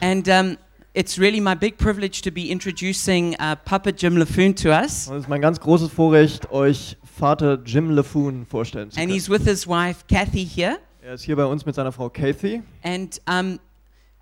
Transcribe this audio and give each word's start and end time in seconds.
And 0.00 0.28
um, 0.28 0.58
it's 0.94 1.18
really 1.18 1.40
my 1.40 1.54
big 1.54 1.78
privilege 1.78 2.22
to 2.22 2.30
be 2.30 2.50
introducing 2.50 3.34
uh, 3.38 3.56
Papa 3.56 3.92
Jim 3.92 4.16
LaFoon 4.16 4.54
to 4.56 4.70
us. 4.70 5.08
Und 5.08 5.16
es 5.16 5.22
ist 5.24 5.28
mein 5.28 5.40
ganz 5.40 5.60
großes 5.60 5.90
Vorrecht, 5.90 6.50
euch 6.50 6.96
Vater 7.04 7.58
Jim 7.64 7.90
LaFoon 7.90 8.46
vorstellen 8.46 8.90
zu 8.90 8.98
And 8.98 9.08
können. 9.08 9.14
he's 9.14 9.28
with 9.28 9.44
his 9.44 9.66
wife, 9.66 10.04
Kathy, 10.08 10.44
here. 10.44 10.78
Er 11.02 11.14
ist 11.14 11.22
hier 11.22 11.36
bei 11.36 11.44
uns 11.44 11.64
mit 11.64 11.74
seiner 11.74 11.92
Frau 11.92 12.08
Kathy. 12.10 12.62
And 12.82 13.20
um, 13.28 13.58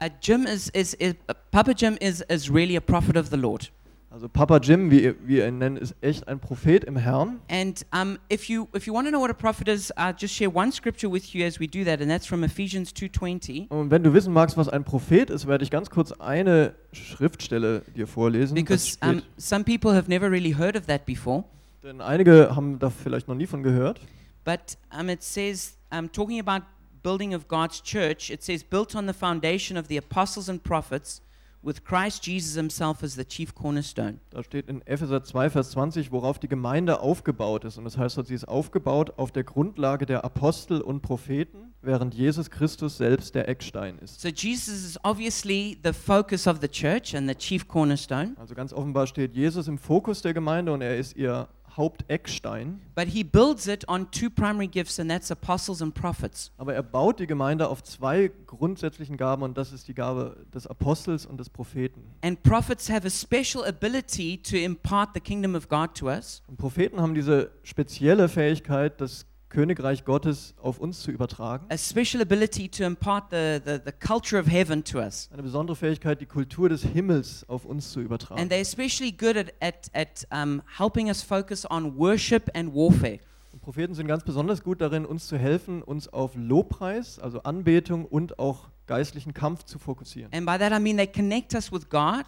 uh, 0.02 0.08
Jim 0.20 0.46
is, 0.46 0.68
is, 0.70 0.94
is 0.94 1.14
Papa 1.50 1.72
Jim 1.72 1.96
is, 2.00 2.22
is 2.28 2.50
really 2.50 2.76
a 2.76 2.80
prophet 2.80 3.16
of 3.16 3.30
the 3.30 3.36
Lord. 3.36 3.70
Also 4.14 4.28
Papa 4.28 4.58
Jim, 4.58 4.92
wie, 4.92 5.12
wie 5.26 5.38
ihr 5.38 5.48
ihn 5.48 5.58
nennt, 5.58 5.76
ist 5.76 5.96
echt 6.00 6.28
ein 6.28 6.38
Prophet 6.38 6.84
im 6.84 6.94
Herrn. 6.94 7.40
And 7.50 7.84
um, 7.92 8.16
if 8.32 8.48
you 8.48 8.68
if 8.72 8.86
you 8.86 8.94
want 8.94 9.08
to 9.08 9.10
know 9.10 9.20
what 9.20 9.28
a 9.28 9.34
prophet 9.34 9.66
is, 9.66 9.90
I'll 9.96 10.14
just 10.16 10.32
share 10.32 10.54
one 10.54 10.70
scripture 10.70 11.10
with 11.10 11.34
you 11.34 11.44
as 11.44 11.58
we 11.58 11.66
do 11.66 11.82
that, 11.82 12.00
and 12.00 12.08
that's 12.08 12.24
from 12.24 12.44
Ephesians 12.44 12.92
2:20. 12.92 13.66
Und 13.70 13.90
wenn 13.90 14.04
du 14.04 14.14
wissen 14.14 14.32
magst, 14.32 14.56
was 14.56 14.68
ein 14.68 14.84
Prophet 14.84 15.30
ist, 15.30 15.48
werde 15.48 15.64
ich 15.64 15.70
ganz 15.72 15.90
kurz 15.90 16.12
eine 16.12 16.76
Schriftstelle 16.92 17.82
dir 17.96 18.06
vorlesen. 18.06 18.54
Because 18.54 18.96
um, 19.02 19.20
some 19.36 19.64
people 19.64 19.92
have 19.92 20.08
never 20.08 20.30
really 20.30 20.52
heard 20.52 20.76
of 20.76 20.86
that 20.86 21.04
before. 21.06 21.42
Denn 21.82 22.00
einige 22.00 22.54
haben 22.54 22.78
da 22.78 22.90
vielleicht 22.90 23.26
noch 23.26 23.34
nie 23.34 23.48
von 23.48 23.64
gehört. 23.64 24.00
But 24.44 24.78
um, 24.96 25.08
it 25.08 25.24
says, 25.24 25.76
um, 25.90 26.08
talking 26.12 26.38
about 26.38 26.64
building 27.02 27.34
of 27.34 27.48
God's 27.48 27.82
church, 27.82 28.30
it 28.30 28.44
says, 28.44 28.62
built 28.62 28.94
on 28.94 29.08
the 29.08 29.12
foundation 29.12 29.76
of 29.76 29.88
the 29.88 29.98
apostles 29.98 30.48
and 30.48 30.62
prophets, 30.62 31.20
with 31.64 31.84
Christ 31.84 32.26
Jesus 32.26 32.54
himself 32.54 33.02
as 33.02 33.14
the 33.14 33.24
chief 33.24 33.54
cornerstone. 33.54 34.20
Da 34.30 34.42
steht 34.42 34.68
in 34.68 34.82
Epheser 34.86 35.22
2, 35.22 35.50
Vers 35.50 35.70
20, 35.72 36.12
worauf 36.12 36.38
die 36.38 36.48
Gemeinde 36.48 37.00
aufgebaut 37.00 37.64
ist. 37.64 37.78
Und 37.78 37.84
das 37.84 37.96
heißt, 37.96 38.20
sie 38.26 38.34
ist 38.34 38.46
aufgebaut 38.46 39.14
auf 39.16 39.32
der 39.32 39.44
Grundlage 39.44 40.06
der 40.06 40.24
Apostel 40.24 40.80
und 40.80 41.02
Propheten, 41.02 41.72
während 41.82 42.14
Jesus 42.14 42.50
Christus 42.50 42.96
selbst 42.96 43.34
der 43.34 43.48
Eckstein 43.48 43.98
ist. 43.98 44.20
So 44.20 44.28
Jesus 44.28 44.74
is 44.74 44.98
obviously 45.02 45.78
the 45.82 45.92
focus 45.92 46.46
of 46.46 46.58
the 46.60 46.68
church 46.68 47.14
and 47.14 47.28
the 47.28 47.34
chief 47.34 47.66
cornerstone, 47.68 48.34
Also 48.36 48.54
ganz 48.54 48.72
offenbar 48.72 49.06
steht 49.06 49.34
Jesus 49.34 49.68
im 49.68 49.78
Fokus 49.78 50.22
der 50.22 50.34
Gemeinde 50.34 50.72
und 50.72 50.80
er 50.80 50.96
ist 50.96 51.16
ihr 51.16 51.48
Haupteckstein. 51.76 52.80
but 52.94 53.08
he 53.08 53.24
builds 53.24 53.66
it 53.66 53.88
on 53.88 54.10
two 54.10 54.30
primary 54.30 54.66
gifts, 54.68 54.98
and 54.98 55.10
that's 55.10 55.30
apostles 55.30 55.82
and 55.82 55.94
prophets. 55.94 56.52
Aber 56.58 56.74
er 56.74 56.82
baut 56.82 57.18
die 57.20 57.26
Gemeinde 57.26 57.68
auf 57.68 57.82
zwei 57.82 58.30
grundsätzlichen 58.46 59.16
Gaben 59.16 59.42
und 59.42 59.58
das 59.58 59.72
ist 59.72 59.88
die 59.88 59.94
Gabe 59.94 60.46
des 60.54 60.66
Apostels 60.66 61.26
und 61.26 61.38
des 61.38 61.50
Propheten. 61.50 62.02
And 62.22 62.42
prophets 62.42 62.88
have 62.90 63.06
a 63.06 63.10
special 63.10 63.64
ability 63.64 64.38
to 64.42 64.56
impart 64.56 65.10
the 65.14 65.20
kingdom 65.20 65.54
of 65.54 65.68
God 65.68 65.94
to 65.94 66.06
us. 66.06 66.42
Und 66.48 66.56
Propheten 66.56 67.00
haben 67.00 67.14
diese 67.14 67.50
spezielle 67.62 68.28
Fähigkeit, 68.28 69.00
das 69.00 69.26
Königreich 69.54 70.04
Gottes 70.04 70.52
auf 70.60 70.80
uns 70.80 71.00
zu 71.00 71.12
übertragen. 71.12 71.66
A 71.70 71.78
special 71.78 72.20
ability 72.20 72.68
to 72.68 72.82
impart 72.82 73.30
the, 73.30 73.60
the, 73.64 73.78
the 73.84 73.92
culture 73.92 74.40
of 74.40 74.48
heaven 74.48 74.82
to 74.82 74.98
us. 74.98 75.30
Eine 75.32 75.44
besondere 75.44 75.76
Fähigkeit, 75.76 76.20
die 76.20 76.26
Kultur 76.26 76.68
des 76.68 76.82
Himmels 76.82 77.48
auf 77.48 77.64
uns 77.64 77.92
zu 77.92 78.00
übertragen. 78.00 78.40
And 78.40 78.52
they're 78.52 78.60
especially 78.60 79.12
good 79.12 79.36
at, 79.36 79.54
at, 79.60 79.90
at 79.94 80.26
um, 80.32 80.60
helping 80.76 81.06
us 81.06 81.22
focus 81.22 81.64
on 81.70 81.96
worship 81.96 82.50
and 82.54 82.74
warfare. 82.74 83.20
Und 83.52 83.62
Propheten 83.62 83.94
sind 83.94 84.08
ganz 84.08 84.24
besonders 84.24 84.64
gut 84.64 84.80
darin, 84.80 85.06
uns 85.06 85.28
zu 85.28 85.38
helfen, 85.38 85.82
uns 85.82 86.08
auf 86.08 86.32
Lobpreis, 86.34 87.20
also 87.20 87.44
Anbetung 87.44 88.04
und 88.06 88.40
auch 88.40 88.68
geistlichen 88.88 89.34
Kampf 89.34 89.62
zu 89.62 89.78
fokussieren. 89.78 90.32
And 90.32 90.46
by 90.46 90.58
that 90.58 90.72
I 90.72 90.82
mean 90.82 90.96
they 90.96 91.06
connect 91.06 91.54
us 91.54 91.70
with 91.70 91.88
God, 91.88 92.24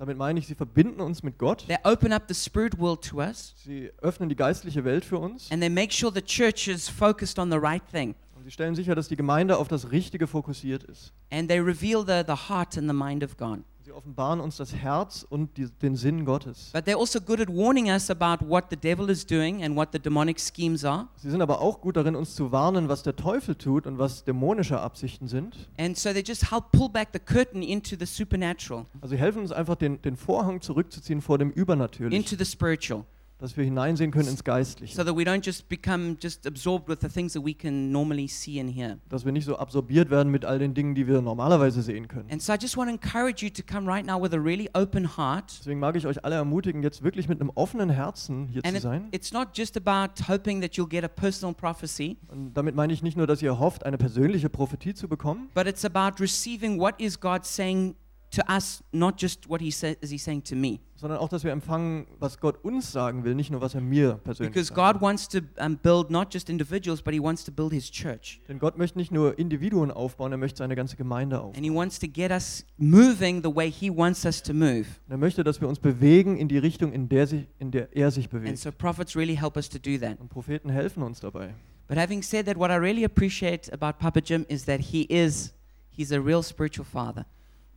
Damit 0.00 0.16
meine 0.16 0.38
ich, 0.38 0.46
sie 0.46 0.54
verbinden 0.54 1.02
uns 1.02 1.22
mit 1.22 1.36
Gott, 1.36 1.66
they 1.66 1.76
open 1.84 2.10
up 2.10 2.22
the 2.26 2.34
spirit 2.34 2.78
world 2.78 3.06
to 3.06 3.18
us, 3.18 3.52
sie 3.58 3.90
öffnen 4.00 4.30
die 4.30 4.34
geistliche 4.34 4.82
Welt 4.82 5.04
für 5.04 5.18
uns 5.18 5.52
and 5.52 5.60
they 5.60 5.68
make 5.68 5.92
sure 5.92 6.10
the 6.10 6.22
church 6.22 6.68
is 6.68 6.88
focused 6.88 7.38
on 7.38 7.50
the 7.50 7.58
right 7.58 7.82
thing. 7.92 8.14
und 8.34 8.44
sie 8.44 8.50
stellen 8.50 8.74
sicher, 8.74 8.94
dass 8.94 9.08
die 9.08 9.16
Gemeinde 9.16 9.58
auf 9.58 9.68
das 9.68 9.92
Richtige 9.92 10.26
fokussiert 10.26 10.84
ist. 10.84 11.12
And 11.30 11.50
they 11.50 11.60
reveal 11.60 12.00
the, 12.00 12.22
the 12.26 12.48
heart 12.48 12.78
and 12.78 12.88
the 12.88 12.94
mind 12.94 13.22
of 13.22 13.36
God. 13.36 13.58
Sie 13.90 13.96
offenbaren 13.96 14.38
uns 14.38 14.56
das 14.56 14.72
Herz 14.72 15.26
und 15.28 15.56
die, 15.56 15.68
den 15.68 15.96
Sinn 15.96 16.24
Gottes. 16.24 16.70
But 16.72 16.84
they're 16.84 16.96
also 16.96 17.20
good 17.20 17.40
at 17.40 17.48
warning 17.48 17.86
us 17.90 18.08
about 18.08 18.48
what 18.48 18.66
the 18.70 18.76
devil 18.76 19.10
is 19.10 19.26
doing 19.26 19.64
and 19.64 19.74
what 19.74 19.88
the 19.92 19.98
demonic 19.98 20.38
schemes 20.38 20.84
are. 20.84 21.08
Sie 21.16 21.28
sind 21.28 21.42
aber 21.42 21.60
auch 21.60 21.80
gut 21.80 21.96
darin, 21.96 22.14
uns 22.14 22.36
zu 22.36 22.52
warnen, 22.52 22.88
was 22.88 23.02
der 23.02 23.16
Teufel 23.16 23.56
tut 23.56 23.88
und 23.88 23.98
was 23.98 24.22
dämonische 24.22 24.78
Absichten 24.78 25.26
sind. 25.26 25.56
And 25.76 25.98
so 25.98 26.12
they 26.12 26.22
just 26.24 26.52
help 26.52 26.70
pull 26.70 26.88
back 26.88 27.08
the 27.12 27.18
curtain 27.18 27.64
into 27.64 27.96
the 27.98 28.06
supernatural, 28.06 28.86
Also 29.00 29.16
sie 29.16 29.20
helfen 29.20 29.42
uns 29.42 29.50
einfach, 29.50 29.74
den, 29.74 30.00
den 30.02 30.16
Vorhang 30.16 30.60
zurückzuziehen 30.60 31.20
vor 31.20 31.38
dem 31.38 31.50
Übernatürlichen, 31.50 32.16
into 32.16 32.36
the 32.36 32.48
spiritual, 32.48 33.04
dass 33.40 33.56
wir 33.56 33.64
hineinsehen 33.64 34.10
können 34.10 34.28
ins 34.28 34.44
Geistliche. 34.44 34.94
so 34.94 35.02
that 35.02 35.16
we 35.16 35.22
don't 35.22 35.44
just 35.44 35.68
become 35.68 36.16
just 36.22 36.46
absorbed 36.46 36.88
with 36.88 36.98
the 37.00 37.08
things 37.08 37.32
that 37.32 37.44
we 37.44 37.54
can 37.54 37.90
normally 37.90 38.28
see 38.28 38.60
and 38.60 38.70
hear. 38.70 38.98
dass 39.08 39.24
wir 39.24 39.32
nicht 39.32 39.44
so 39.46 39.56
absorbiert 39.56 40.10
werden 40.10 40.30
mit 40.30 40.44
all 40.44 40.58
den 40.58 40.74
Dingen, 40.74 40.94
die 40.94 41.06
wir 41.06 41.20
normalerweise 41.22 41.82
sehen 41.82 42.06
können. 42.08 42.30
And 42.30 42.42
so 42.42 42.52
I 42.52 42.56
just 42.60 42.76
want 42.76 42.88
to 42.90 42.94
encourage 42.94 43.42
you 43.44 43.50
to 43.50 43.62
come 43.62 43.90
right 43.90 44.04
now 44.06 44.20
with 44.22 44.32
a 44.34 44.38
really 44.38 44.68
open 44.74 45.16
heart. 45.16 45.52
Deswegen 45.60 45.80
mag 45.80 45.96
ich 45.96 46.06
euch 46.06 46.24
alle 46.24 46.36
ermutigen, 46.36 46.82
jetzt 46.82 47.02
wirklich 47.02 47.28
mit 47.28 47.40
einem 47.40 47.50
offenen 47.54 47.90
Herzen 47.90 48.46
hier 48.48 48.62
And 48.64 48.72
zu 48.72 48.76
it, 48.76 48.82
sein. 48.82 49.08
it's 49.12 49.32
not 49.32 49.48
just 49.56 49.76
about 49.76 50.12
hoping 50.28 50.60
that 50.60 50.74
you'll 50.76 50.88
get 50.88 51.02
a 51.04 51.08
personal 51.08 51.54
prophecy, 51.54 52.16
Und 52.28 52.52
damit 52.54 52.74
meine 52.74 52.92
ich 52.92 53.02
nicht 53.02 53.16
nur, 53.16 53.26
dass 53.26 53.40
ihr 53.42 53.58
hofft, 53.58 53.86
eine 53.86 53.96
persönliche 53.98 54.50
Prophetie 54.50 54.94
zu 54.94 55.08
bekommen, 55.08 55.48
but 55.54 55.66
it's 55.66 55.84
about 55.84 56.22
receiving 56.22 56.78
what 56.78 57.00
is 57.00 57.18
God 57.18 57.44
saying 57.44 57.94
to 58.32 58.42
us, 58.48 58.82
not 58.92 59.20
just 59.20 59.48
what 59.48 59.60
he 59.60 59.70
says 59.72 59.96
is 60.02 60.10
he 60.10 60.18
saying 60.18 60.42
to 60.44 60.54
me. 60.54 60.78
Sondern 61.00 61.18
auch, 61.18 61.30
dass 61.30 61.44
wir 61.44 61.50
empfangen, 61.52 62.06
was 62.18 62.38
Gott 62.40 62.62
uns 62.62 62.92
sagen 62.92 63.24
will, 63.24 63.34
nicht 63.34 63.50
nur, 63.50 63.62
was 63.62 63.74
er 63.74 63.80
mir 63.80 64.20
persönlich 64.22 64.52
Because 64.52 64.68
sagt. 64.68 64.94
God 64.94 65.00
wants 65.02 65.26
to 65.28 65.38
um, 65.58 65.78
build 65.78 66.10
not 66.10 66.32
just 66.32 66.50
individuals, 66.50 67.00
but 67.00 67.14
he 67.14 67.20
wants 67.20 67.42
to 67.44 67.50
build 67.50 67.72
his 67.72 67.90
church. 67.90 68.42
Denn 68.48 68.58
Gott 68.58 68.76
möchte 68.76 68.98
nicht 68.98 69.10
nur 69.10 69.38
Individuen 69.38 69.90
aufbauen, 69.90 70.30
er 70.32 70.38
möchte 70.38 70.58
seine 70.58 70.76
ganze 70.76 70.96
Gemeinde 70.96 71.38
aufbauen. 71.40 71.56
And 71.56 71.64
he 71.64 71.74
wants 71.74 71.98
to 72.00 72.06
get 72.06 72.30
us 72.30 72.66
moving 72.76 73.42
the 73.42 73.48
way 73.54 73.70
he 73.70 73.90
wants 73.90 74.26
us 74.26 74.42
to 74.42 74.52
move. 74.52 74.84
Und 75.06 75.10
er 75.12 75.16
möchte, 75.16 75.42
dass 75.42 75.60
wir 75.60 75.68
uns 75.68 75.78
bewegen 75.78 76.36
in 76.36 76.48
die 76.48 76.58
Richtung, 76.58 76.92
in 76.92 77.08
der, 77.08 77.26
sich, 77.26 77.46
in 77.58 77.70
der 77.70 77.96
er 77.96 78.10
sich 78.10 78.24
And 78.26 78.32
bewegt. 78.32 78.58
so 78.58 78.70
prophets 78.70 79.16
really 79.16 79.36
help 79.36 79.56
us 79.56 79.70
to 79.70 79.78
do 79.78 79.96
that. 79.98 80.20
Und 80.20 80.28
Propheten 80.28 80.68
helfen 80.68 81.02
uns 81.02 81.20
dabei. 81.20 81.54
But 81.88 81.96
having 81.96 82.22
said 82.22 82.44
that, 82.46 82.56
what 82.58 82.70
I 82.70 82.74
really 82.74 83.04
appreciate 83.04 83.72
about 83.72 83.98
Papa 83.98 84.20
Jim 84.22 84.44
is 84.48 84.66
that 84.66 84.80
he 84.80 85.04
is 85.04 85.54
he's 85.88 86.12
a 86.12 86.20
real 86.20 86.42
spiritual 86.42 86.84
father. 86.84 87.24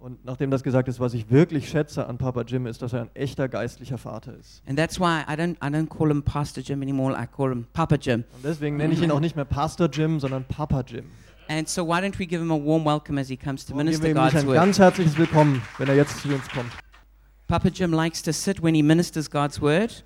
Und 0.04 0.26
nachdem 0.26 0.52
das 0.52 0.64
gesagt 0.64 0.90
ist, 0.90 1.00
was 1.00 1.14
ich 1.14 1.32
wirklich 1.32 1.70
schätze 1.70 2.06
an 2.08 2.18
Papa 2.18 2.42
Jim, 2.42 2.68
ist, 2.68 2.82
dass 2.82 2.92
er 2.92 3.04
ein 3.04 3.10
echter 3.14 3.48
geistlicher 3.48 3.98
Vater 3.98 4.38
ist. 4.38 4.62
And 4.68 4.78
that's 4.78 5.00
why 5.00 5.22
I 5.22 5.38
don't 5.38 5.56
I 5.64 5.74
don't 5.74 5.88
call 5.88 6.10
him 6.10 6.22
Pastor 6.22 6.62
Jim 6.62 6.82
anymore. 6.82 7.14
I 7.14 7.26
call 7.26 7.52
him 7.52 7.68
Papa 7.72 7.96
Jim. 7.96 8.26
Und 8.36 8.44
deswegen 8.44 8.76
nenne 8.76 8.94
ich 8.94 9.02
ihn 9.02 9.12
auch 9.12 9.22
nicht 9.22 9.38
mehr 9.38 9.46
Pastor 9.46 9.88
Jim, 9.90 10.20
sondern 10.20 10.44
Papa 10.44 10.84
Jim. 10.86 11.06
And 11.48 11.70
so 11.70 11.88
why 11.88 12.02
don't 12.02 12.20
we 12.20 12.26
give 12.26 12.42
him 12.42 12.52
a 12.52 12.58
warm 12.58 12.84
welcome 12.84 13.18
as 13.18 13.30
he 13.30 13.38
comes 13.38 13.66
to 13.66 13.72
Und 13.72 13.78
geben 13.78 13.86
minister 13.86 14.04
wir 14.04 14.12
ihm 14.12 14.16
God's 14.18 14.36
ein 14.36 14.48
word? 14.48 14.56
ganz 14.56 14.78
herzliches 14.78 15.18
Willkommen, 15.18 15.62
wenn 15.78 15.88
er 15.88 15.96
jetzt 15.96 16.20
zu 16.22 16.28
uns 16.28 16.50
kommt. 16.50 16.74
Papa 17.48 17.70
Jim 17.70 17.94
likes 17.94 18.22
to 18.22 18.34
sit 18.34 18.62
when 18.62 18.76
he 18.76 18.84
ministers 18.84 19.32
God's 19.32 19.62
word. 19.62 20.04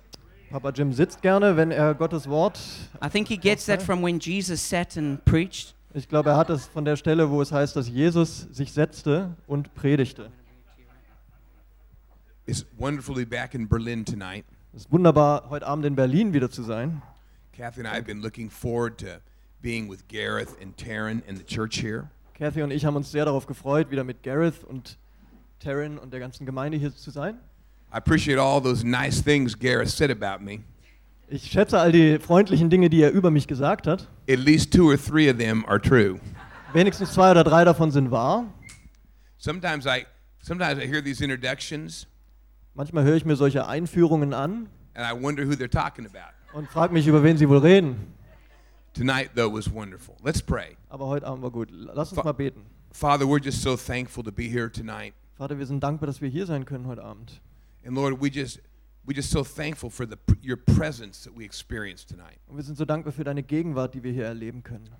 Papa 0.52 0.70
Jim 0.70 0.92
sitzt 0.92 1.22
gerne, 1.22 1.56
wenn 1.56 1.72
er 1.72 1.94
Gottes 1.96 2.28
Wort. 2.28 2.60
I 3.04 3.08
think 3.10 3.26
he 3.26 3.36
gets 3.36 3.66
that 3.66 3.78
Okay. 3.80 3.86
from 3.86 4.04
when 4.04 4.20
Jesus 4.20 4.60
sat 4.68 4.96
and 4.96 5.24
preached. 5.24 5.74
Ich 5.94 6.08
glaube, 6.08 6.30
er 6.30 6.36
hat 6.36 6.50
es 6.50 6.66
von 6.66 6.84
der 6.84 6.96
Stelle, 6.96 7.30
wo 7.30 7.40
es 7.40 7.50
heißt, 7.50 7.74
dass 7.74 7.88
Jesus 7.88 8.46
sich 8.52 8.72
setzte 8.72 9.34
und 9.46 9.74
predigte. 9.74 10.30
It's 12.46 12.66
wonderful 12.78 13.14
to 13.14 13.20
be 13.20 13.26
back 13.26 13.54
in 13.54 13.68
Berlin 13.68 14.04
tonight. 14.04 14.44
Es 14.74 14.82
ist 14.82 14.92
wunderbar, 14.92 15.48
heute 15.48 15.66
Abend 15.66 15.86
in 15.86 15.94
Berlin 15.94 16.32
wieder 16.34 16.50
zu 16.50 16.62
sein. 16.62 17.02
Kathy 17.56 17.80
and 17.80 17.88
I 17.88 17.96
have 17.96 18.04
been 18.04 18.20
looking 18.20 18.50
forward 18.50 18.98
to 18.98 19.20
being 19.62 19.88
with 19.90 20.06
Gareth 20.08 20.60
and 20.62 20.76
Taryn 20.76 21.22
in 21.26 21.36
the 21.36 21.44
church 21.44 21.80
here. 21.80 22.10
Kathy 22.34 22.62
und 22.62 22.70
ich 22.70 22.84
haben 22.84 22.96
uns 22.96 23.10
sehr 23.10 23.24
darauf 23.24 23.46
gefreut, 23.46 23.90
wieder 23.90 24.04
mit 24.04 24.22
Gareth 24.22 24.64
und 24.64 24.98
Taryn 25.58 25.98
und 25.98 26.12
der 26.12 26.20
ganzen 26.20 26.46
Gemeinde 26.46 26.78
hier 26.78 26.94
zu 26.94 27.10
sein. 27.10 27.34
I 27.90 27.96
appreciate 27.96 28.38
all 28.38 28.60
those 28.62 28.86
nice 28.86 29.22
things 29.22 29.58
Gareth 29.58 29.88
said 29.88 30.10
about 30.10 30.44
me. 30.44 30.60
Ich 31.30 31.50
schätze 31.50 31.78
all 31.78 31.92
die 31.92 32.18
freundlichen 32.18 32.70
Dinge, 32.70 32.88
die 32.88 33.02
er 33.02 33.10
über 33.12 33.30
mich 33.30 33.46
gesagt 33.46 33.86
hat. 33.86 34.08
At 34.30 34.38
least 34.38 34.72
two 34.72 34.88
or 34.90 34.96
three 34.96 35.30
of 35.30 35.36
them 35.38 35.64
are 35.66 35.80
true. 35.80 36.18
Wenigstens 36.72 37.12
zwei 37.12 37.30
oder 37.30 37.44
drei 37.44 37.64
davon 37.64 37.90
sind 37.90 38.10
wahr. 38.10 38.46
Sometimes 39.36 39.84
I 39.86 40.06
sometimes 40.42 40.82
I 40.82 40.86
hear 40.86 41.02
these 41.02 41.22
introductions 41.22 42.06
Manchmal 42.74 43.04
höre 43.04 43.16
ich 43.16 43.24
mir 43.24 43.36
solche 43.36 43.66
Einführungen 43.66 44.32
an 44.32 44.68
and 44.94 45.04
I 45.06 45.12
wonder 45.22 45.44
who 45.44 45.52
they're 45.52 45.68
talking 45.70 46.06
about. 46.06 46.32
und 46.54 46.68
frage 46.70 46.92
mich, 46.92 47.06
über 47.06 47.22
wen 47.22 47.36
sie 47.36 47.48
wohl 47.48 47.58
reden. 47.58 47.96
Tonight 48.94 49.30
though 49.36 49.52
was 49.52 49.72
wonderful. 49.72 50.14
Let's 50.24 50.42
pray. 50.42 50.76
Aber 50.88 51.06
heute 51.06 51.26
Abend 51.26 51.42
war 51.42 51.50
gut. 51.50 51.68
Lass 51.70 52.10
uns 52.10 52.20
Fa- 52.20 52.24
mal 52.24 52.32
beten. 52.32 52.62
Father, 52.90 53.26
we're 53.26 53.42
just 53.42 53.62
so 53.62 53.76
thankful 53.76 54.24
to 54.24 54.32
be 54.32 54.44
here 54.44 54.70
tonight. 54.72 55.12
Vater, 55.36 55.58
wir 55.58 55.66
sind 55.66 55.80
dankbar, 55.82 56.06
dass 56.06 56.20
wir 56.22 56.28
hier 56.28 56.46
sein 56.46 56.64
können 56.64 56.86
heute 56.86 57.04
Abend. 57.04 57.40
And 57.86 57.94
Lord, 57.94 58.20
we 58.20 58.28
just 58.28 58.60
we're 59.08 59.14
just 59.14 59.30
so 59.30 59.42
thankful 59.42 59.88
for 59.88 60.04
the 60.04 60.18
your 60.42 60.58
presence 60.58 61.24
that 61.24 61.34
we 61.34 61.44
experienced 61.44 62.08
tonight. 62.08 62.38
Und 62.46 62.56
wir 62.56 62.62
sind 62.62 62.76
so 62.76 62.84
dankbar 62.84 63.12
für 63.12 63.24
deine 63.24 63.42
Gegenwart, 63.42 63.94
die 63.94 64.02
wir 64.02 64.12
hier 64.12 64.26
erleben 64.26 64.62
können. 64.62 64.90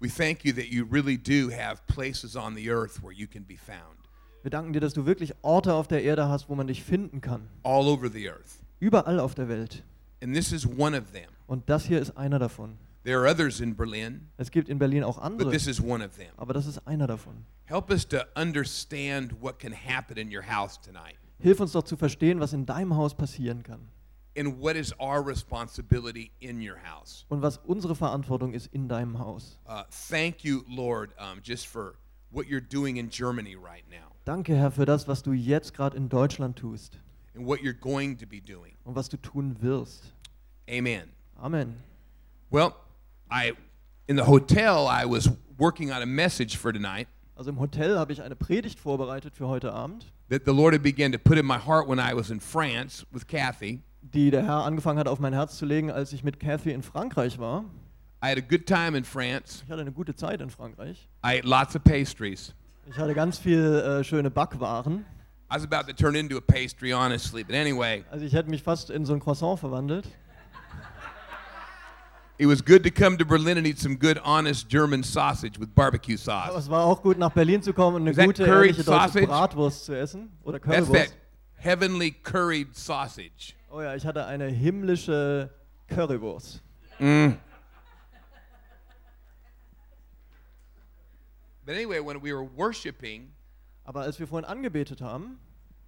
We 0.00 0.08
thank 0.08 0.44
you 0.44 0.52
that 0.54 0.68
you 0.68 0.86
really 0.90 1.18
do 1.18 1.50
have 1.50 1.82
places 1.86 2.34
on 2.34 2.54
the 2.54 2.70
earth 2.70 3.02
where 3.02 3.12
you 3.12 3.26
can 3.26 3.44
be 3.44 3.56
found. 3.56 3.98
Wir 4.42 4.50
danken 4.50 4.72
dir, 4.72 4.80
dass 4.80 4.94
du 4.94 5.04
wirklich 5.04 5.34
Orte 5.42 5.74
auf 5.74 5.86
der 5.86 6.02
Erde 6.02 6.28
hast, 6.28 6.48
wo 6.48 6.54
man 6.54 6.66
dich 6.66 6.82
finden 6.82 7.20
kann. 7.20 7.48
All 7.62 7.86
over 7.88 8.08
the 8.08 8.30
earth. 8.30 8.60
Überall 8.80 9.20
auf 9.20 9.34
der 9.34 9.48
Welt. 9.48 9.82
And 10.22 10.34
this 10.34 10.52
is 10.52 10.66
one 10.66 10.96
of 10.96 11.12
them. 11.12 11.28
Und 11.46 11.68
das 11.68 11.84
hier 11.84 12.00
ist 12.00 12.16
einer 12.16 12.38
davon. 12.38 12.78
There 13.04 13.18
are 13.18 13.30
others 13.30 13.60
in 13.60 13.76
Berlin, 13.76 14.28
Es 14.38 14.50
gibt 14.50 14.68
in 14.68 14.78
Berlin 14.78 15.04
auch 15.04 15.16
but 15.16 15.24
andere, 15.24 15.50
this 15.50 15.66
is 15.66 15.80
one 15.80 16.04
of 16.04 16.16
them. 16.16 16.30
aber 16.36 16.54
das 16.54 16.66
ist 16.66 16.86
einer 16.86 17.06
davon. 17.06 17.44
Help 17.66 17.90
us 17.90 18.06
to 18.08 18.18
understand 18.34 19.42
what 19.42 19.58
can 19.58 19.72
happen 19.72 20.16
in 20.16 20.34
your 20.34 20.42
house 20.42 20.80
tonight 20.80 21.16
Hilf 21.40 21.60
uns 21.60 21.72
doch 21.72 21.84
zu 21.84 21.96
verstehen, 21.96 22.40
was 22.40 22.52
in 22.52 22.66
deinem 22.66 22.96
Haus 22.96 23.14
passieren 23.14 23.62
kann 23.62 23.88
and 24.36 24.60
what 24.60 24.76
is 24.76 24.92
our 25.00 25.20
responsibility 25.20 26.30
in 26.40 26.60
your 26.60 26.76
house. 26.76 27.24
und 27.28 27.42
was 27.42 27.58
unsere 27.64 27.94
Verantwortung 27.94 28.52
ist 28.52 28.68
in 28.72 28.88
deinem 28.88 29.18
Haus. 29.18 29.58
Uh, 29.66 29.82
thank 30.08 30.44
you, 30.44 30.62
Lord, 30.68 31.10
um, 31.18 31.40
just 31.42 31.66
for 31.66 31.94
what 32.30 32.46
you're 32.46 32.60
doing 32.60 32.96
in 32.98 33.08
Germany 33.10 33.56
right 33.56 33.84
now 33.90 34.12
Danke, 34.24 34.54
Herr, 34.54 34.70
für 34.70 34.84
das, 34.84 35.08
was 35.08 35.22
du 35.22 35.32
jetzt 35.32 35.74
gerade 35.74 35.96
in 35.96 36.08
Deutschland 36.08 36.56
tust 36.56 36.98
and 37.34 37.46
what 37.46 37.60
you're 37.60 37.72
going 37.78 38.16
to 38.16 38.26
be 38.26 38.40
doing. 38.40 38.74
und 38.84 38.94
was 38.94 39.08
du 39.08 39.16
tun 39.16 39.56
wirst. 39.60 40.12
Amen. 40.68 41.08
Amen. 41.36 41.74
Well, 42.50 42.74
I 43.30 43.52
in 44.06 44.16
the 44.16 44.26
hotel 44.26 44.86
I 44.88 45.04
was 45.04 45.30
working 45.58 45.90
on 45.90 46.02
a 46.02 46.06
message 46.06 46.56
for 46.56 46.72
tonight 46.72 47.08
Also 47.34 47.50
im 47.50 47.58
Hotel 47.60 47.96
habe 47.98 48.12
ich 48.12 48.22
eine 48.22 48.36
Predigt 48.36 48.78
vorbereitet 48.80 49.34
für 49.34 49.46
heute 49.48 49.72
Abend, 49.72 50.12
that 50.30 50.44
the 50.44 50.52
Lord 50.52 50.74
had 50.74 50.82
began 50.82 51.12
to 51.12 51.18
put 51.18 51.38
in 51.38 51.46
my 51.46 51.58
heart 51.58 51.88
when 51.88 51.98
I 51.98 52.14
was 52.14 52.30
in 52.30 52.40
France 52.40 53.04
with 53.12 53.26
Kathy. 53.26 53.80
die 54.02 54.30
der 54.30 54.42
Herr 54.44 54.64
angefangen 54.64 54.98
hat 54.98 55.08
auf 55.08 55.18
mein 55.20 55.32
Herz 55.32 55.58
zu 55.58 55.66
legen, 55.66 55.90
als 55.90 56.12
ich 56.12 56.22
mit 56.24 56.38
Kathy 56.40 56.70
in 56.72 56.82
Frankreich 56.82 57.38
war. 57.38 57.64
I 58.24 58.28
had 58.30 58.38
a 58.38 58.40
good 58.40 58.66
time 58.66 58.96
in 58.96 59.04
France. 59.04 59.62
Ich 59.64 59.70
hatte 59.70 59.82
eine 59.82 59.92
gute 59.92 60.14
Zeit 60.14 60.40
in 60.40 60.50
Frankreich. 60.50 61.08
I 61.24 61.38
ate 61.38 61.46
lots 61.46 61.76
of 61.76 61.84
pastries. 61.84 62.54
Ich 62.90 62.96
hatte 62.96 63.14
ganz 63.14 63.38
viel 63.38 63.60
äh, 63.60 64.02
schöne 64.04 64.30
Backwaren. 64.30 65.04
I 65.50 65.54
was 65.54 65.62
about 65.64 65.86
to 65.90 65.92
turn 65.94 66.14
into 66.14 66.36
a 66.36 66.40
pastry, 66.40 66.92
honestly, 66.92 67.42
but 67.44 67.54
anyway, 67.54 68.04
Also 68.10 68.24
ich 68.24 68.32
hätte 68.34 68.50
mich 68.50 68.62
fast 68.62 68.90
in 68.90 69.04
so 69.06 69.14
ein 69.14 69.20
Croissant 69.20 69.58
verwandelt. 69.58 70.06
It 72.38 72.46
was 72.46 72.62
good 72.62 72.84
to 72.84 72.90
come 72.90 73.18
to 73.18 73.24
Berlin 73.24 73.58
and 73.58 73.66
eat 73.66 73.78
some 73.78 73.96
good, 73.96 74.18
honest 74.24 74.68
German 74.68 75.02
sausage 75.02 75.58
with 75.58 75.74
barbecue 75.74 76.16
sauce. 76.16 76.56
es 76.56 76.68
war 76.70 76.84
auch 76.84 77.02
gut, 77.02 77.18
nach 77.18 77.32
Berlin 77.32 77.62
zu 77.62 77.72
kommen 77.72 77.96
und 77.96 78.08
eine 78.08 78.26
gute, 78.26 78.44
ehrliche 78.44 78.84
deutsche? 78.84 79.26
Bratwurst 79.26 79.84
zu 79.86 79.94
essen. 79.94 80.30
Oder 80.44 80.60
That's 80.60 80.90
that 80.90 81.12
heavenly 81.56 82.12
curried 82.12 82.76
sausage. 82.76 83.54
Oh 83.70 83.82
ja, 83.82 83.94
ich 83.94 84.06
hatte 84.06 84.24
eine 84.24 84.46
himmlische 84.46 85.50
Currywurst. 85.88 86.62
Mm. 86.98 87.32
But 91.66 91.74
anyway, 91.74 92.00
when 92.00 92.22
we 92.22 92.32
were 92.32 92.44
worshiping, 92.44 93.32
Aber 93.84 94.02
als 94.02 94.18
wir 94.18 94.26
vorhin 94.26 94.48
angebetet 94.48 95.00
haben, 95.00 95.38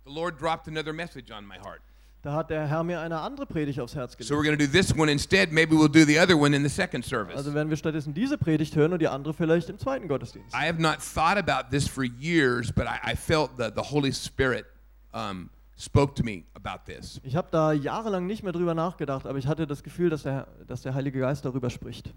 the 0.04 0.10
Lord 0.12 0.38
dropped 0.38 0.68
another 0.68 0.92
message 0.92 1.30
on 1.30 1.46
my 1.46 1.56
heart. 1.58 1.82
Da 2.22 2.34
hat 2.34 2.50
der 2.50 2.66
Herr 2.68 2.84
mir 2.84 3.00
eine 3.00 3.20
andere 3.20 3.46
Predigt 3.46 3.80
aufs 3.80 3.94
Herz 3.94 4.12
So 4.20 4.34
we're 4.34 4.42
gelegt. 4.42 4.58
going 4.58 4.58
to 4.58 4.66
do 4.66 4.70
this 4.70 4.94
one 4.96 5.10
instead. 5.10 5.52
Maybe 5.52 5.74
we'll 5.74 5.88
do 5.88 6.04
the 6.04 6.18
other 6.20 6.36
one 6.38 6.54
in 6.54 6.62
the 6.62 6.68
second 6.68 7.04
service. 7.04 7.36
Also 7.36 7.54
werden 7.54 7.70
wir 7.70 7.76
stattdessen 7.76 8.12
diese 8.12 8.36
Predigt 8.36 8.76
hören 8.76 8.92
und 8.92 9.00
die 9.00 9.08
andere 9.08 9.32
vielleicht 9.32 9.68
im 9.70 9.78
zweiten 9.78 10.06
Gottesdienst. 10.08 10.54
I 10.54 10.66
have 10.66 10.80
not 10.80 10.98
thought 11.00 11.38
about 11.38 11.70
this 11.70 11.88
for 11.88 12.04
years, 12.04 12.70
but 12.72 12.84
I, 12.86 13.12
I 13.12 13.16
felt 13.16 13.56
that 13.58 13.74
the 13.74 13.82
Holy 13.90 14.12
Spirit 14.12 14.66
um, 15.12 15.48
spoke 15.78 16.14
to 16.16 16.22
me 16.22 16.44
about 16.54 16.84
this. 16.84 17.20
Ich 17.22 17.36
habe 17.36 17.48
da 17.50 17.72
jahrelang 17.72 18.26
nicht 18.26 18.42
mehr 18.42 18.52
drüber 18.52 18.74
nachgedacht, 18.74 19.26
aber 19.26 19.38
ich 19.38 19.46
hatte 19.46 19.66
das 19.66 19.82
Gefühl, 19.82 20.10
dass 20.10 20.24
der, 20.24 20.46
dass 20.66 20.82
der 20.82 20.92
Heilige 20.94 21.20
Geist 21.20 21.44
darüber 21.46 21.70
spricht. 21.70 22.08
I 22.08 22.12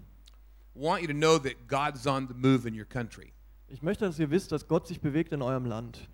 want 0.80 1.00
you 1.02 1.06
to 1.08 1.14
know 1.14 1.38
that 1.38 1.54
God's 1.68 2.06
on 2.06 2.28
the 2.28 2.34
move 2.34 2.68
in 2.68 2.78
your 2.78 2.84
country. 2.84 3.32
Ich 3.68 3.80
möchte, 3.80 4.04
dass 4.04 4.18
ihr 4.18 4.30
wisst, 4.30 4.52
dass 4.52 4.68
Gott 4.68 4.86
sich 4.86 5.00
bewegt 5.00 5.32
in 5.32 5.40
eurem 5.40 5.64
Land. 5.64 6.08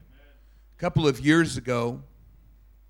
A 0.79 0.81
couple 0.81 1.11
of 1.11 1.19
years 1.19 1.59
ago, 1.59 1.99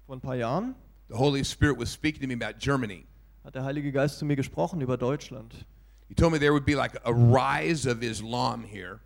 Vor 0.06 0.16
ein 0.16 0.20
paar 0.20 0.36
Jahren 0.36 0.74
the 1.10 1.16
Holy 1.16 1.44
Spirit 1.44 1.76
was 1.78 1.90
speaking 1.90 2.20
to 2.20 2.26
me 2.26 2.34
about 2.34 2.58
Germany. 2.58 3.06
hat 3.44 3.54
der 3.54 3.64
Heilige 3.64 3.92
Geist 3.92 4.18
zu 4.18 4.24
mir 4.24 4.36
gesprochen 4.36 4.80
über 4.80 4.96
Deutschland. 4.96 5.66
He 6.08 6.14
told 6.14 6.32
me 6.32 6.38
there 6.38 6.52
would 6.52 6.64
be 6.66 6.74
like 6.74 6.96
a 7.04 7.12
rise 7.12 7.86
of 7.86 8.02
Islam 8.02 8.64
here, 8.64 9.00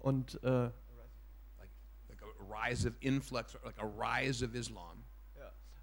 Und 0.00 0.38
äh, 0.42 0.48
like, 0.48 1.70
like 2.08 2.20
a 2.22 2.44
rise 2.44 2.86
of 2.86 2.94
influx, 3.00 3.54
like 3.64 3.78
a 3.78 3.86
rise 3.86 4.42
of 4.42 4.54
Islam 4.54 5.04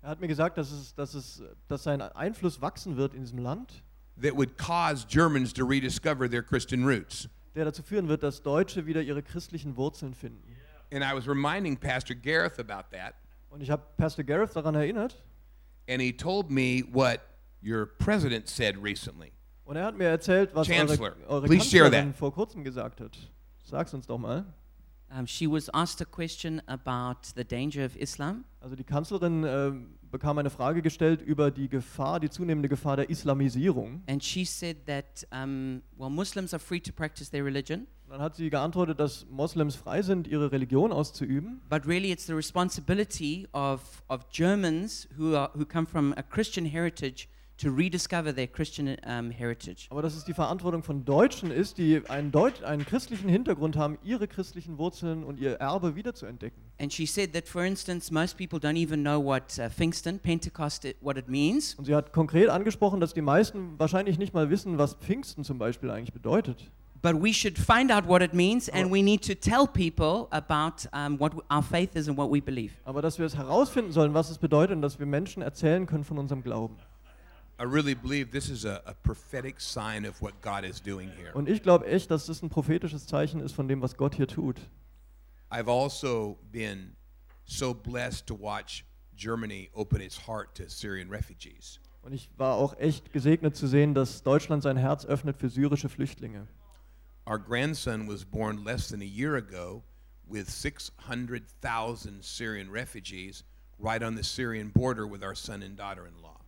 er 0.01 0.09
hat 0.09 0.21
mir 0.21 0.27
gesagt, 0.27 0.57
dass, 0.57 0.71
es, 0.71 0.95
dass, 0.95 1.13
es, 1.13 1.43
dass 1.67 1.83
sein 1.83 2.01
Einfluss 2.01 2.61
wachsen 2.61 2.95
wird 2.95 3.13
in 3.13 3.21
diesem 3.21 3.39
Land, 3.39 3.83
that 4.21 4.35
would 4.35 4.57
cause 4.57 5.05
Germans 5.05 5.53
to 5.53 5.65
rediscover 5.65 6.29
their 6.29 6.41
Christian 6.41 6.85
roots. 6.85 7.27
der 7.55 7.65
dazu 7.65 7.83
führen 7.83 8.07
wird, 8.07 8.23
dass 8.23 8.41
Deutsche 8.41 8.85
wieder 8.85 9.01
ihre 9.01 9.21
christlichen 9.23 9.75
Wurzeln 9.75 10.13
finden. 10.13 10.55
And 10.91 11.03
I 11.03 11.13
was 11.13 11.27
reminding 11.27 11.77
Pastor 11.77 12.15
Gareth 12.15 12.59
about 12.59 12.89
that, 12.91 13.15
Und 13.49 13.61
ich 13.61 13.69
habe 13.69 13.83
Pastor 13.97 14.23
Gareth 14.23 14.55
daran 14.55 14.75
erinnert 14.75 15.15
and 15.89 16.01
he 16.01 16.11
told 16.15 16.49
me 16.51 16.83
what 16.91 17.19
your 17.63 17.85
president 17.97 18.47
said 18.47 18.75
recently. 18.81 19.31
und 19.65 19.75
er 19.75 19.85
hat 19.85 19.97
mir 19.97 20.05
erzählt, 20.07 20.53
was 20.53 20.67
Chancellor, 20.67 21.15
eure, 21.27 21.27
eure 21.29 21.47
please 21.47 21.65
share 21.69 21.83
Kanzlerin 21.89 22.11
that. 22.11 22.17
vor 22.19 22.33
kurzem 22.33 22.63
gesagt 22.63 23.01
hat. 23.01 23.17
Sag's 23.63 23.93
uns 23.93 24.05
doch 24.07 24.17
mal. 24.17 24.45
Um, 25.11 25.25
she 25.25 25.47
was 25.47 25.69
asked 25.73 26.01
a 26.01 26.05
question 26.05 26.61
about 26.67 27.33
the 27.35 27.43
danger 27.43 27.83
of 27.83 27.95
Islam, 27.95 28.45
Also 28.61 28.75
die 28.75 28.83
Kanzlerin 28.83 29.43
äh, 29.43 29.71
bekam 30.11 30.37
eine 30.37 30.51
Frage 30.51 30.83
gestellt 30.83 31.21
über 31.23 31.49
die 31.49 31.67
Gefahr, 31.67 32.19
die 32.19 32.29
zunehmende 32.29 32.69
Gefahr 32.69 32.95
der 32.97 33.09
Islamisierung. 33.09 34.03
and 34.07 34.23
she 34.23 34.45
said 34.45 34.77
that, 34.85 35.25
um, 35.31 35.81
well, 35.97 36.11
Muslims 36.11 36.53
are 36.53 36.59
free 36.59 36.79
to 36.79 36.91
practice 36.91 37.31
their 37.31 37.43
religion, 37.43 37.87
dann 38.09 38.21
hat 38.21 38.35
sie 38.35 38.49
geantwortet, 38.49 38.99
dass 38.99 39.25
Moslems 39.29 39.75
frei 39.75 40.01
sind, 40.01 40.27
ihre 40.27 40.51
Religion 40.51 40.91
auszuüben. 40.91 41.61
but 41.69 41.85
really 41.85 42.11
it's 42.11 42.25
the 42.25 42.33
responsibility 42.33 43.47
of, 43.53 43.81
of 44.07 44.29
Germans 44.31 45.07
who, 45.17 45.35
are, 45.35 45.51
who 45.55 45.65
come 45.65 45.85
from 45.85 46.13
a 46.17 46.23
Christian 46.23 46.65
heritage 46.65 47.27
to 47.59 47.69
rediscover 47.69 48.33
their 48.33 48.47
Christian 48.47 48.95
um, 49.05 49.31
heritage. 49.31 49.87
Aber 49.89 50.01
dass 50.01 50.15
es 50.15 50.23
die 50.23 50.33
Verantwortung 50.33 50.81
von 50.81 51.03
Deutschen 51.03 51.51
ist, 51.51 51.77
die 51.77 52.01
einen, 52.07 52.31
Deut 52.31 52.63
einen 52.63 52.85
christlichen 52.85 53.27
Hintergrund 53.29 53.75
haben, 53.75 53.97
ihre 54.03 54.27
christlichen 54.27 54.77
Wurzeln 54.77 55.23
und 55.23 55.39
ihr 55.39 55.55
Erbe 55.55 55.95
wiederzuentdecken. 55.95 56.63
And 56.79 56.93
she 56.93 57.05
said 57.05 57.33
that, 57.33 57.47
for 57.47 57.63
instance, 57.65 58.13
most 58.13 58.37
people 58.37 58.59
don't 58.59 58.77
even 58.77 59.01
know 59.01 59.21
what 59.21 59.59
uh, 59.59 59.69
Pfingston, 59.69 60.19
Pentecost, 60.19 60.87
what 61.01 61.17
it 61.17 61.27
means. 61.27 61.75
Und 61.75 61.85
sie 61.85 61.93
hat 61.93 62.13
konkret 62.13 62.47
angesprochen, 62.47 63.01
dass 63.01 63.13
die 63.13 63.21
meisten 63.21 63.77
wahrscheinlich 63.77 64.17
nicht 64.17 64.33
mal 64.33 64.49
wissen, 64.49 64.77
was 64.77 64.93
Pfingsten 64.93 65.43
zum 65.43 65.57
Beispiel 65.57 65.91
eigentlich 65.91 66.13
bedeutet. 66.13 66.71
But 67.01 67.21
we 67.21 67.31
should 67.31 67.57
find 67.57 67.91
out 67.91 68.05
what 68.07 68.21
it 68.21 68.33
means, 68.33 68.67
and 68.67 68.91
we 68.91 69.01
need 69.01 69.21
to 69.23 69.33
tell 69.33 69.67
people 69.67 70.27
about 70.31 70.85
um, 70.91 71.17
what 71.17 71.33
our 71.49 71.63
faith 71.63 71.95
is 71.95 72.09
and 72.09 72.17
what 72.17 72.29
we 72.29 72.41
believe. 72.41 72.73
Aber 72.83 73.01
dass 73.01 73.17
wir 73.17 73.25
es 73.25 73.37
herausfinden 73.37 73.93
sollen, 73.93 74.13
was 74.13 74.29
es 74.29 74.37
bedeutet 74.37 74.75
und 74.75 74.81
dass 74.81 74.99
wir 74.99 75.05
Menschen 75.05 75.41
erzählen 75.41 75.85
können 75.85 76.03
von 76.03 76.17
unserem 76.17 76.43
Glauben. 76.43 76.75
I 77.57 77.63
really 77.63 77.93
believe 77.93 78.31
this 78.31 78.49
is 78.49 78.65
a, 78.65 78.81
a 78.85 78.93
prophetic 78.93 79.59
sign 79.59 80.05
of 80.05 80.21
what 80.21 80.41
God 80.41 80.63
is 80.63 80.81
doing 80.81 81.09
here. 81.09 81.33
Und 81.33 81.47
ich 81.49 81.61
glaube 81.61 81.87
echt, 81.87 82.11
dass 82.11 82.25
das 82.25 82.41
ein 82.41 82.49
prophetisches 82.49 83.07
Zeichen 83.07 83.39
ist 83.39 83.53
von 83.53 83.67
dem, 83.67 83.81
was 83.81 83.95
Gott 83.95 84.15
hier 84.15 84.27
tut. 84.27 84.57
I've 85.49 85.69
also 85.69 86.37
been 86.51 86.95
so 87.45 87.73
blessed 87.73 88.27
to 88.27 88.37
watch 88.39 88.85
Germany 89.15 89.69
open 89.73 90.01
its 90.01 90.27
heart 90.27 90.55
to 90.55 90.63
Syrian 90.67 91.09
refugees. 91.09 91.79
Und 92.01 92.13
ich 92.13 92.29
war 92.37 92.55
auch 92.55 92.77
echt 92.77 93.11
gesegnet 93.11 93.55
zu 93.55 93.67
sehen, 93.67 93.93
dass 93.93 94.23
Deutschland 94.23 94.63
sein 94.63 94.77
Herz 94.77 95.05
öffnet 95.05 95.37
für 95.37 95.49
syrische 95.49 95.89
Flüchtlinge. 95.89 96.47
Our 97.29 97.37
grandson 97.37 98.07
was 98.07 98.25
born 98.25 98.63
less 98.63 98.89
than 98.89 99.01
a 99.01 99.05
year 99.05 99.35
ago 99.35 99.83
with 100.27 100.49
600,000 100.49 102.23
Syrian 102.23 102.71
refugees 102.71 103.43
right 103.77 104.01
on 104.01 104.15
the 104.15 104.23
Syrian 104.23 104.69
border 104.69 105.05
with 105.05 105.23
our 105.23 105.35
son 105.35 105.61
and 105.61 105.77
daughter 105.77 106.07
in 106.07 106.13
law. 106.23 106.39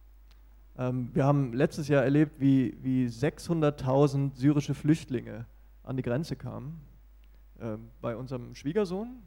Ähm, 0.80 1.10
wir 1.14 1.24
haben 1.24 1.54
letztes 1.54 1.88
Jahr 1.88 2.04
erlebt, 2.04 2.40
wie, 2.40 2.76
wie 2.82 3.06
600.000 3.06 4.36
syrische 4.36 4.74
Flüchtlinge 4.74 5.46
an 5.84 5.98
die 5.98 6.04
Grenze 6.04 6.36
kamen. 6.36 6.82
Ähm, 7.60 7.92
bei 8.02 8.16
unserem 8.16 8.56
Schwiegersohn. 8.56 9.22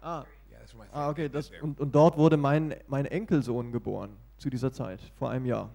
Ah, 0.00 0.24
Yeah, 0.50 0.58
that's 0.58 0.74
what 0.74 0.86
my 0.92 0.98
ah 0.98 1.10
okay. 1.10 1.28
Das, 1.28 1.50
und, 1.60 1.78
und 1.78 1.94
dort 1.94 2.16
wurde 2.16 2.36
mein, 2.36 2.74
mein 2.88 3.04
Enkelsohn 3.04 3.70
geboren 3.70 4.16
zu 4.38 4.48
dieser 4.48 4.72
Zeit, 4.72 5.00
vor 5.16 5.30
einem 5.30 5.44
Jahr. 5.44 5.70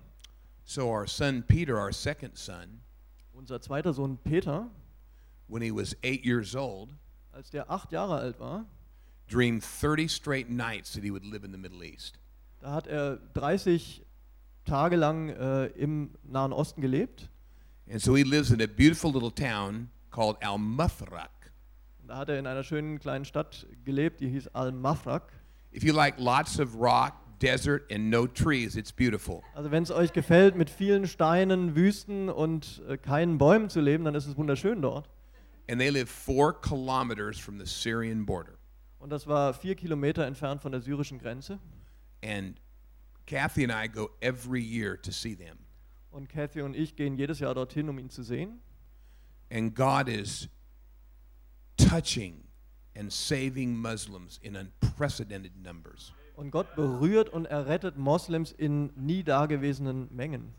So 0.64 0.90
our 0.90 1.06
son 1.06 1.44
Peter, 1.44 1.78
our 1.78 1.92
second 1.92 2.38
son, 2.38 2.82
Unser 3.46 3.62
zweiter 3.62 3.94
Sohn 3.94 4.18
Peter, 4.18 4.66
when 5.48 5.62
he 5.62 5.70
was 5.70 5.96
eight 6.02 6.25
years 6.25 6.56
old, 6.56 6.90
als 7.32 7.52
der 7.52 7.70
acht 7.70 7.92
Jahre 7.92 8.16
alt 8.16 8.40
war, 8.40 8.66
dreamed 9.28 9.62
30 9.62 10.08
straight 10.10 10.50
nights 10.50 10.94
that 10.94 11.04
he 11.04 11.12
would 11.12 11.24
live 11.24 11.44
in 11.44 11.52
the 11.52 11.58
Middle 11.60 11.84
East. 11.84 12.18
da 12.60 12.74
hat 12.74 12.88
er 12.88 13.18
30 13.36 14.02
Tage 14.66 14.96
lang 14.96 15.30
äh, 15.30 15.68
im 15.78 16.16
Nahen 16.24 16.54
Osten 16.54 16.82
gelebt. 16.82 17.30
And 17.88 18.02
so 18.02 18.16
he 18.16 18.24
lives 18.24 18.50
in 18.50 18.60
a 18.64 18.66
beautiful 18.66 19.12
little 19.12 19.30
town 19.30 19.92
called 20.10 20.38
Al 20.42 20.58
Mufraq. 20.58 21.30
Da 22.08 22.18
hat 22.18 22.30
er 22.30 22.40
in 22.40 22.48
einer 22.48 22.64
schönen 22.64 22.98
kleinen 22.98 23.25
Stadt 23.25 23.68
gelebt, 23.84 24.22
die 24.22 24.30
hieß 24.30 24.48
Al-Mafraq. 24.56 25.32
If 25.72 25.84
you 25.84 25.94
like 25.94 26.18
lots 26.18 26.60
of 26.60 26.74
rock, 26.74 27.14
desert, 27.39 27.92
and 27.92 28.10
no 28.10 28.27
trees, 28.27 28.75
it's 28.75 28.92
beautiful. 28.92 29.44
Also 29.54 29.72
wenn 29.72 29.84
es 29.84 29.92
euch 29.92 30.13
gefällt, 30.13 30.56
mit 30.56 30.70
vielen 30.70 31.08
Steinen, 31.08 31.75
Wüsten 31.75 32.30
und 32.30 32.82
äh, 32.88 32.98
keinen 32.98 33.38
Bäumen 33.38 33.70
zu 33.70 33.82
leben, 33.82 34.06
dann 34.06 34.15
ist 34.15 34.27
es 34.27 34.38
wunderschön 34.38 34.82
dort. 34.82 35.10
And 35.70 35.80
they 35.80 35.89
live 35.89 36.10
four 36.10 36.54
kilometers 36.54 37.39
from 37.39 37.60
the 37.60 37.65
Syrian 37.65 38.25
border. 38.25 38.58
Und 39.00 39.10
das 39.12 39.27
war 39.27 39.54
vier 39.54 39.75
Kilometer 39.75 40.25
entfernt 40.25 40.62
von 40.62 40.72
der 40.72 40.82
syrischen 40.82 41.20
Grenze. 41.20 41.60
And 42.24 42.60
Kathy 43.27 43.63
and 43.63 43.72
I 43.72 43.88
go 43.88 44.10
every 44.22 44.62
year 44.62 45.00
to 45.01 45.12
see 45.12 45.36
them. 45.36 45.58
Und 46.12 46.30
Kathy 46.30 46.62
und 46.62 46.75
ich 46.75 46.96
gehen 46.96 47.15
jedes 47.15 47.39
Jahr 47.39 47.54
dorthin, 47.54 47.89
um 47.89 48.00
ihn 48.00 48.10
zu 48.10 48.24
sehen. 48.24 48.62
And 49.51 49.75
God 49.75 50.08
is 50.08 50.50
touching 51.77 52.46
and 52.96 53.12
saving 53.12 53.75
Muslims 53.75 54.39
in 54.42 54.56
unprecedented 54.56 55.56
numbers. 55.58 56.13
Und 56.36 56.51
Gott 56.51 56.75
berührt 56.75 57.30
und 57.30 57.46
errettet 57.46 57.98
Moslems 57.98 58.51
in 58.51 58.92
nie 58.96 59.24
dagewesenen 59.24 60.08
Mengen. 60.13 60.54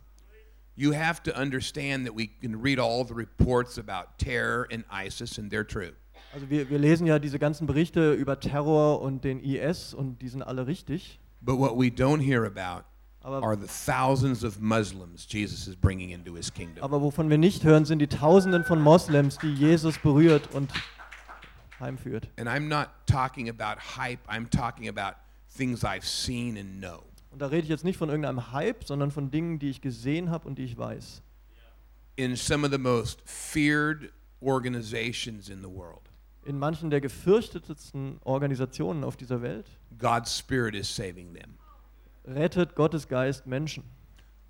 You 0.74 0.92
have 0.92 1.22
to 1.22 1.32
understand 1.32 2.06
that 2.06 2.14
we 2.16 2.28
can 2.42 2.54
read 2.62 2.78
all 2.78 3.06
the 3.06 3.14
reports 3.14 3.78
about 3.78 4.18
terror 4.18 4.66
and 4.70 4.84
ISIS, 4.90 5.38
and 5.38 5.50
they're 5.50 5.66
true. 5.66 5.92
Also 6.34 6.50
wir, 6.50 6.68
wir 6.68 6.78
lesen 6.78 7.06
ja 7.06 7.18
diese 7.18 7.38
ganzen 7.38 7.66
Berichte 7.66 8.12
über 8.12 8.38
Terror 8.38 9.00
und 9.00 9.24
den 9.24 9.40
IS 9.40 9.94
und 9.94 10.20
die 10.20 10.28
sind 10.28 10.42
alle 10.42 10.66
richtig. 10.66 11.18
But 11.40 11.58
what 11.58 11.78
we 11.78 11.86
don't 11.86 12.20
hear 12.20 12.44
about 12.44 12.84
Aber, 13.22 13.42
are 13.42 13.56
the 13.56 13.66
thousands 13.66 14.44
of 14.44 14.60
Muslims 14.60 15.26
Jesus 15.28 15.66
is 15.66 15.74
bringing 15.76 16.10
into 16.10 16.34
his 16.34 16.52
kingdom. 16.52 16.84
aber 16.84 17.00
wovon 17.00 17.30
wir 17.30 17.38
nicht 17.38 17.64
hören, 17.64 17.84
sind 17.86 18.00
die 18.00 18.06
Tausenden 18.06 18.64
von 18.64 18.80
Moslems, 18.82 19.38
die 19.38 19.52
Jesus 19.54 19.98
berührt 19.98 20.54
und 20.54 20.70
heimführt. 21.80 22.28
And 22.38 22.48
I'm 22.48 22.68
not 22.68 22.88
talking 23.06 23.48
about 23.48 23.80
hype, 23.96 24.20
I'm 24.28 24.48
talking 24.50 24.88
about 24.88 25.16
things 25.56 25.82
I've 25.84 26.04
seen 26.04 26.56
and 26.56 26.80
know. 26.80 27.02
Und 27.30 27.40
da 27.42 27.46
rede 27.48 27.62
ich 27.64 27.68
jetzt 27.68 27.84
nicht 27.84 27.96
von 27.98 28.08
irgendeinem 28.08 28.52
Hype, 28.52 28.84
sondern 28.84 29.10
von 29.10 29.30
Dingen, 29.30 29.58
die 29.58 29.68
ich 29.70 29.80
gesehen 29.80 30.30
habe 30.30 30.48
und 30.48 30.58
die 30.58 30.64
ich 30.64 30.76
weiß. 30.78 31.22
In 32.16 32.34
some 32.34 32.64
of 32.66 32.72
the 32.72 32.78
most 32.78 33.20
feared 33.26 34.10
organizations 34.40 35.48
in 35.48 35.60
the 35.62 35.68
world, 35.68 36.00
In 36.44 36.58
manchen 36.58 36.90
der 36.90 37.00
gefürchtetsten 37.00 38.18
Organisationen 38.24 39.04
auf 39.04 39.16
dieser 39.16 39.42
Welt 39.42 39.66
God's 39.98 40.38
Spirit 40.38 40.74
is 40.74 40.88
saving 40.94 41.34
them. 41.34 41.58
rettet 42.24 42.74
Gottes 42.74 43.06
Geist 43.08 43.46
Menschen. 43.46 43.84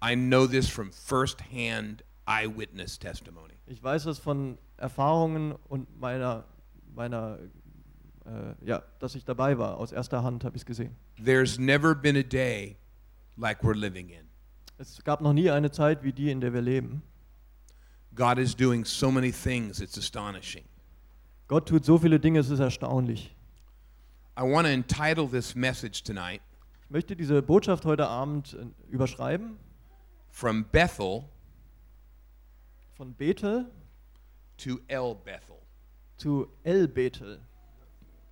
I 0.05 0.15
know 0.15 0.47
this 0.47 0.69
from 0.69 0.93
firsthand 0.93 2.05
eyewitness 2.27 2.99
testimony. 2.99 3.55
Ich 3.67 3.83
weiß 3.83 4.05
das 4.05 4.19
von 4.19 4.59
Erfahrungen 4.77 5.53
und 5.69 5.99
meiner, 5.99 6.45
meiner 6.95 7.39
äh, 8.26 8.54
ja, 8.66 8.83
dass 8.99 9.14
ich 9.14 9.25
dabei 9.25 9.59
war. 9.59 9.78
Aus 9.78 9.92
erster 9.92 10.23
Hand 10.23 10.45
habe 10.45 10.56
ich 10.56 10.62
es 10.62 10.66
gesehen. 10.66 10.95
There's 11.23 11.59
never 11.59 11.95
been 11.95 12.16
a 12.16 12.23
day 12.23 12.76
like 13.37 13.62
we're 13.62 13.75
living 13.75 14.11
in. 14.11 14.26
Es 14.78 15.02
gab 15.04 15.21
noch 15.21 15.33
nie 15.33 15.50
eine 15.50 15.71
Zeit 15.71 16.02
wie 16.02 16.12
die, 16.12 16.30
in 16.30 16.40
der 16.40 16.52
wir 16.52 16.61
leben. 16.61 17.02
God 18.14 18.38
is 18.38 18.54
doing 18.56 18.85
so 18.85 19.11
many 19.11 19.30
things, 19.33 19.80
it's 19.80 19.97
astonishing. 19.97 20.64
Gott 21.49 21.68
tut 21.68 21.85
so 21.85 21.99
viele 21.99 22.18
Dinge, 22.18 22.40
es 22.40 22.50
ist 22.50 22.61
erstaunlich. 22.61 23.35
I 24.38 24.42
want 24.42 24.66
to 24.66 24.73
entitle 24.73 25.26
this 25.28 25.54
message 25.54 26.02
tonight 26.02 26.42
Ich 26.85 26.90
möchte 26.90 27.16
diese 27.16 27.40
Botschaft 27.42 27.85
heute 27.87 28.06
Abend 28.09 28.54
äh, 28.54 28.92
überschreiben. 28.92 29.56
From 30.30 30.64
Bethel 30.71 31.25
Von 32.97 33.14
Bethel 33.14 33.66
to 34.59 34.78
El 34.88 35.14
Bethel. 35.14 35.56
zu 36.16 36.49
El 36.64 36.88
Bethel. 36.88 37.40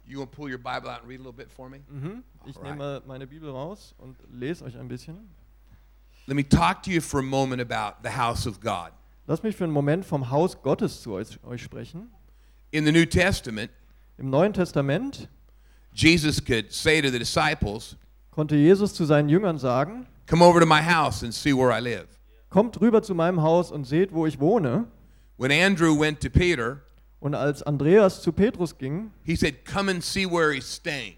You 0.06 0.18
want 0.18 0.30
to 0.32 0.36
pull 0.36 0.48
your 0.48 0.58
Bible 0.58 0.88
out 0.90 1.00
and 1.00 1.08
read 1.08 1.20
a 1.20 1.22
little 1.22 1.32
bit 1.32 1.50
for 1.50 1.68
me? 1.70 1.78
Mhm. 1.90 2.22
Ich 2.46 2.56
Alright. 2.56 2.72
nehme 2.78 3.02
meine 3.06 3.26
Bibel 3.26 3.50
raus 3.50 3.94
und 3.98 4.16
lese 4.30 4.64
euch 4.64 4.76
ein 4.76 4.88
bisschen. 4.88 5.28
Let 6.26 6.36
me 6.36 6.42
talk 6.46 6.82
to 6.84 6.90
you 6.90 7.00
for 7.00 7.20
a 7.20 7.22
moment 7.22 7.60
about 7.60 8.02
the 8.02 8.10
house 8.10 8.46
of 8.46 8.60
God. 8.60 8.90
Lasst 9.26 9.42
mich 9.42 9.56
für 9.56 9.64
einen 9.64 9.72
Moment 9.72 10.04
vom 10.04 10.30
Haus 10.30 10.60
Gottes 10.62 11.00
zu 11.02 11.12
euch, 11.12 11.38
euch 11.44 11.62
sprechen. 11.62 12.10
In 12.70 12.84
the 12.84 12.92
New 12.92 13.06
Testament, 13.06 13.70
Im 14.18 14.30
Neuen 14.30 14.52
Testament 14.52 15.28
Jesus 15.92 16.40
could 16.44 16.72
say 16.72 17.00
to 17.00 17.08
the 17.10 17.18
disciples, 17.18 17.96
konnte 18.30 18.56
Jesus 18.56 18.92
zu 18.94 19.04
seinen 19.04 19.28
Jüngern 19.28 19.58
sagen, 19.58 20.06
Come 20.26 20.42
over 20.44 20.60
to 20.60 20.66
my 20.66 20.82
house 20.82 21.22
and 21.22 21.32
see 21.32 21.52
where 21.54 21.70
I 21.70 21.80
live. 21.80 22.06
kommt 22.50 22.80
rüber 22.80 23.02
zu 23.02 23.14
meinem 23.14 23.42
Haus 23.42 23.70
und 23.72 23.84
seht, 23.84 24.12
wo 24.12 24.26
ich 24.26 24.38
wohne. 24.40 24.86
When 25.38 25.50
Andrew 25.50 25.98
went 25.98 26.20
to 26.20 26.30
Peter, 26.30 26.80
Und 27.24 27.34
als 27.34 27.62
Andreas 27.62 28.20
zu 28.20 28.32
Petrus 28.32 28.76
ging, 28.76 29.10
he 29.22 29.34
said, 29.34 29.64
Come 29.64 29.90
and 29.90 30.04
see 30.04 30.26
where 30.26 30.52
he's 30.52 30.70
staying. 30.70 31.14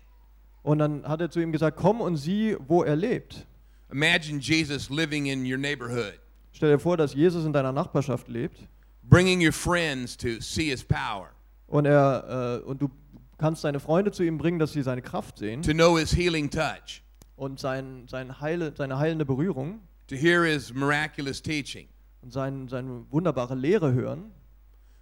und 0.63 0.79
dann 0.79 1.05
hat 1.05 1.21
er 1.21 1.29
zu 1.33 1.41
ihm 1.41 1.51
gesagt, 1.51 1.77
komm 1.77 2.01
und 2.01 2.17
sieh, 2.17 2.57
wo 2.69 2.85
er 2.85 2.95
lebt. 2.95 3.45
Imagine 3.91 4.39
Jesus 4.39 4.89
living 4.89 5.27
in 5.27 5.45
your 5.45 5.59
neighborhood, 5.59 6.21
Stell 6.53 6.71
dir 6.71 6.79
vor, 6.79 6.97
dass 6.97 7.13
Jesus 7.13 7.45
in 7.45 7.53
deiner 7.53 7.73
Nachbarschaft 7.73 8.29
lebt 8.29 8.69
bringing 9.03 9.41
your 9.45 9.51
friends 9.53 10.17
to 10.17 10.41
see 10.41 10.71
his 10.71 10.85
power, 10.85 11.31
und, 11.67 11.87
er, 11.87 12.61
äh, 12.63 12.65
und 12.65 12.81
du 12.81 12.89
kannst 13.37 13.65
deine 13.65 13.81
Freunde 13.81 14.13
zu 14.13 14.23
ihm 14.23 14.39
bringen, 14.39 14.61
dass 14.61 14.75
sie 14.75 14.83
seine 14.83 15.03
Kraft 15.03 15.39
sehen 15.39 15.61
to 15.61 15.73
know 15.73 15.99
his 15.99 16.13
healing 16.13 16.49
touch, 16.49 17.03
und 17.35 17.59
sein, 17.59 18.07
sein 18.09 18.41
heile, 18.41 18.73
seine 18.77 18.97
heilende 18.97 19.25
Berührung 19.25 19.81
to 20.07 20.15
hear 20.15 20.45
his 20.45 20.73
miraculous 20.73 21.43
teaching. 21.43 21.89
und 22.23 22.33
sein, 22.33 22.69
seine 22.69 23.05
wunderbare 23.11 23.57
Lehre 23.57 23.93
hören. 23.93 24.31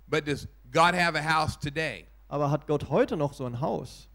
But 0.06 0.26
does 0.26 0.48
God 0.74 0.94
have 0.94 1.16
a 1.16 1.22
house 1.22 1.56
today? 1.56 2.04
Aber 2.28 2.50
hat 2.50 2.66
Gott 2.66 2.90
heute 2.90 3.16
noch 3.16 3.32
so 3.32 3.46
ein 3.46 3.60
Haus? 3.60 4.08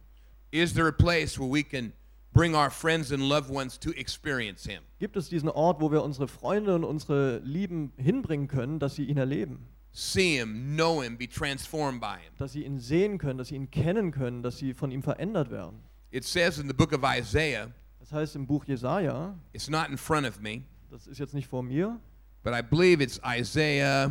Is 0.51 0.73
there 0.73 0.87
a 0.87 0.91
place 0.91 1.39
where 1.39 1.49
we 1.49 1.63
can 1.63 1.93
bring 2.33 2.53
our 2.53 2.69
friends 2.69 3.13
and 3.13 3.23
loved 3.23 3.49
ones 3.49 3.79
to 3.79 3.91
experience 3.91 4.65
him? 4.65 4.81
Gibt 4.99 5.15
es 5.15 5.29
diesen 5.29 5.47
Ort, 5.47 5.79
wo 5.79 5.89
wir 5.89 6.03
unsere 6.03 6.27
Freunde 6.27 6.75
und 6.75 6.83
unsere 6.83 7.37
Lieben 7.39 7.93
hinbringen 7.95 8.49
können, 8.49 8.77
dass 8.77 8.95
sie 8.95 9.05
ihn 9.05 9.17
erleben? 9.17 9.67
See 9.93 10.37
him, 10.37 10.75
know 10.75 11.01
him, 11.01 11.17
be 11.17 11.27
transformed 11.29 12.01
by 12.01 12.17
him. 12.17 12.33
Dass 12.37 12.51
sie 12.51 12.65
ihn 12.65 12.77
sehen 12.79 13.19
können, 13.19 13.37
dass 13.37 13.47
sie 13.47 13.55
ihn 13.55 13.71
kennen 13.71 14.11
können, 14.11 14.43
dass 14.43 14.57
sie 14.57 14.73
von 14.73 14.91
ihm 14.91 15.01
verändert 15.01 15.51
werden. 15.51 15.79
It 16.11 16.25
says 16.25 16.59
in 16.59 16.67
the 16.67 16.73
book 16.73 16.91
of 16.91 17.03
Isaiah, 17.03 17.71
Das 17.99 18.11
heißt 18.11 18.35
im 18.35 18.45
Buch 18.45 18.65
Jesaja, 18.65 19.33
it's 19.53 19.69
not 19.69 19.87
in 19.87 19.97
front 19.97 20.27
of 20.27 20.41
me, 20.41 20.63
das 20.91 21.07
ist 21.07 21.19
jetzt 21.19 21.33
nicht 21.33 21.47
vor 21.47 21.63
mir, 21.63 21.99
but 22.43 22.53
I 22.53 22.61
believe 22.61 23.01
it's 23.01 23.19
Isaiah. 23.23 24.07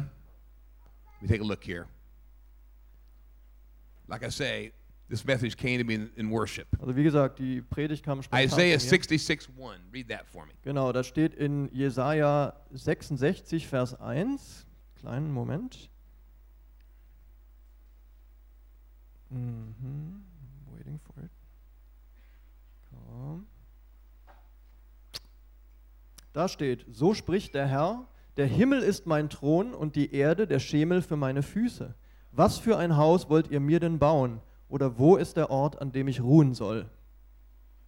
Let 1.20 1.22
me 1.22 1.28
take 1.28 1.42
a 1.42 1.46
look 1.46 1.62
here. 1.62 1.86
Like 4.08 4.24
I 4.24 4.30
say, 4.30 4.72
this 5.08 5.24
message 5.24 5.56
came 5.56 5.78
to 5.78 5.84
me 5.84 5.94
in, 5.94 6.10
in 6.16 6.30
worship. 6.30 6.66
also 6.80 6.96
wie 6.96 7.02
gesagt, 7.02 7.38
die 7.38 7.60
Predigt 7.60 8.04
kam 8.04 8.22
spontan 8.22 8.46
Isaiah 8.46 8.78
von 8.78 8.84
mir. 8.84 8.90
66 8.90 9.48
1. 9.56 9.80
Read 9.92 10.08
that 10.08 10.26
for 10.26 10.46
me. 10.46 10.52
Genau, 10.62 10.92
da 10.92 11.04
steht 11.04 11.34
in 11.34 11.68
Jesaja 11.72 12.54
66, 12.72 13.66
Vers 13.66 13.94
1. 13.94 14.66
Kleinen 14.96 15.32
Moment. 15.32 15.90
Mhm. 19.30 20.24
Waiting 20.74 20.98
for 21.00 21.22
it. 21.22 21.30
Komm. 22.90 23.46
Da 26.32 26.48
steht, 26.48 26.86
so 26.90 27.14
spricht 27.14 27.54
der 27.54 27.66
Herr, 27.66 28.06
der 28.36 28.46
Himmel 28.46 28.82
ist 28.82 29.06
mein 29.06 29.28
Thron 29.28 29.74
und 29.74 29.96
die 29.96 30.14
Erde 30.14 30.46
der 30.46 30.60
Schemel 30.60 31.02
für 31.02 31.16
meine 31.16 31.42
Füße. 31.42 31.94
Was 32.38 32.56
für 32.56 32.78
ein 32.78 32.96
Haus 32.96 33.28
wollt 33.28 33.50
ihr 33.50 33.58
mir 33.58 33.80
denn 33.80 33.98
bauen? 33.98 34.40
Oder 34.68 34.96
wo 34.96 35.16
ist 35.16 35.36
der 35.36 35.50
Ort, 35.50 35.82
an 35.82 35.90
dem 35.90 36.06
ich 36.06 36.20
ruhen 36.20 36.54
soll? 36.54 36.88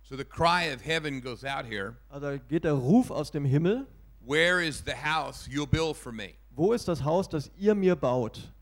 So 0.03 0.17
the 0.17 0.25
cry 0.25 0.75
of 0.75 0.85
heaven 0.85 1.21
goes 1.21 1.45
out 1.45 1.65
here 1.65 1.95
Also 2.09 2.37
geht 2.49 2.65
der 2.65 2.73
Ruf 2.73 3.13
aus 3.13 3.31
dem 3.31 3.45
Himmel, 3.45 3.87
Where 4.27 4.61
is 4.61 4.83
the 4.85 4.97
house 5.09 5.47
you'll 5.49 5.69
build 5.69 5.97
for 5.97 6.11
me? 6.11 6.31
wo 6.57 6.73
ist 6.73 6.89
das 6.89 7.05
Haus, 7.05 7.29
das 7.29 7.49
ihr 7.57 7.77
mir 7.77 7.95
baut? 7.95 8.53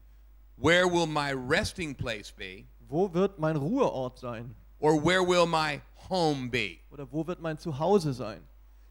Where 0.58 0.86
will 0.86 1.06
my 1.06 1.32
resting 1.32 1.94
place 1.94 2.30
be? 2.30 2.64
Wo 2.86 3.10
wird 3.14 3.38
mein 3.38 3.56
Ruheort 3.56 4.18
sein? 4.18 4.54
Or 4.80 5.02
where 5.02 5.26
will 5.26 5.46
my 5.46 5.80
home 6.10 6.50
be? 6.50 6.80
Oder 6.90 7.10
wo 7.10 7.26
wird 7.26 7.40
mein 7.40 7.56
Zuhause 7.56 8.12
sein? 8.12 8.42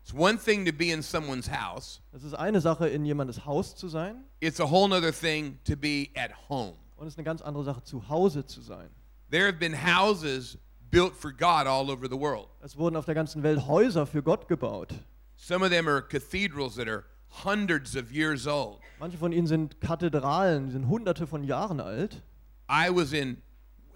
It's 0.02 0.16
one 0.16 0.40
thing 0.40 0.66
to 0.66 0.72
be 0.74 0.90
in 0.90 1.04
someone's 1.04 1.48
house, 1.48 2.02
Es 2.12 2.24
ist 2.24 2.34
eine 2.34 2.60
Sache, 2.60 2.88
in 2.88 3.06
jemandes 3.06 3.46
Haus 3.46 3.76
zu 3.76 3.88
sein, 3.88 4.24
it's 4.40 4.60
a 4.60 4.66
whole 4.66 4.92
other 4.92 5.14
thing 5.14 5.60
to 5.64 5.76
be 5.76 6.10
at 6.16 6.32
home. 6.50 6.74
Und 6.98 7.08
es 7.08 7.14
ist 7.14 7.18
eine 7.18 7.26
ganz 7.26 7.42
andere 7.42 7.64
Sache, 7.64 7.84
zu 7.84 8.10
Hause 8.10 8.46
zu 8.46 8.62
sein. 8.62 8.90
There 9.30 9.48
have 9.48 9.58
been 9.58 9.74
houses 9.74 10.58
built 10.90 11.14
for 11.14 11.32
God 11.32 11.68
all 11.68 11.90
over 11.90 12.08
the 12.08 12.20
world. 12.20 12.48
Es 12.62 12.78
wurden 12.78 12.96
auf 12.96 13.06
der 13.06 13.16
ganzen 13.16 13.44
Welt 13.44 13.68
Häuser 13.68 14.06
für 14.06 14.24
Gott 14.24 14.48
gebaut. 14.48 14.94
Some 15.36 15.64
of 15.64 15.72
them 15.72 15.88
are 15.88 16.02
cathedrals 16.02 16.76
that 16.76 16.88
are 16.88 17.06
hundreds 17.44 17.96
of 17.96 18.12
years 18.12 18.48
old. 18.48 18.80
Manche 19.00 19.18
von 19.18 19.32
ihnen 19.32 19.48
sind 19.48 19.80
Kathedralen, 19.80 20.68
die 20.68 20.72
sind 20.72 20.88
hunderte 20.88 21.28
von 21.28 21.44
Jahren 21.44 21.80
alt. 21.80 22.22
I 22.70 22.90
was 22.90 23.14
in, 23.14 23.38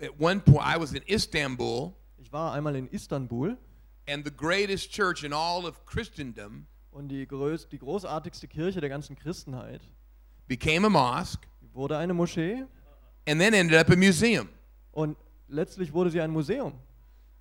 at 0.01 0.11
one 0.19 0.39
point, 0.41 0.65
I 0.65 0.79
was 0.79 0.93
in 0.93 1.01
Istanbul, 1.07 1.93
Ich 2.17 2.31
war 2.31 2.53
einmal 2.53 2.75
in 2.75 2.87
Istanbul 2.87 3.57
and 4.07 4.23
the 4.25 4.31
greatest 4.31 4.91
church 4.91 5.23
in 5.23 5.33
all 5.33 5.65
of 5.65 5.85
Christendom 5.85 6.67
und 6.91 7.09
die, 7.09 7.25
größ 7.25 7.67
die 7.69 7.79
großartigste 7.79 8.47
Kirche 8.47 8.79
der 8.79 8.89
ganzen 8.89 9.15
Christenheit 9.15 9.81
became 10.47 10.85
a 10.85 10.89
mosque 10.89 11.47
wurde 11.73 11.97
eine 11.97 12.13
Moschee 12.13 12.65
and 13.27 13.39
then 13.39 13.53
ended 13.53 13.77
up 13.77 13.89
a 13.89 13.95
museum. 13.95 14.47
und 14.91 15.17
letztlich 15.47 15.93
wurde 15.93 16.09
sie 16.09 16.21
ein 16.21 16.31
Museum. 16.31 16.73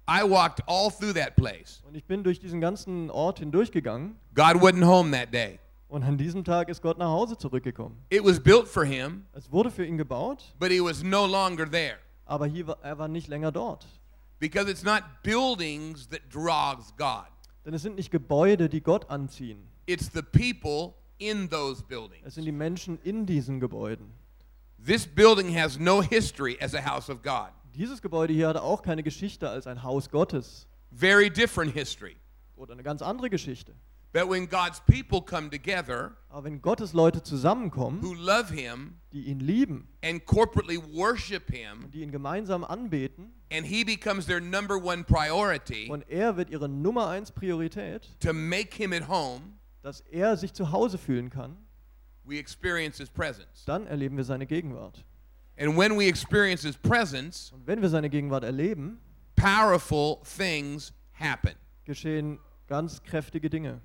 I 0.08 0.22
walked 0.28 0.60
all 0.66 0.90
through 0.90 1.12
that 1.14 1.36
place. 1.36 1.82
Und 1.86 1.94
ich 1.94 2.04
bin 2.04 2.24
durch 2.24 2.40
diesen 2.40 2.60
ganzen 2.60 3.10
Ort 3.10 3.38
hindurchgegangen 3.38 4.16
God 4.34 4.56
wasn't 4.56 4.84
home 4.84 5.12
that 5.16 5.32
day. 5.32 5.58
und 5.88 6.02
an 6.02 6.18
diesem 6.18 6.44
Tag 6.44 6.68
ist 6.68 6.82
Gott 6.82 6.98
nach 6.98 7.08
Hause 7.10 7.36
zurückgekommen. 7.38 7.96
It 8.10 8.24
was 8.24 8.40
built 8.40 8.66
for 8.68 8.84
him, 8.84 9.24
Es 9.32 9.50
wurde 9.52 9.70
für 9.70 9.84
ihn 9.84 9.96
gebaut, 9.98 10.54
but 10.58 10.70
he 10.70 10.80
was 10.80 11.02
no 11.02 11.26
longer 11.26 11.70
there. 11.70 11.98
aber 12.26 12.46
hier 12.46 12.66
war, 12.66 12.78
er 12.82 12.98
war 12.98 13.08
nicht 13.08 13.28
länger 13.28 13.52
dort. 13.52 13.86
Because 14.40 14.70
it's 14.70 14.82
not 14.82 15.02
buildings 15.22 16.08
that 16.08 16.20
draws 16.32 16.94
God. 16.96 17.26
Denn 17.64 17.74
es 17.74 17.82
sind 17.82 17.96
nicht 17.96 18.10
Gebäude, 18.10 18.68
die 18.68 18.80
Gott 18.80 19.10
anziehen. 19.10 19.68
It's 19.86 20.10
the 20.12 20.22
people 20.22 20.94
in 21.18 21.48
those 21.50 21.82
buildings. 21.84 22.22
Es 22.26 22.34
sind 22.36 22.46
die 22.46 22.52
Menschen 22.52 22.98
in 23.02 23.26
diesen 23.26 23.60
Gebäuden. 23.60 24.06
This 24.84 25.06
building 25.06 25.54
has 25.56 25.78
no 25.78 26.00
history 26.00 26.56
as 26.60 26.74
a 26.74 26.80
house 26.80 27.10
of 27.10 27.22
God. 27.22 27.50
Dieses 27.74 28.00
Gebäude 28.00 28.32
hier 28.32 28.48
hat 28.48 28.56
auch 28.56 28.82
keine 28.82 29.02
Geschichte 29.02 29.48
als 29.48 29.66
ein 29.66 29.82
Haus 29.82 30.08
Gottes 30.10 30.66
Very 30.90 31.30
different 31.30 31.72
history. 31.72 32.16
oder 32.56 32.72
eine 32.72 32.82
ganz 32.82 33.02
andere 33.02 33.30
Geschichte. 33.30 33.74
But 34.12 34.28
when 34.28 34.48
God's 34.48 34.80
people 34.80 35.22
come 35.22 35.50
together 35.50 36.16
Aber 36.30 36.44
wenn 36.44 36.60
Gottes 36.60 36.92
Leute 36.94 37.22
zusammenkommen, 37.22 38.02
who 38.02 38.12
love 38.14 38.52
Him 38.52 38.96
die 39.12 39.26
ihn 39.28 39.38
lieben 39.38 39.86
and 40.02 40.24
corporately 40.26 40.78
worship 40.92 41.48
Him, 41.50 41.88
die 41.92 42.02
ihn 42.02 42.10
gemeinsam 42.10 42.64
anbeten 42.64 43.32
and 43.52 43.64
He 43.66 43.84
becomes 43.84 44.26
their 44.26 44.40
number 44.40 44.76
one 44.76 45.04
priority 45.04 45.88
und 45.90 46.08
er 46.10 46.36
wird 46.36 46.50
ihre 46.50 46.68
Nummer 46.68 47.06
eins 47.08 47.30
Priorität, 47.30 48.08
to 48.18 48.32
make 48.32 48.74
Him 48.76 48.92
at 48.92 49.06
home, 49.08 49.42
dass 49.82 50.00
er 50.10 50.36
sich 50.36 50.52
zu 50.54 50.72
Hause 50.72 50.98
fühlen 50.98 51.30
kann, 51.30 51.56
we 52.19 52.19
experience 52.19 52.19
His 52.19 52.19
presence. 52.19 52.19
Dann 53.66 53.86
erleben 53.86 54.16
wir 54.16 54.24
seine 54.24 54.46
Gegenwart. 54.46 55.04
And 55.58 55.76
when 55.76 55.98
we 55.98 56.06
experience 56.06 56.62
His 56.62 56.76
presence, 56.76 57.52
Und 57.52 57.66
wenn 57.66 57.82
wir 57.82 57.88
seine 57.88 58.08
Gegenwart 58.08 58.44
erleben, 58.44 58.98
powerful 59.36 60.18
things 60.24 60.92
happen. 61.12 61.54
geschehen 61.84 62.38
ganz 62.66 63.02
kräftige 63.02 63.50
Dinge. 63.50 63.80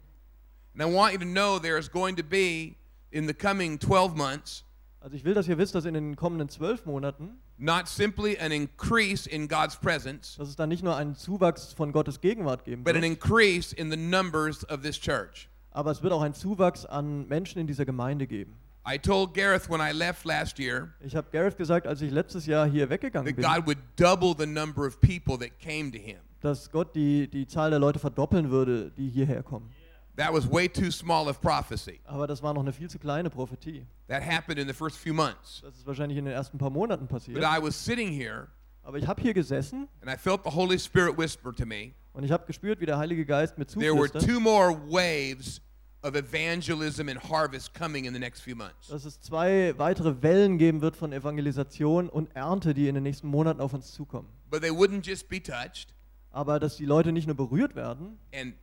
And 0.74 0.82
I 0.82 0.86
want 0.86 1.14
you 1.14 1.20
to 1.20 1.26
know 1.26 1.60
there 1.60 1.78
is 1.78 1.90
going 1.90 2.16
to 2.18 2.24
be, 2.24 2.76
in 3.12 3.28
the 3.28 3.34
coming 3.34 3.80
12 3.80 4.16
months, 4.16 4.64
Also 5.06 5.18
ich 5.18 5.24
will, 5.24 5.36
dass 5.36 5.48
ihr 5.48 5.58
wisst, 5.60 5.76
dass 5.76 5.86
in 5.86 5.94
den 5.94 6.16
kommenden 6.16 6.50
zwölf 6.50 6.86
Monaten, 6.86 7.38
not 7.58 7.88
simply 7.88 8.40
an 8.40 8.52
increase 8.52 9.30
in 9.30 9.48
God's 9.48 9.76
presence, 9.76 10.36
dass 10.38 10.50
es 10.50 10.56
da 10.56 10.66
nicht 10.66 10.84
nur 10.84 10.96
einen 10.96 11.16
Zuwachs 11.16 11.74
von 11.74 11.92
Gottes 11.92 12.20
Gegenwart 12.22 12.66
geben 12.66 12.84
but 12.84 12.96
an 12.96 13.04
wird, 13.04 13.12
increase 13.12 13.76
in 13.76 13.92
the 13.92 13.98
numbers 13.98 14.68
of 14.70 14.82
this 14.82 15.00
church. 15.00 15.48
Aber 15.76 15.92
es 15.92 16.02
wird 16.02 16.14
auch 16.14 16.22
einen 16.22 16.34
Zuwachs 16.34 16.86
an 16.86 17.28
Menschen 17.28 17.60
in 17.60 17.68
dieser 17.68 17.86
Gemeinde 17.86 18.28
geben. 18.28 18.56
I 18.88 18.98
told 18.98 19.34
Gareth 19.34 19.70
when 19.70 19.82
I 19.82 19.92
left 19.92 20.24
last 20.26 20.58
year 20.58 20.94
Ich 21.02 21.16
habe 21.16 21.28
Gareth 21.32 21.58
gesagt, 21.58 21.86
als 21.86 22.02
ich 22.02 22.12
letztes 22.12 22.46
Jahr 22.46 22.68
hier 22.68 22.90
weggegangen 22.90 23.26
that 23.28 23.36
bin, 23.36 23.46
God 23.46 23.68
would 23.68 23.78
double 23.98 24.36
the 24.38 24.46
number 24.46 24.86
of 24.88 25.02
people 25.02 25.38
that 25.38 25.60
came 25.60 25.92
to 25.92 25.98
him. 25.98 26.20
dass 26.40 26.72
Gott 26.72 26.96
die, 26.96 27.28
die 27.28 27.46
Zahl 27.46 27.72
der 27.72 27.80
Leute 27.80 28.00
verdoppeln 28.00 28.50
würde, 28.52 28.92
die 28.92 29.10
hierher 29.10 29.44
kommen. 29.44 29.70
That 30.16 30.32
was 30.32 30.50
way 30.50 30.70
too 30.70 30.92
small 30.92 31.28
of 31.28 31.42
prophecy. 31.42 32.00
Aber 32.06 32.26
das 32.26 32.42
war 32.42 32.54
noch 32.54 32.62
eine 32.62 32.72
viel 32.72 32.90
zu 32.90 32.98
kleine 32.98 33.30
Prophetie. 33.30 33.86
That 34.08 34.24
happened 34.24 34.60
in 34.60 34.68
the 34.68 34.74
first 34.74 34.98
few 34.98 35.14
months. 35.14 35.62
Das 35.62 35.76
ist 35.76 35.86
wahrscheinlich 35.86 36.18
in 36.18 36.24
den 36.24 36.34
ersten 36.34 36.58
paar 36.58 36.70
Monaten 36.70 37.08
But 37.08 37.18
passiert. 37.18 37.38
I 37.40 37.62
was 37.62 37.76
sitting 37.76 38.14
here 38.14 38.48
Aber 38.84 38.98
ich 38.98 39.08
habe 39.08 39.22
hier 39.22 39.34
gesessen 39.34 39.90
and 40.02 40.10
I 40.10 40.16
felt 40.16 40.42
the 40.46 40.52
Holy 40.52 40.80
Spirit 40.80 41.18
whisper 41.18 41.52
to 41.52 41.66
me 41.66 41.96
und 42.14 42.24
ich 42.24 42.32
habe 42.32 42.46
gespürt, 42.46 42.80
wie 42.80 42.86
der 42.86 42.98
Heilige 42.98 43.26
Geist 43.26 43.58
mir 43.58 43.66
there 43.66 43.94
were 43.94 44.10
zuflüstert, 44.10 44.26
two 44.26 44.40
more 44.40 44.72
waves 44.88 45.60
of 46.06 46.16
evangelism 46.16 47.10
and 47.10 47.20
harvest 47.30 47.74
coming 47.74 48.06
in 48.06 48.14
the 48.14 48.20
next 48.20 48.42
few 48.42 48.56
months. 48.56 48.88
dass 48.90 49.06
es 49.06 49.20
zwei 49.22 49.74
weitere 49.78 50.22
Wellen 50.22 50.58
geben 50.58 50.82
wird 50.82 50.96
von 50.96 51.12
Evangelisation 51.12 52.10
und 52.10 52.34
Ernte, 52.36 52.74
die 52.74 52.88
in 52.88 52.96
den 52.96 53.04
nächsten 53.04 53.28
Monaten 53.28 53.60
auf 53.60 53.74
uns 53.74 53.92
zukommen. 53.92 54.30
But 54.50 54.62
they 54.62 54.70
wouldn't 54.72 55.06
just 55.06 55.28
be 55.30 55.42
touched 55.42 55.94
Aber 56.32 56.60
dass 56.60 56.76
die 56.78 56.86
Leute 56.86 57.12
nicht 57.12 57.26
nur 57.28 57.36
berührt 57.36 57.76
werden, 57.76 58.20
and 58.34 58.54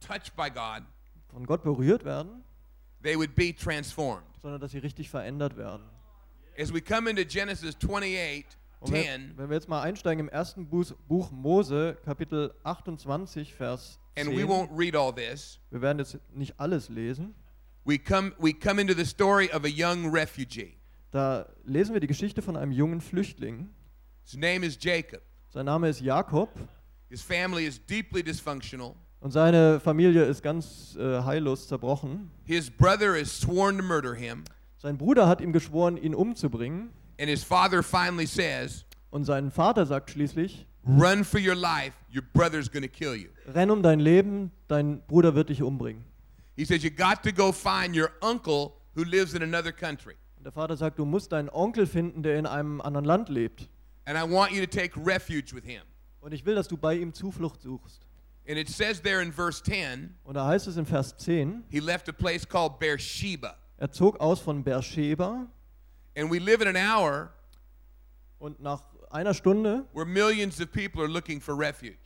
touched 0.00 0.36
by 0.36 0.48
God, 0.50 0.82
von 1.28 1.44
Gott 1.46 1.62
berührt 1.64 2.04
werden, 2.04 2.44
they 3.02 3.16
would 3.16 3.34
be 3.34 3.52
transformed. 3.54 4.22
sondern 4.40 4.60
dass 4.60 4.70
sie 4.70 4.78
richtig 4.78 5.10
verändert 5.10 5.56
werden. 5.56 5.82
As 6.58 6.72
we 6.72 6.80
come 6.80 7.08
into 7.10 7.24
Genesis 7.24 7.74
28 7.76 8.44
Und 8.82 8.92
wenn, 8.92 9.04
10, 9.04 9.32
wenn 9.36 9.48
wir 9.48 9.54
jetzt 9.54 9.68
mal 9.68 9.80
einsteigen 9.82 10.26
im 10.26 10.28
ersten 10.28 10.66
Buch, 10.66 10.92
Buch 11.06 11.30
Mose, 11.30 11.96
Kapitel 12.04 12.52
28, 12.64 13.54
Vers 13.54 14.00
and 14.18 14.28
we 14.30 14.38
10, 14.38 14.48
won't 14.48 14.68
read 14.76 14.96
all 14.96 15.14
this, 15.14 15.60
wir 15.70 15.80
werden 15.80 15.98
jetzt 16.00 16.18
nicht 16.34 16.58
alles 16.58 16.88
lesen, 16.88 17.34
we 17.84 17.96
come, 17.98 18.32
we 18.38 18.52
come 18.52 18.80
into 18.80 18.94
the 18.94 19.04
story 19.04 19.48
of 19.54 19.64
a 19.64 19.68
young 19.68 20.12
refugee. 20.12 20.76
da 21.12 21.46
lesen 21.64 21.92
wir 21.94 22.00
die 22.00 22.08
Geschichte 22.08 22.42
von 22.42 22.56
einem 22.56 22.72
jungen 22.72 23.00
Flüchtling. 23.00 23.70
His 24.24 24.34
name 24.36 24.66
is 24.66 24.76
Jacob. 24.80 25.22
Sein 25.50 25.66
Name 25.66 25.88
ist 25.88 26.00
Jakob 26.00 26.48
His 27.08 27.22
family 27.22 27.66
is 27.66 27.78
deeply 27.86 28.22
dysfunctional. 28.24 28.94
und 29.20 29.30
seine 29.30 29.78
Familie 29.78 30.24
ist 30.24 30.42
ganz 30.42 30.96
äh, 30.96 31.22
heillos 31.22 31.68
zerbrochen. 31.68 32.30
His 32.44 32.68
brother 32.68 33.16
is 33.16 33.40
sworn 33.40 33.78
to 33.78 33.84
murder 33.84 34.14
him, 34.14 34.42
Sein 34.78 34.98
Bruder 34.98 35.28
hat 35.28 35.40
ihm 35.40 35.52
geschworen, 35.52 35.96
ihn 35.96 36.12
umzubringen. 36.12 36.90
And 37.18 37.28
his 37.28 37.44
father 37.44 37.82
finally 37.82 38.26
says, 38.26 38.84
Und 39.10 39.24
sein 39.24 39.50
Vater 39.50 39.86
sagt 39.86 40.10
schließlich, 40.10 40.66
Run 40.86 41.22
for 41.24 41.38
your 41.38 41.54
life, 41.54 41.92
your 42.12 42.22
brother's 42.32 42.68
gonna 42.70 42.88
kill 42.88 43.14
you. 43.14 43.28
renn 43.46 43.70
um 43.70 43.82
dein 43.82 44.00
Leben, 44.00 44.50
dein 44.68 45.00
Bruder 45.06 45.34
wird 45.34 45.48
dich 45.50 45.62
umbringen. 45.62 46.04
He 46.56 46.64
says, 46.64 46.82
You 46.82 46.90
got 46.90 47.22
to 47.22 47.32
go 47.32 47.52
find 47.52 47.96
your 47.96 48.10
uncle 48.20 48.72
who 48.94 49.04
lives 49.04 49.34
in 49.34 49.42
another 49.42 49.72
country. 49.72 50.14
Und 50.36 50.44
der 50.44 50.52
Vater 50.52 50.76
sagt, 50.76 50.98
du 50.98 51.04
musst 51.04 51.30
deinen 51.30 51.48
Onkel 51.50 51.86
finden, 51.86 52.22
der 52.24 52.36
in 52.38 52.46
einem 52.46 52.80
anderen 52.80 53.04
Land 53.04 53.28
lebt. 53.28 53.68
And 54.06 54.18
I 54.18 54.22
want 54.28 54.50
you 54.50 54.60
to 54.60 54.66
take 54.66 54.98
refuge 54.98 55.54
with 55.54 55.64
him. 55.64 55.82
Und 56.20 56.32
ich 56.34 56.44
will, 56.44 56.56
dass 56.56 56.66
du 56.66 56.76
bei 56.76 56.94
ihm 56.96 57.12
Zuflucht 57.14 57.62
suchst. 57.62 58.06
And 58.48 58.58
it 58.58 58.68
says 58.68 59.00
there 59.00 59.22
in 59.22 59.32
verse 59.32 59.62
10, 59.62 60.16
Und 60.24 60.34
da 60.34 60.46
heißt 60.46 60.66
es 60.66 60.76
in 60.76 60.84
Vers 60.84 61.16
10, 61.16 61.62
he 61.68 61.78
left 61.78 62.08
a 62.08 62.12
place 62.12 62.44
called 62.48 62.80
Beersheba. 62.80 63.54
er 63.76 63.92
zog 63.92 64.18
aus 64.18 64.40
von 64.40 64.64
Beersheba 64.64 65.46
And 66.16 66.30
we 66.30 66.38
live 66.38 66.60
in 66.60 66.68
an 66.68 66.76
hour 66.76 67.32
und 68.38 68.60
nach 68.60 68.82
einer 69.10 69.34
Stunde, 69.34 69.86
where 69.92 70.06
millions 70.06 70.60
of 70.60 70.70
people 70.72 71.00
are 71.02 71.08
looking 71.10 71.40
for 71.40 71.58
refuge. 71.58 71.98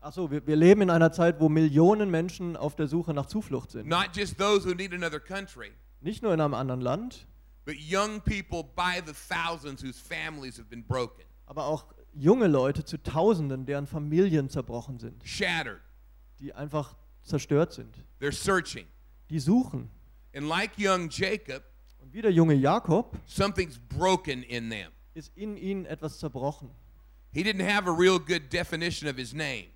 achso, 0.00 0.30
wir, 0.30 0.46
wir 0.46 0.56
leben 0.56 0.82
in 0.82 0.90
einer 0.90 1.12
Zeit, 1.12 1.40
wo 1.40 1.48
Millionen 1.48 2.10
Menschen 2.10 2.56
auf 2.56 2.74
der 2.76 2.88
Suche 2.88 3.14
nach 3.14 3.26
Zuflucht 3.26 3.70
sind. 3.70 3.88
Not 3.88 4.10
just 4.14 4.36
those 4.38 4.66
who 4.68 4.74
need 4.74 4.92
another 4.92 5.20
country, 5.20 5.72
Nicht 6.00 6.22
nur 6.22 6.34
in 6.34 6.40
einem 6.40 6.54
anderen 6.54 6.80
Land, 6.80 7.26
but 7.64 7.76
young 7.76 8.20
people 8.20 8.64
by 8.64 9.00
the 9.06 9.12
thousands 9.12 9.82
whose 9.82 9.98
families 10.00 10.58
have 10.58 10.68
been 10.68 10.84
broken, 10.84 11.22
aber 11.46 11.64
auch 11.66 11.86
junge 12.14 12.46
Leute 12.48 12.84
zu 12.84 13.02
Tausenden, 13.02 13.64
deren 13.64 13.86
Familien 13.86 14.50
zerbrochen 14.50 14.98
sind, 14.98 15.22
shattered. 15.26 15.80
die 16.40 16.52
einfach 16.52 16.96
zerstört 17.22 17.72
sind. 17.72 17.94
They're 18.20 18.32
searching. 18.32 18.86
Die 19.30 19.38
suchen. 19.38 19.88
And 20.34 20.46
like 20.48 20.72
young 20.76 21.08
Jacob, 21.08 21.62
Und 22.02 22.12
wie 22.12 22.22
der 22.22 22.32
junge 22.32 22.54
Jakob 22.54 23.16
something's 23.26 23.78
broken 23.78 24.42
in 24.42 24.70
them. 24.70 24.90
ist 25.14 25.36
in 25.36 25.56
ihnen 25.56 25.86
etwas 25.86 26.18
zerbrochen. 26.18 26.70
He 27.32 27.42
didn't 27.42 27.66
have 27.66 27.88
a 27.88 27.92
real 27.92 28.18
good 28.18 28.52
definition 28.52 29.08
of 29.08 29.16
his 29.16 29.32
name. 29.32 29.66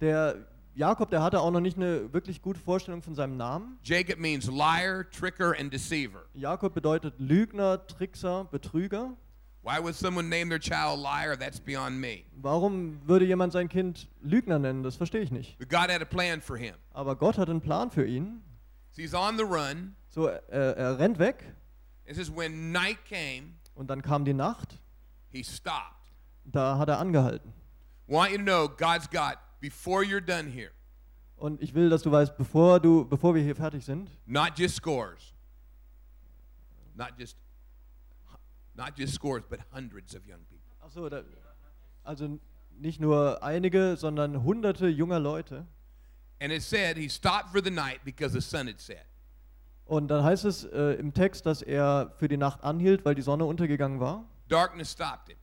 Der 0.00 0.46
Jakob, 0.74 1.10
der 1.10 1.22
hatte 1.22 1.40
auch 1.40 1.50
noch 1.50 1.60
nicht 1.60 1.76
eine 1.76 2.12
wirklich 2.12 2.40
gute 2.40 2.60
Vorstellung 2.60 3.02
von 3.02 3.14
seinem 3.14 3.36
Namen. 3.36 3.78
Jacob 3.82 4.18
means 4.18 4.46
liar, 4.46 5.08
tricker, 5.10 5.54
and 5.58 5.72
deceiver. 5.72 6.26
Jakob 6.34 6.74
bedeutet 6.74 7.14
Lügner, 7.18 7.84
Trickser, 7.86 8.44
Betrüger. 8.44 9.16
Why 9.62 9.82
would 9.82 9.96
someone 9.96 10.28
name 10.28 10.48
their 10.48 10.60
child 10.60 11.00
liar? 11.00 11.36
That's 11.36 11.58
beyond 11.58 12.00
me. 12.00 12.22
Warum 12.36 13.00
würde 13.06 13.24
jemand 13.24 13.52
sein 13.52 13.68
Kind 13.68 14.08
Lügner 14.22 14.58
nennen? 14.58 14.82
Das 14.82 14.94
verstehe 14.96 15.20
ich 15.20 15.32
nicht. 15.32 15.58
But 15.58 15.68
God 15.68 15.90
had 15.90 16.00
a 16.00 16.04
plan 16.04 16.40
for 16.40 16.56
him. 16.56 16.74
Aber 16.92 17.16
Gott 17.16 17.38
hat 17.38 17.50
einen 17.50 17.60
Plan 17.60 17.90
für 17.90 18.06
ihn. 18.06 18.40
So 18.92 19.02
he's 19.02 19.14
on 19.14 19.36
the 19.36 19.44
run. 19.44 19.96
So, 20.06 20.26
er, 20.26 20.76
er 20.76 20.98
rennt 20.98 21.18
weg 21.18 21.44
It 22.08 22.16
says, 22.16 22.30
when 22.30 22.72
night 22.72 23.04
came, 23.04 23.54
und 23.74 23.88
dann 23.90 24.00
kam 24.02 24.24
die 24.24 24.32
Nacht. 24.34 24.78
he 25.30 25.42
stopped. 25.42 26.10
Da 26.44 26.78
hat 26.78 26.88
er 26.88 26.98
angehalten. 26.98 27.52
Want 28.06 28.30
you 28.32 28.38
to 28.38 28.42
know, 28.42 28.66
God's 28.68 29.06
got, 29.06 29.36
before 29.60 30.02
you're 30.02 30.24
done 30.24 30.46
here, 30.50 30.70
Und 31.36 31.62
ich 31.62 31.74
will, 31.74 31.88
dass 31.90 32.02
du 32.02 32.10
weißt, 32.10 32.36
bevor, 32.36 32.80
du, 32.80 33.04
bevor 33.04 33.34
wir 33.34 33.42
hier 33.42 33.54
fertig 33.54 33.84
sind, 33.84 34.10
not 34.26 34.58
just 34.58 34.74
scores, 34.74 35.34
not 36.96 37.12
just, 37.18 37.36
not 38.74 38.96
just 38.98 39.14
scores, 39.14 39.44
but 39.48 39.60
hundreds 39.72 40.14
of 40.16 40.26
young 40.26 40.40
people. 40.48 40.72
ach 40.80 40.90
so, 40.90 41.08
da, 41.08 41.22
also 42.04 42.40
nicht 42.80 43.00
nur 43.00 43.42
einige, 43.42 43.96
sondern 43.96 44.42
hunderte 44.42 44.88
junger 44.88 45.20
Leute. 45.20 45.66
And 46.40 46.52
it 46.52 46.62
said 46.62 46.96
he 46.96 47.08
stopped 47.08 47.50
for 47.50 47.60
the 47.60 47.70
night 47.70 48.00
because 48.04 48.32
the 48.32 48.40
sun 48.40 48.66
had 48.68 48.80
set. 48.80 49.04
Und 49.88 50.08
dann 50.08 50.22
heißt 50.22 50.44
es 50.44 50.64
äh, 50.64 50.92
im 51.00 51.14
Text, 51.14 51.46
dass 51.46 51.62
er 51.62 52.12
für 52.16 52.28
die 52.28 52.36
Nacht 52.36 52.62
anhielt, 52.62 53.04
weil 53.06 53.14
die 53.14 53.22
Sonne 53.22 53.46
untergegangen 53.46 54.00
war. 54.00 54.24
Darkness 54.48 54.92
stopped 54.92 55.28
him. 55.28 55.38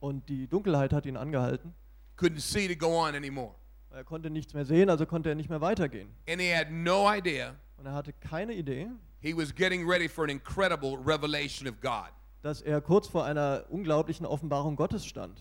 Und 0.00 0.28
die 0.28 0.48
Dunkelheit 0.48 0.92
hat 0.92 1.06
ihn 1.06 1.16
angehalten. 1.16 1.72
Couldn't 2.18 2.40
see 2.40 2.66
to 2.68 2.74
go 2.76 3.00
on 3.00 3.14
anymore. 3.14 3.54
Er 3.90 4.02
konnte 4.04 4.28
nichts 4.30 4.52
mehr 4.52 4.64
sehen, 4.64 4.90
also 4.90 5.06
konnte 5.06 5.28
er 5.28 5.36
nicht 5.36 5.48
mehr 5.48 5.60
weitergehen. 5.60 6.08
And 6.28 6.40
he 6.40 6.52
had 6.52 6.70
no 6.72 7.08
idea 7.08 7.54
Und 7.76 7.86
er 7.86 7.94
hatte 7.94 8.12
keine 8.12 8.52
Idee, 8.54 8.88
he 9.20 9.32
was 9.36 9.54
getting 9.54 9.88
ready 9.88 10.08
for 10.08 10.24
an 10.24 10.30
incredible 10.30 10.98
revelation 10.98 11.68
of 11.68 11.80
God. 11.80 12.10
dass 12.42 12.60
er 12.60 12.80
kurz 12.80 13.06
vor 13.06 13.24
einer 13.24 13.64
unglaublichen 13.70 14.26
Offenbarung 14.26 14.74
Gottes 14.76 15.06
stand. 15.06 15.38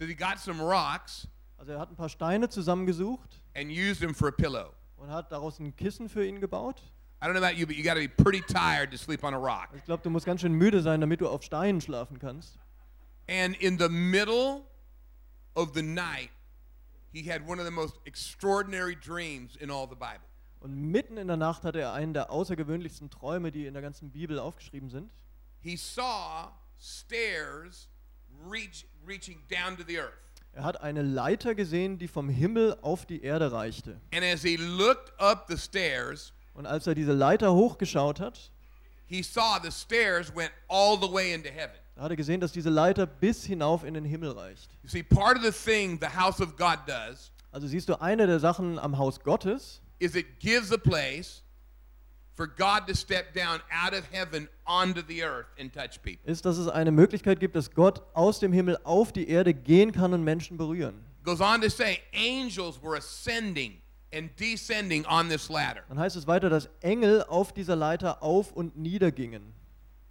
So 0.00 0.06
he 0.06 0.14
got 0.16 0.38
some 0.38 0.60
rocks 0.60 1.28
Also 1.56 1.70
er 1.72 1.78
hat 1.78 1.90
ein 1.90 1.96
paar 1.96 2.08
Steine 2.08 2.48
zusammengesucht 2.48 3.40
and 3.56 3.70
used 3.70 4.00
them 4.00 4.12
for 4.14 4.28
a 4.28 4.32
pillow. 4.32 4.72
und 4.96 5.10
hat 5.12 5.30
daraus 5.30 5.60
ein 5.60 5.76
Kissen 5.76 6.08
für 6.08 6.26
ihn 6.26 6.40
gebaut. 6.40 6.82
I 7.24 7.26
don't 7.26 7.32
know 7.32 7.40
about 7.40 7.56
you, 7.56 7.64
but 7.66 7.74
you 7.74 7.82
got 7.82 7.94
to 7.94 8.00
be 8.00 8.08
pretty 8.08 8.42
tired 8.42 8.90
to 8.90 8.98
sleep 8.98 9.24
on 9.24 9.32
a 9.32 9.38
rock. 9.38 9.70
Ich 9.74 9.84
glaube, 9.86 10.02
du 10.02 10.10
musst 10.10 10.26
ganz 10.26 10.42
schön 10.42 10.52
müde 10.52 10.82
sein, 10.82 11.00
damit 11.00 11.22
du 11.22 11.26
auf 11.26 11.42
Steinen 11.42 11.80
schlafen 11.80 12.18
kannst. 12.18 12.58
And 13.30 13.56
in 13.62 13.78
the 13.78 13.88
middle 13.88 14.66
of 15.56 15.72
the 15.72 15.80
night, 15.80 16.28
he 17.14 17.22
had 17.22 17.40
one 17.48 17.58
of 17.58 17.64
the 17.64 17.70
most 17.70 17.94
extraordinary 18.04 18.94
dreams 18.94 19.56
in 19.56 19.70
all 19.70 19.88
the 19.88 19.94
Bible. 19.94 20.28
Und 20.60 20.76
mitten 20.76 21.16
in 21.16 21.26
der 21.28 21.38
Nacht 21.38 21.64
hatte 21.64 21.80
er 21.80 21.94
einen 21.94 22.12
der 22.12 22.30
außergewöhnlichsten 22.30 23.08
Träume, 23.08 23.50
die 23.50 23.64
in 23.64 23.72
der 23.72 23.82
ganzen 23.82 24.10
Bibel 24.10 24.38
aufgeschrieben 24.38 24.90
sind. 24.90 25.10
He 25.60 25.78
saw 25.78 26.52
stairs 26.78 27.88
reach, 28.46 28.84
reaching 29.06 29.38
down 29.48 29.78
to 29.78 29.82
the 29.86 29.98
earth. 29.98 30.12
Er 30.52 30.64
hat 30.64 30.82
eine 30.82 31.00
Leiter 31.00 31.54
gesehen, 31.54 31.96
die 31.96 32.06
vom 32.06 32.28
Himmel 32.28 32.76
auf 32.82 33.06
die 33.06 33.22
Erde 33.22 33.50
reichte. 33.50 33.98
And 34.12 34.22
as 34.22 34.42
he 34.42 34.58
looked 34.58 35.18
up 35.18 35.46
the 35.48 35.56
stairs, 35.56 36.34
Und 36.54 36.66
als 36.66 36.86
er 36.86 36.94
diese 36.94 37.12
Leiter 37.12 37.52
hochgeschaut 37.52 38.20
hat, 38.20 38.50
he 39.06 39.22
saw 39.22 39.58
the 39.62 39.70
stairs 39.70 40.34
went 40.34 40.50
all 40.68 40.96
the 41.00 41.12
way 41.12 41.34
into 41.34 41.50
heaven. 41.50 41.76
da 41.96 42.02
hat 42.02 42.10
er 42.10 42.16
gesehen, 42.16 42.40
dass 42.40 42.52
diese 42.52 42.70
Leiter 42.70 43.06
bis 43.06 43.44
hinauf 43.44 43.84
in 43.84 43.94
den 43.94 44.04
Himmel 44.04 44.30
reicht. 44.32 44.70
You 44.82 44.88
see, 44.88 45.02
part 45.02 45.36
of 45.36 45.42
the 45.44 45.50
thing 45.52 45.98
the 46.00 46.18
house 46.18 46.40
of 46.40 46.56
God 46.56 46.78
does 46.86 47.30
Also 47.52 47.66
siehst 47.68 47.88
du, 47.88 48.00
eine 48.00 48.26
der 48.26 48.40
Sachen 48.40 48.78
am 48.78 48.98
Haus 48.98 49.20
Gottes 49.20 49.80
is 50.00 50.14
it 50.16 50.40
gives 50.40 50.72
a 50.72 50.76
place 50.78 51.42
for 52.34 52.48
God 52.48 52.86
to 52.88 52.94
step 52.94 53.32
down 53.32 53.60
out 53.70 53.92
of 53.92 54.04
heaven 54.10 54.48
onto 54.66 55.00
the 55.06 55.22
earth 55.22 55.46
and 55.60 55.72
touch 55.72 56.02
people. 56.02 56.20
ist, 56.30 56.44
dass 56.44 56.58
es 56.58 56.66
eine 56.68 56.90
Möglichkeit 56.90 57.38
gibt, 57.38 57.54
dass 57.54 57.70
Gott 57.72 58.02
aus 58.14 58.40
dem 58.40 58.52
Himmel 58.52 58.76
auf 58.84 59.12
die 59.12 59.28
Erde 59.28 59.54
gehen 59.54 59.92
kann 59.92 60.12
und 60.12 60.24
Menschen 60.24 60.56
berühren. 60.56 61.04
Goes 61.22 61.40
on 61.40 61.60
to 61.62 61.68
say, 61.68 62.00
angels 62.12 62.80
were 62.82 62.96
ascending 62.98 63.80
and 64.14 64.30
descending 64.38 65.04
on 65.06 65.28
this 65.28 65.48
ladder. 65.48 65.82
Dann 65.88 65.98
heißt 65.98 66.16
es 66.16 66.26
weiter, 66.26 66.48
dass 66.50 66.68
Engel 66.80 67.22
auf 67.24 67.52
dieser 67.52 67.76
Leiter 67.76 68.22
auf 68.22 68.52
und 68.52 68.76
nieder 68.76 69.10
gingen. 69.12 69.52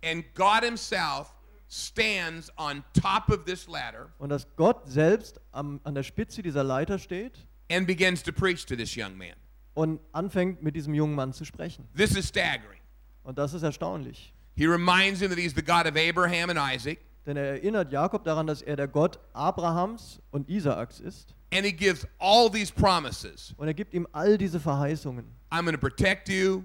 And 0.03 0.25
God 0.35 0.63
Himself 0.63 1.33
stands 1.69 2.51
on 2.57 2.83
top 2.93 3.29
of 3.29 3.45
this 3.45 3.67
ladder 3.67 4.09
Und 4.19 4.29
dass 4.29 4.45
Gott 4.55 4.81
selbst 4.89 5.39
am, 5.51 5.79
an 5.83 5.95
der 5.95 6.03
Spitze 6.03 6.41
dieser 6.41 6.63
Leiter 6.63 6.99
steht 6.99 7.47
and 7.71 7.87
begins 7.87 8.21
to 8.21 8.31
preach 8.31 8.65
to 8.65 8.75
this 8.75 8.95
young 8.95 9.17
man. 9.17 9.33
und 9.73 9.99
anfängt 10.11 10.61
mit 10.61 10.75
diesem 10.75 10.93
jungen 10.93 11.15
Mann 11.15 11.33
zu 11.33 11.45
sprechen. 11.45 11.87
This 11.95 12.15
is 12.15 12.27
staggering. 12.27 12.79
Und 13.23 13.37
das 13.37 13.53
ist 13.53 13.63
erstaunlich. 13.63 14.33
He 14.55 14.67
reminds 14.67 15.19
him 15.19 15.29
that 15.29 15.39
he's 15.39 15.55
the 15.55 15.63
God 15.63 15.87
of 15.87 15.95
Abraham 15.97 16.51
and 16.51 16.59
Isaac, 16.59 16.99
Denn 17.25 17.37
er 17.37 17.45
erinnert 17.45 17.91
Jakob 17.91 18.23
daran, 18.23 18.47
dass 18.47 18.61
er 18.61 18.75
der 18.75 18.87
Gott 18.87 19.19
Abrahams 19.33 20.19
und 20.31 20.49
Isaaks 20.49 20.99
ist. 20.99 21.33
and 21.53 21.65
he 21.65 21.71
gives 21.71 22.05
all 22.19 22.49
these 22.49 22.73
promises. 22.73 23.53
Und 23.57 23.67
er 23.67 23.73
gibt 23.73 23.93
ihm 23.93 24.07
all 24.11 24.37
diese 24.37 24.59
Verheißungen. 24.59 25.25
I'm 25.51 25.61
going 25.63 25.73
to 25.75 25.79
protect 25.79 26.27
you. 26.27 26.63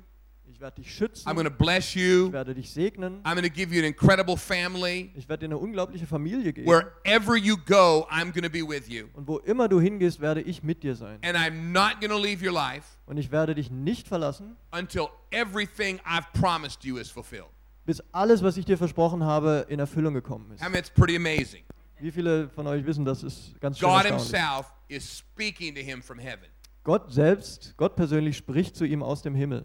Ich 0.51 0.59
werde 0.63 0.81
dich 0.81 0.93
schützen. 0.93 1.29
I'm 1.29 1.35
going 1.35 1.47
to 1.47 1.53
bless 1.53 1.95
Ich 1.95 2.03
you. 2.03 2.33
werde 2.33 2.55
dich 2.55 2.73
segnen. 2.73 3.21
I'm 3.23 3.35
going 3.35 3.45
to 3.45 3.51
give 3.55 3.73
you 3.73 3.79
an 3.81 3.85
incredible 3.87 4.37
family. 4.37 5.13
Ich 5.15 5.29
werde 5.29 5.41
dir 5.41 5.55
eine 5.55 5.59
unglaubliche 5.59 6.07
Familie 6.07 6.53
geben. 6.53 6.67
Wherever 6.67 7.37
you 7.37 7.57
go, 7.67 8.09
I'm 8.11 8.33
going 8.33 8.43
to 8.43 8.51
be 8.51 8.67
with 8.67 8.89
you. 8.89 9.05
Und 9.13 9.29
wo 9.29 9.39
immer 9.39 9.69
du 9.69 9.79
hingehst, 9.79 10.21
werde 10.21 10.41
ich 10.41 10.63
mit 10.65 10.83
dir 10.83 10.97
sein. 10.97 11.19
And 11.23 11.37
I'm 11.37 11.71
not 11.71 12.01
going 12.01 12.11
to 12.11 12.19
leave 12.19 12.45
your 12.45 12.53
life 12.55 12.97
Und 13.07 13.19
ich 13.19 13.31
werde 13.31 13.55
dich 13.55 13.71
nicht 13.71 14.09
verlassen, 14.09 14.57
until 14.73 15.09
everything 15.31 16.01
I've 16.01 16.27
promised 16.33 16.83
you 16.83 16.97
is 16.97 17.09
fulfilled. 17.11 17.51
Bis 17.89 18.03
alles, 18.13 18.43
was 18.43 18.59
ich 18.59 18.67
dir 18.67 18.77
versprochen 18.77 19.25
habe, 19.25 19.65
in 19.71 19.79
Erfüllung 19.79 20.13
gekommen 20.13 20.51
ist. 20.51 20.61
I 20.61 20.65
mean, 20.65 20.75
it's 20.75 20.91
pretty 20.91 21.17
amazing. 21.17 21.65
Wie 21.99 22.13
viele 22.13 22.51
von 22.51 22.67
euch 22.67 22.85
wissen, 22.85 23.03
das 23.03 23.23
ist 23.23 23.59
ganz 23.63 23.79
schön 23.79 23.89
God. 23.89 24.05
Himself 24.05 24.67
is 24.89 25.19
speaking 25.19 25.75
to 25.75 25.81
him 25.81 26.03
from 26.03 26.19
heaven. 26.19 26.51
Gott 26.85 27.11
selbst, 27.11 27.73
Gott 27.79 27.97
persönlich 27.97 28.37
spricht 28.37 28.77
zu 28.77 28.85
ihm 28.85 29.03
aus 29.03 29.23
dem 29.23 29.35
Himmel. 29.35 29.65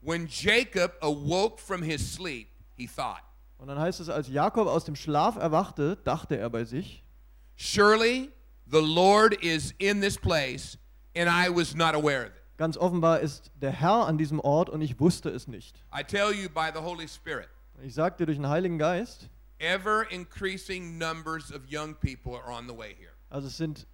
When 0.00 0.26
Jacob 0.28 0.94
awoke 1.00 1.60
from 1.60 1.84
his 1.84 2.00
sleep, 2.12 2.48
he 2.76 2.88
thought, 2.88 3.22
Und 3.58 3.68
dann 3.68 3.78
heißt 3.78 4.00
es, 4.00 4.08
als 4.08 4.26
Jakob 4.28 4.66
aus 4.66 4.84
dem 4.84 4.96
Schlaf 4.96 5.36
erwachte, 5.36 5.98
dachte 6.02 6.36
er 6.36 6.50
bei 6.50 6.64
sich, 6.64 7.04
Surely 7.56 8.32
the 8.66 8.80
Lord 8.80 9.34
is 9.40 9.72
in 9.78 10.00
this 10.00 10.18
place, 10.18 10.76
and 11.14 11.28
I 11.28 11.48
was 11.48 11.76
not 11.76 11.94
aware 11.94 12.22
of 12.22 12.30
it. 12.30 12.41
Ganz 12.62 12.76
offenbar 12.76 13.18
ist 13.18 13.50
der 13.60 13.72
Herr 13.72 14.06
an 14.06 14.18
diesem 14.18 14.38
Ort 14.38 14.70
und 14.70 14.82
ich 14.82 15.00
wusste 15.00 15.30
es 15.30 15.48
nicht. 15.48 15.82
I 15.92 16.04
tell 16.04 16.32
you 16.32 16.48
by 16.48 16.68
the 16.72 16.78
Holy 16.80 17.08
Spirit, 17.08 17.48
ich 17.82 17.92
sagte 17.92 18.24
durch 18.24 18.38
den 18.38 18.48
Heiligen 18.48 18.78
Geist, 18.78 19.28
ever 19.58 20.08
increasing 20.12 20.96
numbers 20.96 21.52
of 21.52 21.62
young 21.68 21.96
people 21.96 22.36
are 22.40 22.56
on 22.56 22.68
the 22.68 22.78
way 22.78 22.94
here. 22.96 23.10
also 23.30 23.48
es 23.48 23.56
sind 23.56 23.88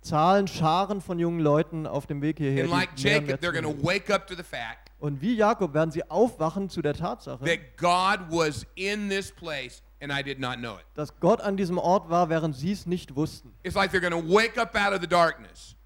Zahlen, 0.00 0.48
Scharen 0.48 1.00
von 1.00 1.20
jungen 1.20 1.38
Leuten 1.38 1.86
auf 1.86 2.08
dem 2.08 2.20
Weg 2.20 2.38
hierher. 2.38 2.64
And 2.64 2.72
like 2.72 2.88
Jacob, 2.96 3.40
they're 3.40 3.52
going 3.52 3.62
to 3.62 3.86
wake 3.86 4.12
up 4.12 4.26
to 4.26 4.34
the 4.34 4.42
fact 4.42 4.90
Und 4.98 5.20
wie 5.20 5.36
Jakob 5.36 5.72
werden 5.72 5.92
sie 5.92 6.02
aufwachen 6.10 6.68
zu 6.70 6.82
der 6.82 6.94
Tatsache, 6.94 7.44
that 7.44 7.76
God 7.76 8.36
was 8.36 8.66
in 8.74 9.08
this 9.08 9.30
place 9.30 9.80
and 10.00 10.12
I 10.12 10.24
did 10.24 10.40
not 10.40 10.56
know 10.56 10.74
it. 10.74 10.84
dass 10.94 11.20
Gott 11.20 11.40
an 11.40 11.56
diesem 11.56 11.78
Ort 11.78 12.10
war, 12.10 12.28
während 12.28 12.56
sie 12.56 12.72
es 12.72 12.84
nicht 12.84 13.14
wussten. 13.14 13.54
It's 13.62 13.76
like 13.76 13.92
they're 13.92 14.00
going 14.00 14.10
to 14.10 14.34
wake 14.34 14.58
up 14.60 14.74
out 14.74 14.92
of 14.92 15.00
the 15.00 15.06
darkness 15.06 15.76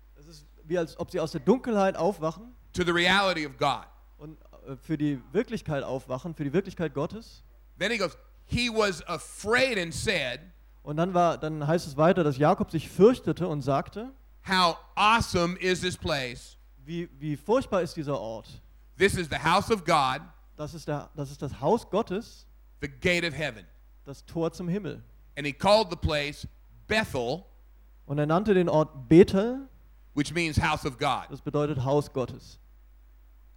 wie 0.66 0.78
als 0.78 0.98
ob 0.98 1.10
sie 1.10 1.20
aus 1.20 1.32
der 1.32 1.40
Dunkelheit 1.40 1.96
aufwachen 1.96 2.54
to 2.72 2.82
the 2.84 2.90
reality 2.90 3.46
of 3.46 3.56
God. 3.58 3.84
und 4.18 4.38
äh, 4.66 4.76
für 4.76 4.96
die 4.96 5.20
Wirklichkeit 5.32 5.82
aufwachen, 5.84 6.34
für 6.34 6.44
die 6.44 6.52
Wirklichkeit 6.52 6.94
Gottes. 6.94 7.42
Then 7.78 7.90
he 7.90 7.98
goes, 7.98 8.16
He 8.46 8.68
was 8.68 9.06
afraid 9.06 9.78
and 9.78 9.94
said, 9.94 10.40
Und 10.82 10.96
dann, 10.96 11.14
war, 11.14 11.38
dann 11.38 11.66
heißt 11.66 11.86
es 11.86 11.96
weiter, 11.96 12.24
dass 12.24 12.36
Jakob 12.38 12.70
sich 12.70 12.88
fürchtete 12.88 13.46
und 13.46 13.62
sagte, 13.62 14.12
How 14.48 14.76
awesome 14.94 15.56
is 15.58 15.80
this 15.80 15.96
place? 15.96 16.56
wie, 16.84 17.08
wie 17.20 17.36
furchtbar 17.36 17.82
ist 17.82 17.96
dieser 17.96 18.18
Ort. 18.18 18.48
This 18.98 19.14
is 19.16 19.28
the 19.30 19.38
house 19.38 19.70
of 19.70 19.84
God, 19.84 20.20
Das 20.56 20.74
ist, 20.74 20.86
der, 20.88 21.08
das 21.14 21.30
ist 21.30 21.40
das 21.40 21.60
Haus 21.60 21.88
Gottes, 21.88 22.46
the 22.80 22.88
gate 22.88 23.24
of 23.24 23.32
heaven. 23.36 23.64
das 24.04 24.24
Tor 24.26 24.52
zum 24.52 24.68
Himmel. 24.68 25.02
And 25.36 25.46
he 25.46 25.52
called 25.52 25.88
the 25.90 25.96
place 25.96 26.46
Bethel, 26.88 27.44
Und 28.04 28.18
er 28.18 28.26
nannte 28.26 28.52
den 28.52 28.68
Ort 28.68 29.08
Bethel, 29.08 29.68
which 30.14 30.32
means 30.32 30.56
house 30.56 30.84
of 30.84 30.98
God. 30.98 31.26
das 31.30 31.40
bedeutet 31.40 31.84
Haus 31.84 32.12
Gottes. 32.12 32.58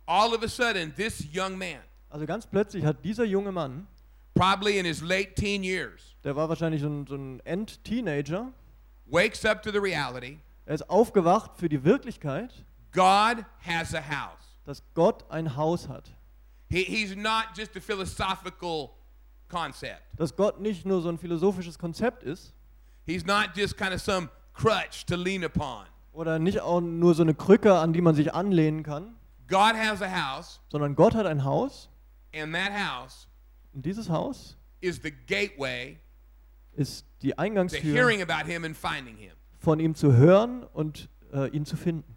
All 0.07 0.33
of 0.33 0.43
a 0.43 0.47
sudden, 0.47 0.93
this 0.95 1.23
young 1.33 1.57
man, 1.57 1.79
Also 2.09 2.25
ganz 2.25 2.45
plötzlich 2.45 2.85
hat 2.85 3.03
dieser 3.03 3.25
junge 3.25 3.51
Mann, 3.51 3.87
probably 4.35 4.77
in 4.77 4.85
his 4.85 5.01
late 5.01 5.33
teen 5.35 5.63
years, 5.63 6.15
der 6.23 6.35
war 6.35 6.47
wahrscheinlich 6.49 6.81
so 6.81 6.87
ein, 6.87 7.07
so 7.07 7.15
ein 7.15 7.39
End-Teenager, 7.45 8.51
wakes 9.07 9.43
up 9.45 9.61
to 9.61 9.71
the 9.71 9.79
reality 9.79 10.39
er 10.65 10.75
ist 10.75 10.89
aufgewacht 10.89 11.51
für 11.57 11.69
die 11.69 11.83
Wirklichkeit, 11.83 12.65
God 12.91 13.45
has 13.65 13.93
a 13.93 14.01
house. 14.01 14.59
dass 14.65 14.81
Gott 14.93 15.23
ein 15.29 15.55
Haus 15.55 15.87
hat. 15.87 16.09
He, 16.69 16.83
he's 16.83 17.15
not 17.15 17.49
just 17.55 17.75
a 17.77 17.79
philosophical 17.79 18.89
concept. 19.47 20.01
Dass 20.17 20.35
Gott 20.35 20.59
nicht 20.59 20.85
nur 20.85 21.01
so 21.01 21.09
ein 21.09 21.17
philosophisches 21.17 21.77
Konzept 21.77 22.23
ist 22.23 22.53
He's 23.05 23.23
not 23.23 23.55
just 23.55 23.77
kind 23.77 23.93
of 23.93 24.01
some 24.01 24.29
crutch 24.53 25.05
to 25.05 25.15
lean 25.15 25.43
upon. 25.43 25.85
Oder 26.15 26.39
nicht 26.39 26.61
auch 26.61 26.81
nur 26.81 27.13
so 27.13 27.23
eine 27.23 27.33
Krücke, 27.33 27.75
an 27.75 27.93
die 27.93 28.01
man 28.01 28.15
sich 28.15 28.33
anlehnen 28.33 28.83
kann, 28.83 29.15
God 29.47 29.75
has 29.75 30.01
a 30.01 30.09
house, 30.09 30.59
sondern 30.69 30.95
Gott 30.95 31.13
hat 31.13 31.25
ein 31.25 31.43
Haus 31.43 31.89
and 32.33 32.53
that 32.53 32.71
house 32.71 33.27
und 33.73 33.85
dieses 33.85 34.09
Haus 34.09 34.57
is 34.81 34.99
the 35.03 35.11
gateway 35.11 35.97
ist 36.73 37.05
die 37.21 37.29
to 37.29 37.37
Eingangstür 37.37 37.93
hearing 37.93 38.21
about 38.21 38.49
him 38.49 38.63
and 38.63 38.75
finding 38.75 39.17
him. 39.17 39.31
von 39.59 39.79
ihm 39.79 39.95
zu 39.95 40.13
hören 40.13 40.63
und 40.73 41.09
äh, 41.33 41.49
ihn 41.49 41.65
zu 41.65 41.75
finden. 41.77 42.15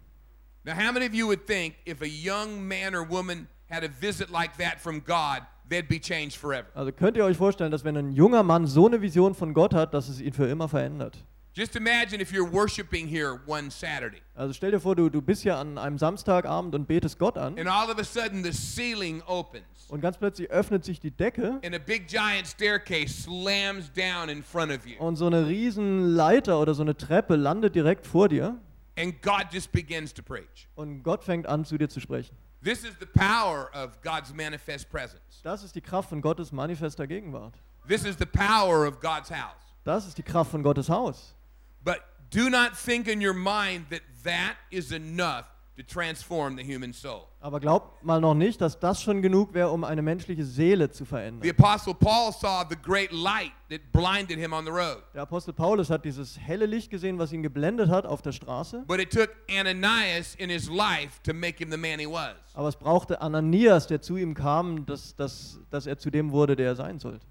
Now, 0.65 0.73
how 0.75 0.91
many 0.91 1.05
of 1.05 1.13
you 1.13 1.25
would 1.27 1.45
think 1.47 1.75
if 1.87 2.01
a 2.01 2.05
young 2.05 2.67
man 2.67 2.93
or 2.93 3.07
woman 3.07 3.47
had 3.69 3.83
a 3.83 3.89
visit 4.01 4.29
like 4.29 4.57
that 4.57 4.79
from 4.79 5.01
God, 5.03 5.41
they'd 5.69 5.87
be 5.87 5.99
changed 5.99 6.37
forever? 6.37 6.67
Also 6.73 6.91
könnt 6.91 7.15
ihr 7.17 7.25
euch 7.25 7.37
vorstellen, 7.37 7.71
dass 7.71 7.83
wenn 7.83 7.95
ein 7.95 8.11
junger 8.11 8.43
Mann 8.43 8.67
so 8.67 8.87
eine 8.87 9.01
Vision 9.01 9.33
von 9.35 9.53
Gott 9.53 9.73
hat, 9.73 9.93
dass 9.93 10.09
es 10.09 10.19
ihn 10.19 10.33
für 10.33 10.47
immer 10.47 10.67
verändert. 10.67 11.25
Just 11.59 11.75
imagine 11.75 12.21
if 12.21 12.31
you're 12.31 12.49
worshiping 12.49 13.05
here 13.05 13.41
one 13.45 13.69
Saturday, 13.69 14.21
Also 14.33 14.53
stell 14.53 14.71
dir 14.71 14.79
vor, 14.79 14.95
du, 14.95 15.09
du 15.09 15.21
bist 15.21 15.43
ja 15.43 15.59
an 15.59 15.77
einem 15.77 15.97
Samstagabend 15.97 16.73
und 16.73 16.87
betest 16.87 17.19
Gott 17.19 17.37
an 17.37 17.59
and 17.59 17.67
all 17.67 17.91
of 17.91 17.99
a 17.99 18.03
sudden 18.05 18.45
the 18.45 18.53
ceiling 18.53 19.21
opens, 19.27 19.65
und 19.89 19.99
ganz 19.99 20.17
plötzlich 20.17 20.49
öffnet 20.49 20.85
sich 20.85 21.01
die 21.01 21.11
Decke 21.11 21.59
and 21.61 21.75
a 21.75 21.77
big 21.77 22.07
giant 22.07 22.47
staircase 22.47 23.09
slams 23.23 23.91
down 23.91 24.29
in 24.29 24.41
front 24.41 24.71
of 24.71 24.87
you, 24.87 24.97
und 24.99 25.17
so 25.17 25.27
eine 25.27 25.47
riesen 25.47 26.15
Leiter 26.15 26.61
oder 26.61 26.73
so 26.73 26.81
eine 26.81 26.95
Treppe 26.95 27.35
landet 27.35 27.75
direkt 27.75 28.07
vor 28.07 28.29
dir 28.29 28.57
and 28.97 29.21
God 29.21 29.47
just 29.51 29.69
begins 29.73 30.13
to 30.13 30.23
preach. 30.23 30.69
und 30.75 31.03
Gott 31.03 31.25
fängt 31.25 31.45
an 31.45 31.65
zu 31.65 31.77
dir 31.77 31.89
zu 31.89 31.99
sprechen. 31.99 32.37
This 32.63 32.85
is 32.85 32.93
the 33.01 33.05
power 33.05 33.69
of 33.73 34.01
God's 34.01 34.33
manifest 34.33 34.89
presence. 34.89 35.41
Das 35.43 35.61
ist 35.65 35.75
die 35.75 35.81
Kraft 35.81 36.07
von 36.07 36.21
Gottes 36.21 36.53
manifester 36.53 37.05
Gegenwart. 37.05 37.55
This 37.85 38.05
is 38.05 38.15
the 38.17 38.25
power 38.25 38.87
of 38.87 39.01
God's 39.01 39.29
house. 39.29 39.75
Das 39.83 40.07
ist 40.07 40.17
die 40.17 40.23
Kraft 40.23 40.51
von 40.51 40.63
Gottes 40.63 40.87
Haus. 40.87 41.35
But 41.83 42.01
do 42.33 42.49
not 42.49 42.77
think 42.77 43.07
in 43.07 43.21
your 43.21 43.33
mind 43.33 43.87
that 43.89 44.01
that 44.23 44.55
is 44.71 44.91
enough 44.91 45.45
to 45.79 45.83
transform 45.83 46.57
the 46.57 46.63
human 46.63 46.91
soul. 46.93 47.27
Aber 47.39 47.61
glaubt 47.61 48.03
mal 48.03 48.19
noch 48.19 48.33
nicht, 48.33 48.59
dass 48.59 48.77
das 48.79 49.01
schon 49.01 49.21
genug 49.21 49.53
wäre, 49.53 49.71
um 49.71 49.85
eine 49.85 50.01
menschliche 50.01 50.43
Seele 50.43 50.89
zu 50.91 51.05
The 51.05 51.09
verändern. 51.09 51.49
Apostle 51.49 51.93
Paul 51.93 52.33
saw 52.33 52.65
the 52.69 52.75
great 52.75 53.13
light 53.13 53.53
that 53.69 53.79
blinded 53.93 54.37
him 54.37 54.51
on 54.51 54.65
the 54.65 54.71
road. 54.71 55.03
Der 55.13 55.21
Apostel 55.21 55.53
Paulus 55.53 55.89
hat 55.89 56.03
dieses 56.03 56.37
helle 56.37 56.65
Licht 56.65 56.89
gesehen, 56.89 57.17
was 57.17 57.31
ihn 57.31 57.41
geblendet 57.41 57.89
hat 57.89 58.05
auf 58.05 58.21
der 58.21 58.33
Straße. 58.33 58.83
But 58.87 58.99
it 58.99 59.09
took 59.09 59.29
Ananias 59.49 60.35
in 60.35 60.49
his 60.49 60.69
life 60.69 61.21
to 61.23 61.33
make 61.33 61.59
him 61.59 61.71
the 61.71 61.77
man 61.77 61.99
he 61.99 62.05
was. 62.07 62.35
Aber 62.53 62.67
es 62.67 62.75
brauchte 62.75 63.21
Ananias, 63.21 63.87
der 63.87 64.01
zu 64.01 64.17
ihm 64.17 64.33
kam, 64.33 64.85
dass, 64.85 65.15
dass, 65.15 65.59
dass 65.69 65.87
er 65.87 65.97
zu 65.97 66.09
dem 66.09 66.31
wurde, 66.31 66.57
der 66.57 66.67
er 66.67 66.75
sein 66.75 66.99
sollte. 66.99 67.25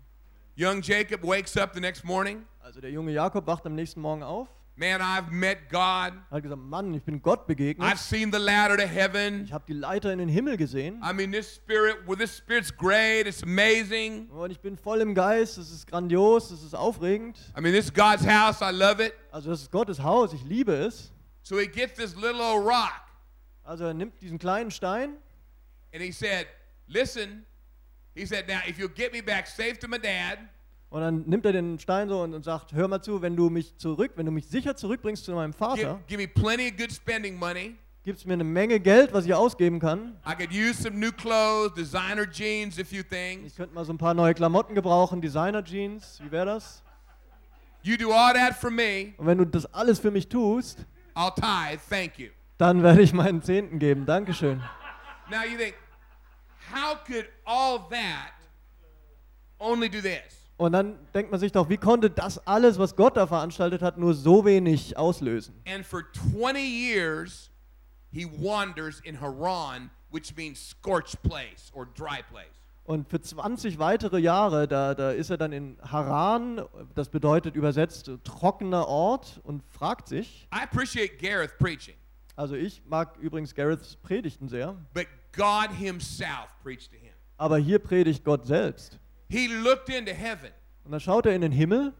Young 0.56 0.80
Jacob 0.80 1.22
wakes 1.22 1.56
up 1.56 1.74
the 1.74 1.80
next 1.80 2.02
morning, 2.02 2.44
Also 2.68 2.82
der 2.82 2.90
junge 2.90 3.12
Jakob 3.12 3.46
wacht 3.46 3.64
am 3.64 3.74
nächsten 3.74 3.98
Morgen 4.02 4.22
auf, 4.22 4.46
Man, 4.76 5.00
I've 5.00 5.30
met 5.30 5.70
God. 5.70 5.80
Er 5.80 6.22
hat 6.32 6.42
gesagt, 6.42 6.60
Mann, 6.60 6.92
ich 6.92 7.02
bin 7.02 7.22
Gott 7.22 7.46
begegnet. 7.46 7.88
I've 7.88 7.96
seen 7.96 8.30
the 8.30 8.38
ladder 8.38 8.76
to 8.76 8.86
heaven. 8.86 9.44
Ich 9.44 9.54
habe 9.54 9.64
die 9.66 9.72
Leiter 9.72 10.12
in 10.12 10.18
den 10.18 10.28
Himmel 10.28 10.58
gesehen. 10.58 11.02
I 11.02 11.14
mean, 11.14 11.32
this 11.32 11.54
spirit, 11.54 12.06
well, 12.06 12.14
this 12.14 12.36
spirit's 12.36 12.70
great. 12.70 13.26
It's 13.26 13.42
amazing. 13.42 14.28
Und 14.28 14.50
ich 14.50 14.60
bin 14.60 14.76
voll 14.76 15.00
im 15.00 15.14
Geist. 15.14 15.56
Es 15.56 15.70
ist 15.70 15.86
grandios. 15.86 16.50
Es 16.50 16.62
ist 16.62 16.74
aufregend. 16.74 17.38
I 17.56 17.62
mean, 17.62 17.72
this 17.72 17.86
is 17.86 17.94
God's 17.94 18.26
house. 18.26 18.60
I 18.60 18.70
love 18.70 19.02
it. 19.02 19.14
Also 19.30 19.48
das 19.48 19.62
ist 19.62 19.70
Gottes 19.70 20.02
Haus. 20.02 20.34
Ich 20.34 20.44
liebe 20.44 20.74
es. 20.74 21.10
So 21.40 21.58
he 21.58 21.68
gets 21.68 21.94
this 21.94 22.14
little 22.16 22.42
old 22.42 22.66
rock 22.66 23.00
Also 23.64 23.84
er 23.86 23.94
nimmt 23.94 24.20
diesen 24.20 24.38
kleinen 24.38 24.70
Stein 24.70 25.16
and 25.94 26.02
he 26.02 26.12
said, 26.12 26.46
Listen, 26.86 27.46
he 28.14 28.26
said, 28.26 28.46
Now, 28.46 28.60
if 28.68 28.78
you'll 28.78 28.94
get 28.94 29.14
me 29.14 29.22
back 29.22 29.46
safe 29.46 29.78
to 29.78 29.88
my 29.88 29.96
dad, 29.98 30.50
und 30.90 31.00
dann 31.00 31.24
nimmt 31.26 31.44
er 31.44 31.52
den 31.52 31.78
Stein 31.78 32.08
so 32.08 32.22
und, 32.22 32.34
und 32.34 32.44
sagt, 32.44 32.72
hör 32.72 32.88
mal 32.88 33.02
zu, 33.02 33.20
wenn 33.20 33.36
du 33.36 33.50
mich 33.50 33.76
zurück, 33.76 34.12
wenn 34.16 34.26
du 34.26 34.32
mich 34.32 34.46
sicher 34.48 34.74
zurückbringst 34.74 35.24
zu 35.24 35.32
meinem 35.32 35.52
give, 35.52 35.58
Vater, 35.58 36.00
give 36.06 36.20
me 36.20 36.26
plenty 36.28 36.68
of 36.68 36.76
good 36.76 36.92
spending 36.92 37.38
money. 37.38 37.76
gibst 38.04 38.26
mir 38.26 38.32
eine 38.32 38.44
Menge 38.44 38.80
Geld, 38.80 39.12
was 39.12 39.26
ich 39.26 39.34
ausgeben 39.34 39.80
kann. 39.80 40.16
I 40.26 40.34
could 40.34 40.50
use 40.50 40.82
some 40.82 40.98
new 40.98 41.12
clothes, 41.12 41.74
designer 41.74 42.24
jeans, 42.24 42.78
a 42.78 42.84
few 42.84 43.02
Ich 43.44 43.54
könnte 43.54 43.74
mal 43.74 43.84
so 43.84 43.92
ein 43.92 43.98
paar 43.98 44.14
neue 44.14 44.32
Klamotten 44.32 44.74
gebrauchen, 44.74 45.20
Designer-Jeans, 45.20 46.20
wie 46.24 46.30
wäre 46.30 46.46
das? 46.46 46.82
You 47.82 47.96
do 47.98 48.10
all 48.10 48.32
that 48.32 48.54
for 48.54 48.70
me, 48.70 49.12
Und 49.18 49.26
wenn 49.26 49.38
du 49.38 49.44
das 49.44 49.66
alles 49.74 50.00
für 50.00 50.10
mich 50.10 50.28
tust, 50.28 50.86
I'll 51.14 51.34
tithe. 51.34 51.80
Thank 51.90 52.18
you. 52.18 52.28
dann 52.56 52.82
werde 52.82 53.02
ich 53.02 53.12
meinen 53.12 53.42
Zehnten 53.42 53.78
geben. 53.78 54.06
Dankeschön. 54.06 54.62
Now 55.30 55.44
you 55.44 55.58
think, 55.58 55.74
how 56.72 56.96
could 57.06 57.26
all 57.44 57.78
that 57.90 58.32
only 59.58 59.88
do 59.90 60.00
this? 60.00 60.47
Und 60.58 60.72
dann 60.72 60.98
denkt 61.14 61.30
man 61.30 61.40
sich 61.40 61.52
doch, 61.52 61.68
wie 61.68 61.76
konnte 61.76 62.10
das 62.10 62.44
alles, 62.46 62.78
was 62.78 62.96
Gott 62.96 63.16
da 63.16 63.26
veranstaltet 63.26 63.80
hat, 63.80 63.96
nur 63.96 64.12
so 64.12 64.44
wenig 64.44 64.96
auslösen? 64.96 65.54
And 65.66 65.86
for 65.86 66.02
20 66.12 66.60
years, 66.60 67.50
he 68.10 68.26
wanders 68.26 69.00
in 69.04 69.20
Haran, 69.20 69.90
which 70.10 70.36
means 70.36 70.58
scorched 70.58 71.22
place 71.22 71.70
or 71.72 71.86
dry 71.86 72.22
place. 72.30 72.46
Und 72.84 73.08
für 73.08 73.20
20 73.20 73.78
weitere 73.78 74.18
Jahre, 74.18 74.66
da, 74.66 74.94
da 74.94 75.12
ist 75.12 75.30
er 75.30 75.36
dann 75.36 75.52
in 75.52 75.76
Haran, 75.82 76.62
das 76.94 77.08
bedeutet 77.10 77.54
übersetzt 77.54 78.10
trockener 78.24 78.88
Ort, 78.88 79.40
und 79.44 79.62
fragt 79.62 80.08
sich, 80.08 80.48
I 80.52 80.62
appreciate 80.62 81.18
Gareth 81.18 81.56
preaching, 81.58 81.94
also 82.34 82.54
ich 82.56 82.82
mag 82.86 83.16
übrigens 83.18 83.54
Gareths 83.54 83.94
Predigten 83.96 84.48
sehr, 84.48 84.74
but 84.94 85.06
God 85.36 85.70
himself 85.70 86.48
preached 86.64 86.90
to 86.90 86.96
him. 86.96 87.12
aber 87.36 87.58
hier 87.58 87.78
predigt 87.78 88.24
Gott 88.24 88.46
selbst. 88.46 88.98
He 89.28 89.48
looked 89.48 89.88
into 89.88 90.12
heaven. 90.12 90.50
Und 90.84 90.92
dann 90.92 91.00
schaut 91.00 91.26
er 91.26 91.34
in 91.34 91.42
den 91.42 91.52
Himmel 91.52 91.92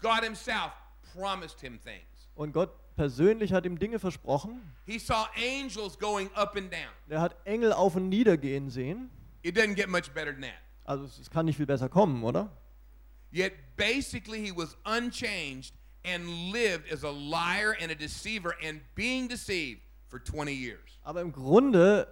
God 0.00 0.22
himself 0.22 0.72
promised 1.14 1.60
him 1.60 1.78
things. 1.80 2.30
und 2.34 2.52
Gott 2.52 2.70
persönlich 2.96 3.52
hat 3.52 3.66
ihm 3.66 3.78
Dinge 3.78 3.98
versprochen. 3.98 4.60
He 4.86 4.98
saw 4.98 5.26
angels 5.36 5.98
going 5.98 6.30
up 6.34 6.56
and 6.56 6.72
down. 6.72 6.90
Er 7.08 7.20
hat 7.20 7.36
Engel 7.44 7.72
auf 7.72 7.96
und 7.96 8.08
nieder 8.08 8.36
gehen 8.36 8.70
sehen. 8.70 9.10
It 9.42 9.56
doesn't 9.56 9.74
get 9.74 9.88
much 9.88 10.12
better 10.14 10.32
than 10.32 10.42
that. 10.42 10.54
Also 10.84 11.04
es, 11.04 11.18
es 11.18 11.30
kann 11.30 11.46
nicht 11.46 11.56
viel 11.56 11.66
besser 11.66 11.88
kommen, 11.88 12.22
oder? 12.24 12.50
Yet 13.30 13.52
basically 13.76 14.40
he 14.40 14.50
was 14.50 14.76
unchanged 14.86 15.74
and 16.04 16.50
lived 16.52 16.90
as 16.90 17.04
a 17.04 17.10
liar 17.10 17.76
and 17.80 17.90
a 17.90 17.94
deceiver 17.94 18.54
and 18.66 18.80
being 18.94 19.28
deceived 19.28 19.82
for 20.08 20.18
20 20.18 20.52
years. 20.52 20.80
Aber 21.02 21.20
im 21.20 21.30
Grunde 21.32 22.06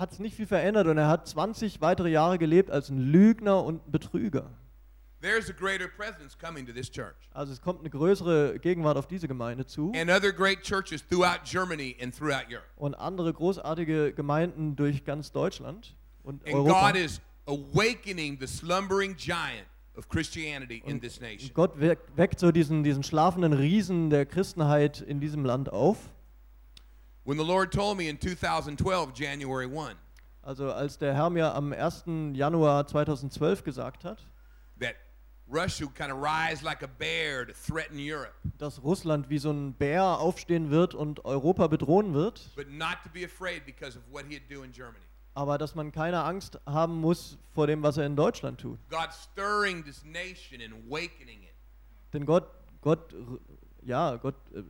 hat 0.00 0.12
es 0.12 0.18
nicht 0.18 0.34
viel 0.34 0.46
verändert 0.46 0.86
und 0.86 0.98
er 0.98 1.08
hat 1.08 1.28
20 1.28 1.80
weitere 1.80 2.08
Jahre 2.10 2.38
gelebt 2.38 2.70
als 2.70 2.88
ein 2.88 2.98
Lügner 2.98 3.62
und 3.64 3.86
ein 3.86 3.92
Betrüger. 3.92 4.50
There's 5.22 5.50
a 5.50 5.52
greater 5.52 5.86
presence 5.86 6.36
coming 6.38 6.64
to 6.66 6.72
this 6.72 6.90
church. 6.90 7.14
Also 7.34 7.52
es 7.52 7.60
kommt 7.60 7.80
eine 7.80 7.90
größere 7.90 8.58
Gegenwart 8.58 8.96
auf 8.96 9.06
diese 9.06 9.28
Gemeinde 9.28 9.66
zu 9.66 9.92
And 9.94 10.10
other 10.10 10.32
great 10.32 10.62
churches 10.62 11.06
throughout 11.06 11.40
Germany 11.44 11.94
and 12.02 12.16
throughout 12.16 12.46
Europe. 12.50 12.64
und 12.76 12.94
andere 12.94 13.30
großartige 13.34 14.14
Gemeinden 14.14 14.76
durch 14.76 15.04
ganz 15.04 15.30
Deutschland 15.30 15.94
und 16.22 16.42
And 16.46 16.54
Europa. 16.54 16.92
God 16.92 17.00
is 17.00 17.20
awakening 17.46 18.38
the 18.40 18.46
slumbering 18.46 19.14
giant 19.16 19.66
of 19.96 20.08
Christianity 20.08 20.82
in 20.86 20.98
this 21.02 21.20
nation. 21.20 21.50
Gott 21.52 21.78
weck- 21.78 21.98
weckt 22.16 22.40
so 22.40 22.50
diesen, 22.50 22.82
diesen 22.82 23.02
schlafenden 23.02 23.52
Riesen 23.52 24.08
der 24.08 24.24
Christenheit 24.24 25.02
in 25.02 25.20
diesem 25.20 25.44
Land 25.44 25.70
auf. 25.70 25.98
When 27.30 27.38
the 27.38 27.44
Lord 27.44 27.70
told 27.70 27.96
me 27.96 28.08
in 28.08 28.18
2012, 28.18 29.14
January 29.14 29.66
1, 29.66 29.94
Also 30.42 30.72
als 30.72 30.98
der 30.98 31.14
Herr 31.14 31.30
mir 31.30 31.54
am 31.54 31.72
1. 31.72 32.02
Januar 32.34 32.88
2012 32.88 33.62
gesagt 33.62 34.02
hat, 34.02 34.26
that 34.80 34.96
Russia 35.48 35.84
would 35.84 35.94
kind 35.94 36.10
of 36.10 36.20
rise 36.20 36.64
like 36.64 36.82
a 36.82 36.88
bear 36.88 37.46
to 37.46 37.52
threaten 37.52 38.00
Europe, 38.00 38.32
dass 38.58 38.82
Russland 38.82 39.30
wie 39.30 39.38
so 39.38 39.52
ein 39.52 39.74
Bär 39.74 40.18
aufstehen 40.18 40.70
wird 40.70 40.96
und 40.96 41.24
Europa 41.24 41.68
bedrohen 41.68 42.14
wird, 42.14 42.50
but 42.56 42.68
not 42.68 42.96
to 43.04 43.10
be 43.14 43.24
afraid 43.24 43.64
because 43.64 43.96
of 43.96 44.02
what 44.10 44.24
he'd 44.28 44.50
do 44.50 44.64
in 44.64 44.72
Germany. 44.72 45.04
aber 45.34 45.56
dass 45.56 45.76
man 45.76 45.92
keine 45.92 46.24
Angst 46.24 46.58
haben 46.66 47.00
muss 47.00 47.38
vor 47.54 47.68
dem, 47.68 47.84
was 47.84 47.96
er 47.96 48.06
in 48.06 48.16
Deutschland 48.16 48.60
tut. 48.60 48.80
God 48.88 49.10
stirring 49.12 49.84
this 49.84 50.04
nation 50.04 50.60
and 50.60 50.74
awakening 50.84 51.44
it. 51.44 51.54
Denn 52.12 52.26
Gott, 52.26 52.48
Gott, 52.80 53.14
ja, 53.84 54.16
Gott 54.16 54.34
äh, 54.52 54.64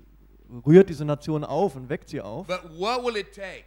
rührt 0.67 0.89
diese 0.89 1.05
Nation 1.05 1.45
auf 1.45 1.77
und 1.77 1.89
weckt 1.89 2.09
sie 2.09 2.21
auf. 2.21 2.47
But 2.47 2.63
what 2.79 3.05
will 3.05 3.17
it 3.17 3.33
take 3.35 3.65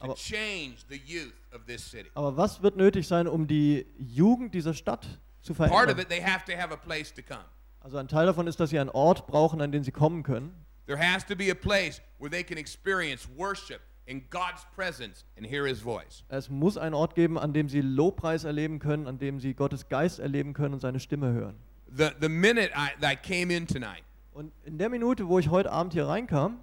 to 0.00 0.04
Aber- 0.04 0.14
change 0.14 0.76
the 0.88 0.96
youth 0.96 1.32
of 1.54 1.64
this 1.66 1.88
city? 1.90 2.10
Aber 2.14 2.36
was 2.36 2.62
wird 2.62 2.76
nötig 2.76 3.06
sein, 3.06 3.26
um 3.26 3.46
die 3.46 3.86
Jugend 3.98 4.54
dieser 4.54 4.74
Stadt 4.74 5.06
zu 5.42 5.54
Part 5.54 5.70
of 5.70 5.76
verändern? 5.76 5.98
it, 6.00 6.08
they 6.08 6.20
have 6.22 6.44
to 6.44 6.56
have 6.58 6.72
a 6.72 6.76
place 6.76 7.12
to 7.12 7.22
come. 7.22 7.44
Also 7.80 7.96
ein 7.98 8.08
Teil 8.08 8.26
davon 8.26 8.46
ist, 8.46 8.58
dass 8.60 8.70
sie 8.70 8.78
einen 8.78 8.90
Ort 8.90 9.26
brauchen, 9.26 9.60
an 9.60 9.70
den 9.72 9.82
sie 9.84 9.92
kommen 9.92 10.22
können. 10.22 10.52
There 10.86 10.98
has 10.98 11.24
to 11.26 11.36
be 11.36 11.50
a 11.50 11.54
place 11.54 12.00
where 12.18 12.30
they 12.30 12.42
can 12.42 12.56
experience 12.58 13.28
worship 13.36 13.80
in 14.06 14.22
God's 14.30 14.66
presence 14.74 15.24
and 15.36 15.46
hear 15.46 15.66
his 15.66 15.80
voice. 15.80 16.24
Es 16.28 16.48
muss 16.48 16.76
einen 16.78 16.94
Ort 16.94 17.14
geben, 17.14 17.38
an 17.38 17.52
dem 17.52 17.68
sie 17.68 17.80
Lobpreis 17.82 18.44
erleben 18.44 18.78
können, 18.78 19.06
an 19.06 19.18
dem 19.18 19.38
sie 19.38 19.54
Gottes 19.54 19.88
Geist 19.88 20.18
erleben 20.18 20.54
können 20.54 20.74
und 20.74 20.80
seine 20.80 20.98
Stimme 20.98 21.32
hören. 21.32 21.56
The, 21.94 22.08
the 22.20 22.28
minute 22.28 22.70
I, 22.74 22.90
that 23.00 23.12
I 23.12 23.16
came 23.16 23.54
in 23.54 23.66
tonight, 23.66 24.02
Und 24.38 24.52
in 24.64 24.78
der 24.78 24.88
Minute, 24.88 25.26
wo 25.26 25.40
ich 25.40 25.50
heute 25.50 25.72
Abend 25.72 25.94
hier 25.94 26.06
reinkam, 26.06 26.60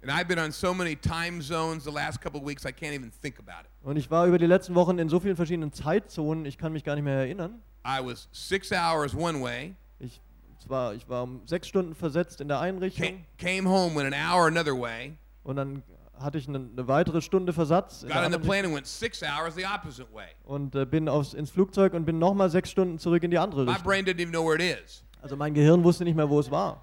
and 0.00 0.12
I've 0.12 0.28
been 0.28 0.38
on 0.38 0.52
so 0.52 0.72
many 0.72 0.94
time 0.94 1.42
zones 1.42 1.82
the 1.82 1.90
last 1.90 2.20
couple 2.20 2.40
of 2.40 2.46
weeks, 2.46 2.64
I 2.64 2.68
can't 2.68 2.94
even 2.94 3.10
think 3.20 3.40
about 3.40 3.64
it. 3.64 3.70
und 3.82 3.96
ich 3.96 4.12
war 4.12 4.28
über 4.28 4.38
die 4.38 4.46
letzten 4.46 4.76
Wochen 4.76 5.00
in 5.00 5.08
so 5.08 5.18
vielen 5.18 5.34
verschiedenen 5.34 5.72
Zeitzonen, 5.72 6.44
ich 6.46 6.56
kann 6.56 6.72
mich 6.72 6.84
gar 6.84 6.94
nicht 6.94 7.02
mehr 7.02 7.16
erinnern. 7.16 7.60
I 7.84 7.98
was 8.00 8.28
six 8.30 8.70
hours 8.70 9.12
one 9.12 9.42
way, 9.42 9.74
Ich, 9.98 10.20
zwar, 10.64 10.94
ich 10.94 11.08
war 11.08 11.24
um 11.24 11.40
sechs 11.46 11.66
Stunden 11.66 11.96
versetzt 11.96 12.40
in 12.40 12.46
der 12.46 12.60
einen 12.60 12.78
came, 12.78 12.86
Richtung 12.86 13.24
came 13.38 13.68
home 13.68 14.00
in 14.00 14.14
an 14.14 14.14
hour 14.14 14.46
another 14.46 14.78
way, 14.80 15.14
und 15.42 15.56
dann 15.56 15.82
hatte 16.16 16.38
ich 16.38 16.46
eine, 16.46 16.58
eine 16.58 16.86
weitere 16.86 17.20
Stunde 17.22 17.52
Versatz 17.52 18.04
in 18.04 18.08
der 18.10 18.18
got 18.18 18.26
on 18.26 18.30
the 18.30 18.36
anderen 18.36 18.48
plane 18.48 18.66
and 18.68 18.74
went 18.76 18.86
six 18.86 19.20
hours 19.20 19.56
the 19.56 19.66
opposite 19.66 20.06
way. 20.14 20.28
und 20.44 20.76
äh, 20.76 20.86
bin 20.86 21.08
aufs, 21.08 21.34
ins 21.34 21.50
Flugzeug 21.50 21.92
und 21.94 22.04
bin 22.04 22.20
nochmal 22.20 22.50
sechs 22.50 22.70
Stunden 22.70 23.00
zurück 23.00 23.24
in 23.24 23.32
die 23.32 23.38
andere 23.38 23.64
My 23.64 23.70
Richtung. 23.72 23.84
brain 23.84 24.04
didn't 24.04 24.20
even 24.20 24.30
know 24.30 24.46
where 24.46 24.54
it 24.54 24.62
is. 24.62 25.03
Also 25.24 25.36
mein 25.36 25.54
Gehirn 25.54 25.82
wusste 25.82 26.04
nicht 26.04 26.14
mehr, 26.16 26.28
wo 26.28 26.38
es 26.38 26.50
war. 26.50 26.82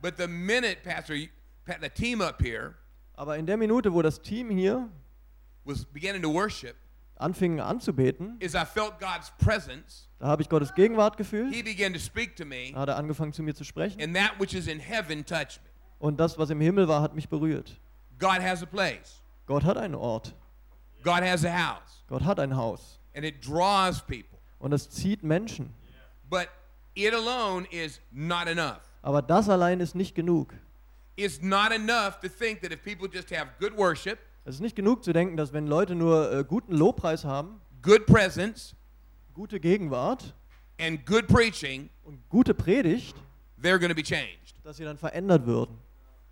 But 0.00 0.14
the 0.16 0.28
minute, 0.28 0.76
Pastor, 0.84 1.16
the 1.16 1.88
team 1.92 2.20
up 2.20 2.40
here 2.40 2.74
Aber 3.16 3.36
in 3.36 3.46
der 3.46 3.56
Minute, 3.56 3.92
wo 3.92 4.00
das 4.00 4.20
Team 4.22 4.48
hier 4.48 4.88
was 5.64 5.84
beginning 5.84 6.22
to 6.22 6.32
worship, 6.32 6.76
anfing 7.16 7.58
anzubeten, 7.60 8.36
is 8.38 8.54
I 8.54 8.64
felt 8.64 9.00
God's 9.00 9.32
presence. 9.38 10.08
da 10.20 10.28
habe 10.28 10.42
ich 10.42 10.48
Gottes 10.48 10.72
Gegenwart 10.74 11.16
gefühlt. 11.16 11.52
He 11.52 11.64
began 11.64 11.92
to 11.92 11.98
speak 11.98 12.36
to 12.36 12.44
me, 12.44 12.70
Da 12.72 12.80
hat 12.80 12.88
er 12.90 12.96
angefangen 12.96 13.32
zu 13.32 13.42
mir 13.42 13.54
zu 13.56 13.64
sprechen. 13.64 14.00
and 14.00 14.14
that 14.14 14.38
which 14.38 14.54
is 14.54 14.68
in 14.68 14.78
heaven 14.78 15.24
touched 15.26 15.60
me. 15.64 15.70
Und 15.98 16.20
das, 16.20 16.38
was 16.38 16.50
im 16.50 16.60
Himmel 16.60 16.86
war, 16.86 17.02
hat 17.02 17.14
mich 17.16 17.28
berührt. 17.28 17.80
God 18.20 18.40
has 18.40 18.62
a 18.62 18.66
place. 18.66 19.20
Gott 19.46 19.64
hat 19.64 19.76
einen 19.78 19.96
Ort. 19.96 20.32
God 21.02 21.22
has 21.22 21.44
a 21.44 21.50
house, 21.50 22.04
Gott 22.08 22.22
hat 22.24 22.38
ein 22.38 22.54
Haus. 22.56 23.00
and 23.16 23.24
it 23.24 23.44
draws 23.44 24.00
people. 24.00 24.38
Und 24.60 24.72
es 24.72 24.88
zieht 24.90 25.24
Menschen. 25.24 25.74
But 26.30 26.48
it 26.94 27.12
alone 27.14 27.66
is 27.70 28.00
not 28.10 28.46
enough. 28.48 28.80
Aber 29.02 29.22
das 29.22 29.48
allein 29.48 29.80
ist 29.80 29.94
nicht 29.94 30.14
genug. 30.14 30.54
It's 31.16 31.40
not 31.42 31.70
enough 31.72 32.18
to 32.22 32.28
think 32.28 32.60
that 32.62 32.72
if 32.72 32.82
people 32.82 33.08
just 33.12 33.30
have 33.30 33.48
good 33.60 33.76
worship, 33.76 34.18
Es 34.46 34.56
ist 34.56 34.60
nicht 34.60 34.76
genug 34.76 35.04
zu 35.04 35.12
denken, 35.12 35.36
dass 35.36 35.52
wenn 35.52 35.66
Leute 35.66 35.94
nur 35.94 36.30
äh, 36.32 36.44
guten 36.44 36.74
Lobpreis 36.74 37.24
haben, 37.24 37.60
good 37.82 38.04
presence, 38.06 38.74
gute 39.32 39.58
Gegenwart 39.60 40.34
and 40.80 41.04
good 41.06 41.26
preaching, 41.28 41.88
und 42.04 42.18
gute 42.28 42.52
Predigt, 42.52 43.14
they're 43.62 43.78
going 43.78 43.88
to 43.90 43.94
be 43.94 44.02
changed. 44.02 44.54
dass 44.62 44.76
sie 44.76 44.84
dann 44.84 44.98
verändert 44.98 45.46
würden. 45.46 45.78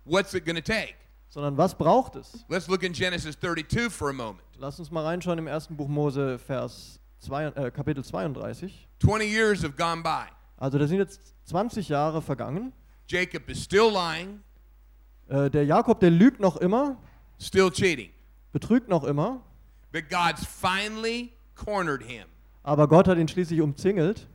What's 0.05 0.33
it 0.33 0.45
going 0.45 0.57
to 0.57 0.61
take? 0.61 0.95
Sondern 1.29 1.57
was 1.57 1.73
braucht 1.75 2.15
es? 2.15 2.45
Let's 2.49 2.67
look 2.67 2.83
in 2.83 2.93
Genesis 2.93 3.35
32 3.39 3.89
for 3.89 4.09
a 4.09 4.13
moment. 4.13 4.43
Lass 4.59 4.77
uns 4.79 4.91
mal 4.91 5.03
reinschauen 5.03 5.39
im 5.39 5.47
ersten 5.47 5.75
Buch 5.75 5.87
Mose, 5.87 6.37
Vers 6.37 6.99
zwei, 7.19 7.45
äh, 7.45 7.71
Kapitel 7.71 8.03
32. 8.03 8.87
20 8.99 9.25
years 9.27 9.63
have 9.63 9.73
gone 9.75 10.03
by. 10.03 10.25
Also 10.63 10.77
da 10.77 10.87
sind 10.87 10.99
jetzt 10.99 11.19
20 11.43 11.89
Jahre 11.89 12.21
vergangen. 12.21 12.71
Jacob 13.09 13.49
is 13.49 13.61
still 13.61 13.91
lying, 13.91 14.39
Äh, 15.27 15.49
der 15.49 15.65
Jakob, 15.65 15.99
der 15.99 16.09
lügt 16.09 16.39
noch 16.39 16.55
immer, 16.55 16.95
still 17.37 17.69
cheating. 17.69 18.11
betrügt 18.53 18.87
noch 18.87 19.03
immer, 19.03 19.41
But 19.91 20.03
God's 20.09 20.45
finally 20.45 21.33
cornered 21.55 22.01
him. 22.01 22.23
aber 22.63 22.87
Gott 22.87 23.09
hat 23.09 23.17
ihn 23.17 23.27
schließlich 23.27 23.59
umzingelt. 23.59 24.25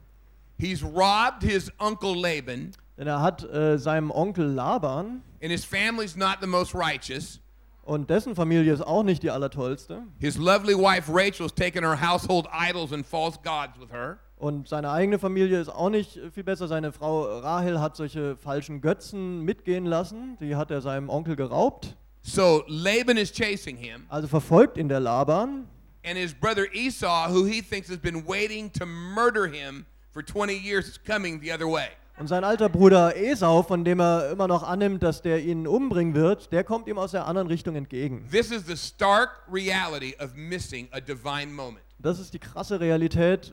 He's 0.59 0.83
robbed 0.85 1.43
his 1.43 1.73
uncle 1.79 2.14
Laban 2.14 2.73
Denn 2.99 3.07
er 3.07 3.23
hat 3.23 3.43
äh, 3.45 3.79
seinem 3.79 4.11
Onkel 4.11 4.45
Laban, 4.53 5.23
and 5.43 5.51
his 5.51 5.64
family's 5.64 6.14
not 6.14 6.38
the 6.43 6.47
most 6.47 6.75
righteous. 6.75 7.41
und 7.85 8.11
dessen 8.11 8.35
Familie 8.35 8.71
ist 8.75 8.83
auch 8.87 9.03
nicht 9.03 9.23
die 9.23 9.31
allertollste, 9.31 10.03
His 10.19 10.37
lovely 10.37 10.75
wife 10.75 11.11
Rachel's 11.11 11.55
taken 11.55 11.83
her 11.85 11.99
household 11.99 12.47
idols 12.53 12.93
and 12.93 13.07
false 13.07 13.38
gods 13.43 13.81
with 13.81 13.91
her. 13.91 14.19
Und 14.38 14.68
seine 14.68 14.90
eigene 14.90 15.18
Familie 15.18 15.61
ist 15.61 15.68
auch 15.68 15.90
nicht 15.90 16.18
viel 16.33 16.44
besser. 16.44 16.68
Seine 16.68 16.92
Frau 16.92 17.22
Rahel 17.40 17.81
hat 17.81 17.96
solche 17.96 18.37
falschen 18.37 18.81
Götzen 18.81 19.42
mitgehen 19.42 19.85
lassen, 19.87 20.37
die 20.40 20.57
hat 20.57 20.70
er 20.70 20.81
seinem 20.81 21.09
Onkel 21.09 21.37
geraubt. 21.37 21.96
So 22.22 22.62
Laban 22.66 23.16
is 23.16 23.33
chasing 23.33 23.77
him, 23.77 24.05
Also 24.09 24.29
verfolgt 24.29 24.77
ihn 24.77 24.88
der 24.88 25.01
Laban. 25.01 25.66
and 26.05 26.16
his 26.16 26.33
brother 26.33 26.64
Esau, 26.72 27.29
who 27.29 27.44
he 27.44 27.61
thinks 27.61 27.88
has 27.88 27.98
been 27.98 28.27
waiting 28.27 28.70
to 28.72 28.87
murder 28.87 29.46
him 29.46 29.85
for 30.12 30.22
20 30.24 30.55
years, 30.57 30.88
is 30.88 30.98
coming 31.05 31.40
the 31.40 31.53
other 31.53 31.66
way. 31.66 31.88
Und 32.18 32.27
sein 32.29 32.42
alter 32.42 32.68
Bruder 32.68 33.16
Esau, 33.16 33.62
von 33.62 33.85
dem 33.85 34.01
er 34.01 34.31
immer 34.33 34.48
noch 34.48 34.64
annimmt, 34.64 35.03
dass 35.05 35.22
der 35.22 35.40
ihn 35.40 35.66
umbringen 35.68 36.14
wird, 36.14 36.51
der 36.51 36.64
kommt 36.64 36.88
ihm 36.88 36.98
aus 36.98 37.12
der 37.12 37.27
anderen 37.29 37.46
Richtung 37.48 37.77
entgegen. 37.77 38.27
This 38.31 38.51
is 38.51 38.66
the 38.66 38.77
stark 38.77 39.31
reality 39.53 40.14
of 40.20 40.35
missing 40.35 40.88
a 40.90 40.98
divine 41.01 41.53
moment. 41.53 41.85
Das 42.01 42.18
ist 42.18 42.33
die 42.35 42.38
krasse 42.40 42.81
Realität, 42.81 43.53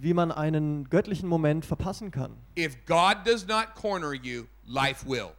wie 0.00 0.14
man 0.14 0.30
einen 0.32 0.88
göttlichen 0.88 1.28
Moment 1.28 1.64
verpassen 1.64 2.10
kann. 2.10 2.36
If 2.58 2.76
God 2.86 3.18
does 3.24 3.46
not 3.46 3.74
corner 3.74 4.12
you, 4.12 4.44
life 4.66 5.06
will. 5.08 5.30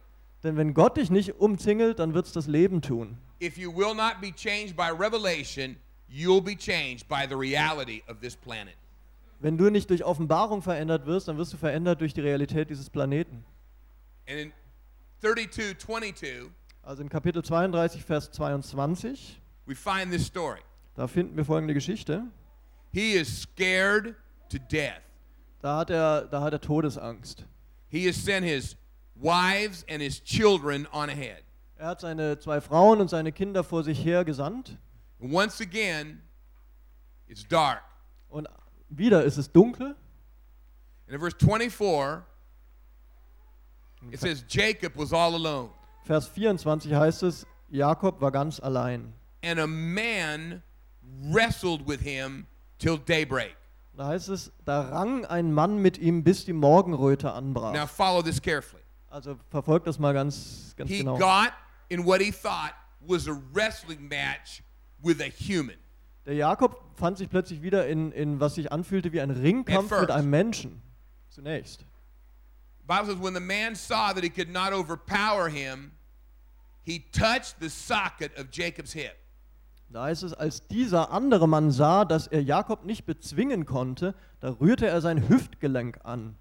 Denn 0.42 0.56
wenn 0.56 0.74
Gott 0.74 0.96
dich 0.96 1.10
nicht 1.10 1.40
umzingelt, 1.40 1.98
dann 1.98 2.14
wird 2.14 2.26
es 2.26 2.32
das 2.32 2.46
Leben 2.46 2.80
tun. 2.80 3.18
If 3.40 3.56
you 3.56 3.74
will 3.74 3.94
not 3.94 4.20
be 4.20 4.32
changed 4.34 4.76
by 4.76 4.90
revelation, 4.90 5.76
you'll 6.08 6.42
be 6.42 6.56
changed 6.56 7.08
by 7.08 7.26
the 7.28 7.34
reality 7.34 8.02
of 8.08 8.20
this 8.20 8.36
planet. 8.36 8.74
Wenn 9.40 9.56
du 9.56 9.70
nicht 9.70 9.88
durch 9.90 10.04
Offenbarung 10.04 10.62
verändert 10.62 11.06
wirst, 11.06 11.28
dann 11.28 11.38
wirst 11.38 11.52
du 11.52 11.56
verändert 11.56 12.00
durch 12.00 12.12
die 12.14 12.20
Realität 12.20 12.70
dieses 12.70 12.90
Planeten. 12.90 13.44
And 14.28 14.38
in 14.38 14.52
32 15.22 15.78
22, 15.78 16.50
Also 16.82 17.02
in 17.02 17.08
Kapitel 17.08 17.42
32, 17.44 18.04
Vers 18.04 18.30
22, 18.32 19.40
we 19.66 19.74
find 19.74 20.10
this 20.10 20.26
story. 20.26 20.60
da 20.96 21.06
finden 21.06 21.36
wir 21.36 21.44
folgende 21.44 21.74
Geschichte. 21.74 22.24
He 22.92 23.12
is 23.12 23.42
scared 23.42 24.16
to 24.50 24.58
death. 24.58 25.02
Da 25.60 25.78
hat 25.78 25.90
er, 25.90 26.26
da 26.30 26.40
hat 26.40 26.52
er 26.52 26.60
Todesangst. 26.60 27.44
He 27.90 28.06
has 28.06 28.16
sent 28.16 28.44
his 28.44 28.76
wives 29.16 29.84
and 29.88 30.00
his 30.02 30.20
children 30.22 30.86
on 30.92 31.08
ahead. 31.08 31.42
Er 31.78 31.86
hat 31.88 32.00
seine 32.00 32.38
zwei 32.38 32.60
Frauen 32.60 33.00
und 33.00 33.08
seine 33.08 33.32
Kinder 33.32 33.62
vor 33.64 33.82
sich 33.84 34.04
her 34.04 34.24
gesandt. 34.24 34.76
And 35.20 35.32
once 35.32 35.60
again, 35.60 36.20
it's 37.28 37.44
dark. 37.46 37.82
Und 38.28 38.46
wieder 38.88 39.24
ist 39.24 39.36
es 39.38 39.50
dunkel. 39.50 39.96
And 41.06 41.14
in 41.14 41.20
verse 41.20 41.36
24, 41.38 42.22
it 44.12 44.20
says 44.20 44.44
Jacob 44.48 44.96
was 44.96 45.12
all 45.12 45.34
alone, 45.34 45.70
Vers 46.04 46.28
24 46.28 46.92
heißt 46.94 47.22
es, 47.24 47.46
Jakob 47.70 48.20
war 48.20 48.30
ganz 48.30 48.60
allein. 48.60 49.12
and 49.42 49.58
a 49.60 49.66
man 49.66 50.62
wrestled 51.30 51.86
with 51.86 52.00
him 52.00 52.46
till 52.78 52.96
daybreak. 52.96 53.54
Da 53.98 54.06
heißt 54.06 54.28
es, 54.28 54.52
da 54.64 54.82
rang 54.82 55.24
ein 55.24 55.52
Mann 55.52 55.78
mit 55.82 55.98
ihm, 55.98 56.22
bis 56.22 56.44
die 56.44 56.52
Morgenröte 56.52 57.32
anbrach. 57.32 57.72
Now 57.72 57.84
follow 57.84 58.22
this 58.22 58.40
carefully. 58.40 58.80
Also 59.10 59.36
verfolgt 59.50 59.88
das 59.88 59.98
mal 59.98 60.14
ganz, 60.14 60.72
ganz 60.76 60.88
He 60.88 60.98
genau. 60.98 61.18
got 61.18 61.52
in 61.88 62.06
what 62.06 62.20
he 62.20 62.30
thought 62.30 62.74
was 63.00 63.26
a 63.26 63.36
wrestling 63.52 64.06
match 64.06 64.62
with 65.02 65.20
a 65.20 65.24
human. 65.28 65.74
Der 66.26 66.34
Jakob 66.34 66.80
fand 66.94 67.18
sich 67.18 67.28
plötzlich 67.28 67.60
wieder 67.60 67.88
in, 67.88 68.12
in 68.12 68.38
was 68.38 68.54
sich 68.54 68.70
anfühlte 68.70 69.12
wie 69.12 69.20
ein 69.20 69.30
Ringkampf 69.30 69.90
At 69.90 70.00
mit 70.00 70.08
first. 70.08 70.10
einem 70.12 70.30
Menschen. 70.30 70.80
Zunächst. 71.28 71.84
Bible 72.86 73.06
says 73.06 73.20
when 73.20 73.34
the 73.34 73.40
man 73.40 73.74
saw 73.74 74.12
that 74.14 74.22
he 74.22 74.30
could 74.30 74.48
not 74.52 74.72
overpower 74.72 75.48
him, 75.48 75.90
he 76.84 77.00
touched 77.10 77.56
the 77.60 77.68
socket 77.68 78.30
of 78.38 78.48
Jacob's 78.52 78.92
hip. 78.92 79.16
Da 79.90 80.04
heißt 80.04 80.22
es, 80.22 80.34
als 80.34 80.66
dieser 80.66 81.10
andere 81.12 81.48
Mann 81.48 81.70
sah, 81.70 82.04
dass 82.04 82.26
er 82.26 82.42
Jakob 82.42 82.84
nicht 82.84 83.06
bezwingen 83.06 83.64
konnte, 83.64 84.14
da 84.40 84.50
rührte 84.50 84.86
er 84.86 85.00
sein 85.00 85.28
Hüftgelenk 85.28 86.00
an, 86.04 86.36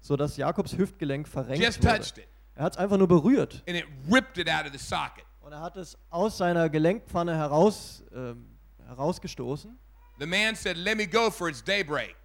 sodass 0.00 0.36
Jakobs 0.36 0.76
Hüftgelenk 0.76 1.28
verrenkt 1.28 1.62
Just 1.64 1.82
wurde. 1.84 1.98
touched 1.98 2.18
it. 2.18 2.28
Er 2.56 2.64
hat 2.64 2.72
es 2.72 2.78
einfach 2.78 2.98
nur 2.98 3.06
berührt. 3.08 3.62
And 3.68 3.76
it 3.76 3.86
ripped 4.12 4.38
it 4.38 4.48
out 4.48 4.66
of 4.66 4.72
the 4.72 4.78
socket. 4.78 5.24
Und 5.40 5.52
er 5.52 5.60
hat 5.60 5.76
es 5.76 5.96
aus 6.10 6.36
seiner 6.36 6.68
Gelenkpfanne 6.68 7.36
heraus, 7.36 8.02
ähm, 8.14 8.46
herausgestoßen. 8.86 9.78
The 10.18 10.26
man 10.26 10.54
said, 10.54 10.76
Let 10.76 10.96
me 10.96 11.06
go 11.06 11.30
for 11.30 11.48
it's 11.48 11.62
daybreak. 11.62 12.16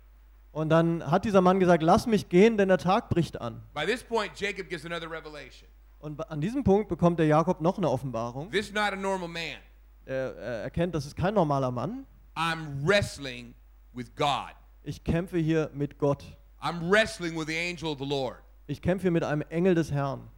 Und 0.51 0.69
dann 0.69 1.09
hat 1.09 1.25
dieser 1.25 1.41
Mann 1.41 1.59
gesagt, 1.59 1.83
lass 1.83 2.07
mich 2.07 2.29
gehen, 2.29 2.57
denn 2.57 2.69
der 2.69 2.77
Tag 2.77 3.09
bricht 3.09 3.39
an. 3.41 3.61
By 3.73 3.85
this 3.85 4.03
point, 4.03 4.31
Jacob 4.39 4.69
gets 4.69 4.85
another 4.85 5.11
revelation. 5.11 5.67
Und 5.99 6.29
an 6.29 6.39
diesem 6.39 6.63
Punkt 6.63 6.87
bekommt 6.87 7.19
der 7.19 7.25
Jakob 7.27 7.61
noch 7.61 7.77
eine 7.77 7.89
Offenbarung. 7.89 8.49
This 8.51 8.67
is 8.69 8.73
not 8.73 8.93
a 8.93 8.95
normal 8.95 9.27
man. 9.27 9.57
Er, 10.05 10.35
er 10.35 10.63
erkennt, 10.63 10.93
das 10.93 11.05
ist 11.05 11.15
kein 11.15 11.33
normaler 11.33 11.71
Mann. 11.71 12.05
I'm 12.35 12.85
wrestling 12.85 13.55
with 13.93 14.15
God. 14.15 14.51
Ich 14.83 15.03
kämpfe 15.03 15.37
hier 15.37 15.71
mit 15.73 15.97
Gott. 15.97 16.23
I'm 16.61 16.89
wrestling 16.91 17.35
with 17.35 17.47
the 17.47 17.57
angel 17.57 17.89
of 17.89 17.97
the 17.97 18.05
Lord. 18.05 18.37
Ich 18.67 18.81
kämpfe 18.81 19.03
hier 19.03 19.11
mit 19.11 19.23
einem 19.23 19.41
Engel 19.49 19.73
des 19.73 19.91
Herrn. 19.91 20.29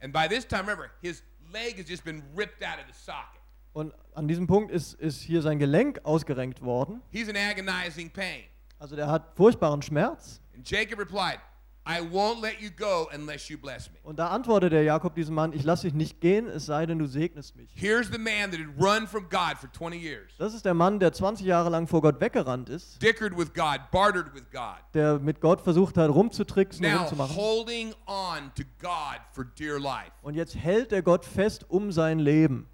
And 0.00 0.12
by 0.12 0.28
this 0.28 0.46
time, 0.46 0.62
remember, 0.62 0.90
his 1.00 1.22
leg 1.52 1.78
has 1.78 1.88
just 1.88 2.04
been 2.04 2.22
ripped 2.36 2.62
out 2.62 2.78
of 2.78 2.86
the 2.86 2.92
socket. 2.92 3.40
Und 3.72 3.92
an 4.14 4.28
diesem 4.28 4.46
Punkt 4.46 4.70
ist, 4.70 4.94
ist 4.94 5.20
hier 5.20 5.42
sein 5.42 5.58
Gelenk 5.58 6.00
ausgerenkt 6.04 6.62
worden. 6.62 7.00
He's 7.10 7.28
in 7.28 7.36
agonizing 7.36 8.10
pain. 8.10 8.44
Also 8.78 8.94
der 8.94 9.08
hat 9.08 9.34
furchtbaren 9.36 9.80
Schmerz. 9.82 10.40
And 10.54 10.68
Jacob 10.68 10.98
replied, 10.98 11.40
I 11.86 12.00
won't 12.00 12.40
let 12.40 12.62
you 12.62 12.70
go 12.70 13.08
unless 13.14 13.50
you 13.50 13.58
bless 13.58 13.90
me. 13.90 13.98
Und 14.04 14.18
da 14.18 14.28
antwortet 14.28 14.72
der 14.72 14.84
Jakob 14.84 15.14
diesem 15.14 15.34
Mann, 15.34 15.52
ich 15.52 15.64
lasse 15.64 15.82
dich 15.86 15.92
nicht 15.92 16.18
gehen, 16.20 16.46
es 16.48 16.64
sei 16.64 16.86
denn, 16.86 16.98
du 16.98 17.06
segnest 17.06 17.56
mich. 17.56 17.68
Here's 17.74 18.08
the 18.10 18.16
man 18.18 18.50
that 18.52 18.58
had 18.60 18.68
run 18.82 19.06
from 19.06 19.28
God 19.28 19.58
for 19.60 19.70
20 19.70 20.00
years, 20.02 20.30
Das 20.38 20.54
ist 20.54 20.64
der 20.64 20.72
Mann, 20.72 20.98
der 20.98 21.12
20 21.12 21.44
Jahre 21.46 21.68
lang 21.68 21.86
vor 21.86 22.00
Gott 22.00 22.18
weggerannt 22.22 22.70
ist, 22.70 23.02
dickered 23.02 23.36
with 23.36 23.52
God, 23.52 23.80
bartered 23.90 24.32
with 24.34 24.44
God, 24.50 24.78
der 24.94 25.18
mit 25.18 25.42
Gott 25.42 25.60
versucht 25.60 25.98
hat, 25.98 26.08
rumzutricksen 26.08 26.86
und 26.86 26.90
now 26.92 27.00
rumzumachen. 27.00 27.36
holding 27.36 27.94
on 28.06 28.50
to 28.54 28.62
God 28.80 29.20
for 29.32 29.44
dear 29.44 29.78
life. 29.78 30.10
Und 30.22 30.34
jetzt 30.36 30.56
hält 30.56 30.90
der 30.90 31.02
Gott 31.02 31.26
fest 31.26 31.66
um 31.68 31.92
sein 31.92 32.18
Leben. 32.18 32.66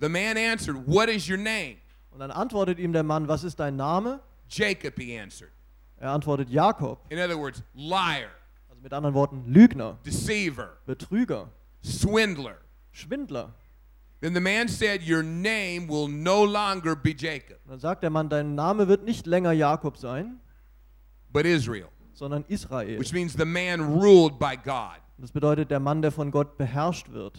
The 0.00 0.08
man 0.08 0.38
answered, 0.38 0.76
What 0.86 1.10
is 1.10 1.28
your 1.28 1.36
name? 1.36 1.76
Und 2.12 2.20
dann 2.20 2.30
antwortet 2.30 2.78
ihm 2.78 2.94
der 2.94 3.02
Mann, 3.02 3.28
was 3.28 3.44
ist 3.44 3.60
dein 3.60 3.76
Name? 3.76 4.20
Jacob, 4.48 4.94
he 4.98 5.18
answered. 5.18 5.52
Er 5.98 6.12
antwortet 6.12 6.48
Jakob. 6.48 7.00
In 7.10 7.18
other 7.18 7.36
words, 7.36 7.62
liar, 7.74 8.28
Also 8.78 8.84
mit 8.84 8.92
anderen 8.92 9.14
Worten, 9.14 9.44
Lügner, 9.46 9.98
deceiver, 10.06 10.76
Betrüger, 10.86 11.50
swindler. 11.82 12.58
Schwindler. 12.92 13.52
Then 14.20 14.34
the 14.34 14.40
man 14.40 14.68
said, 14.68 15.02
Your 15.02 15.22
name 15.24 15.88
will 15.88 16.06
no 16.08 16.44
longer 16.44 16.94
be 16.94 17.12
Jacob, 17.12 17.58
dann 17.66 17.80
sagt 17.80 18.04
der 18.04 18.10
Mann, 18.10 18.28
dein 18.28 18.54
Name 18.54 18.86
wird 18.86 19.04
nicht 19.04 19.26
länger 19.26 19.50
Jakob 19.52 19.96
sein, 19.96 20.40
but 21.32 21.44
Israel, 21.44 21.88
sondern 22.12 22.44
Israel. 22.46 23.00
which 23.00 23.12
means 23.12 23.32
the 23.32 23.44
man 23.44 23.80
ruled 23.80 24.38
by 24.38 24.56
God. 24.56 25.00
Das 25.18 25.32
bedeutet 25.32 25.72
der 25.72 25.80
Mann, 25.80 26.00
der 26.00 26.12
von 26.12 26.30
Gott 26.30 26.56
beherrscht 26.56 27.10
wird. 27.10 27.36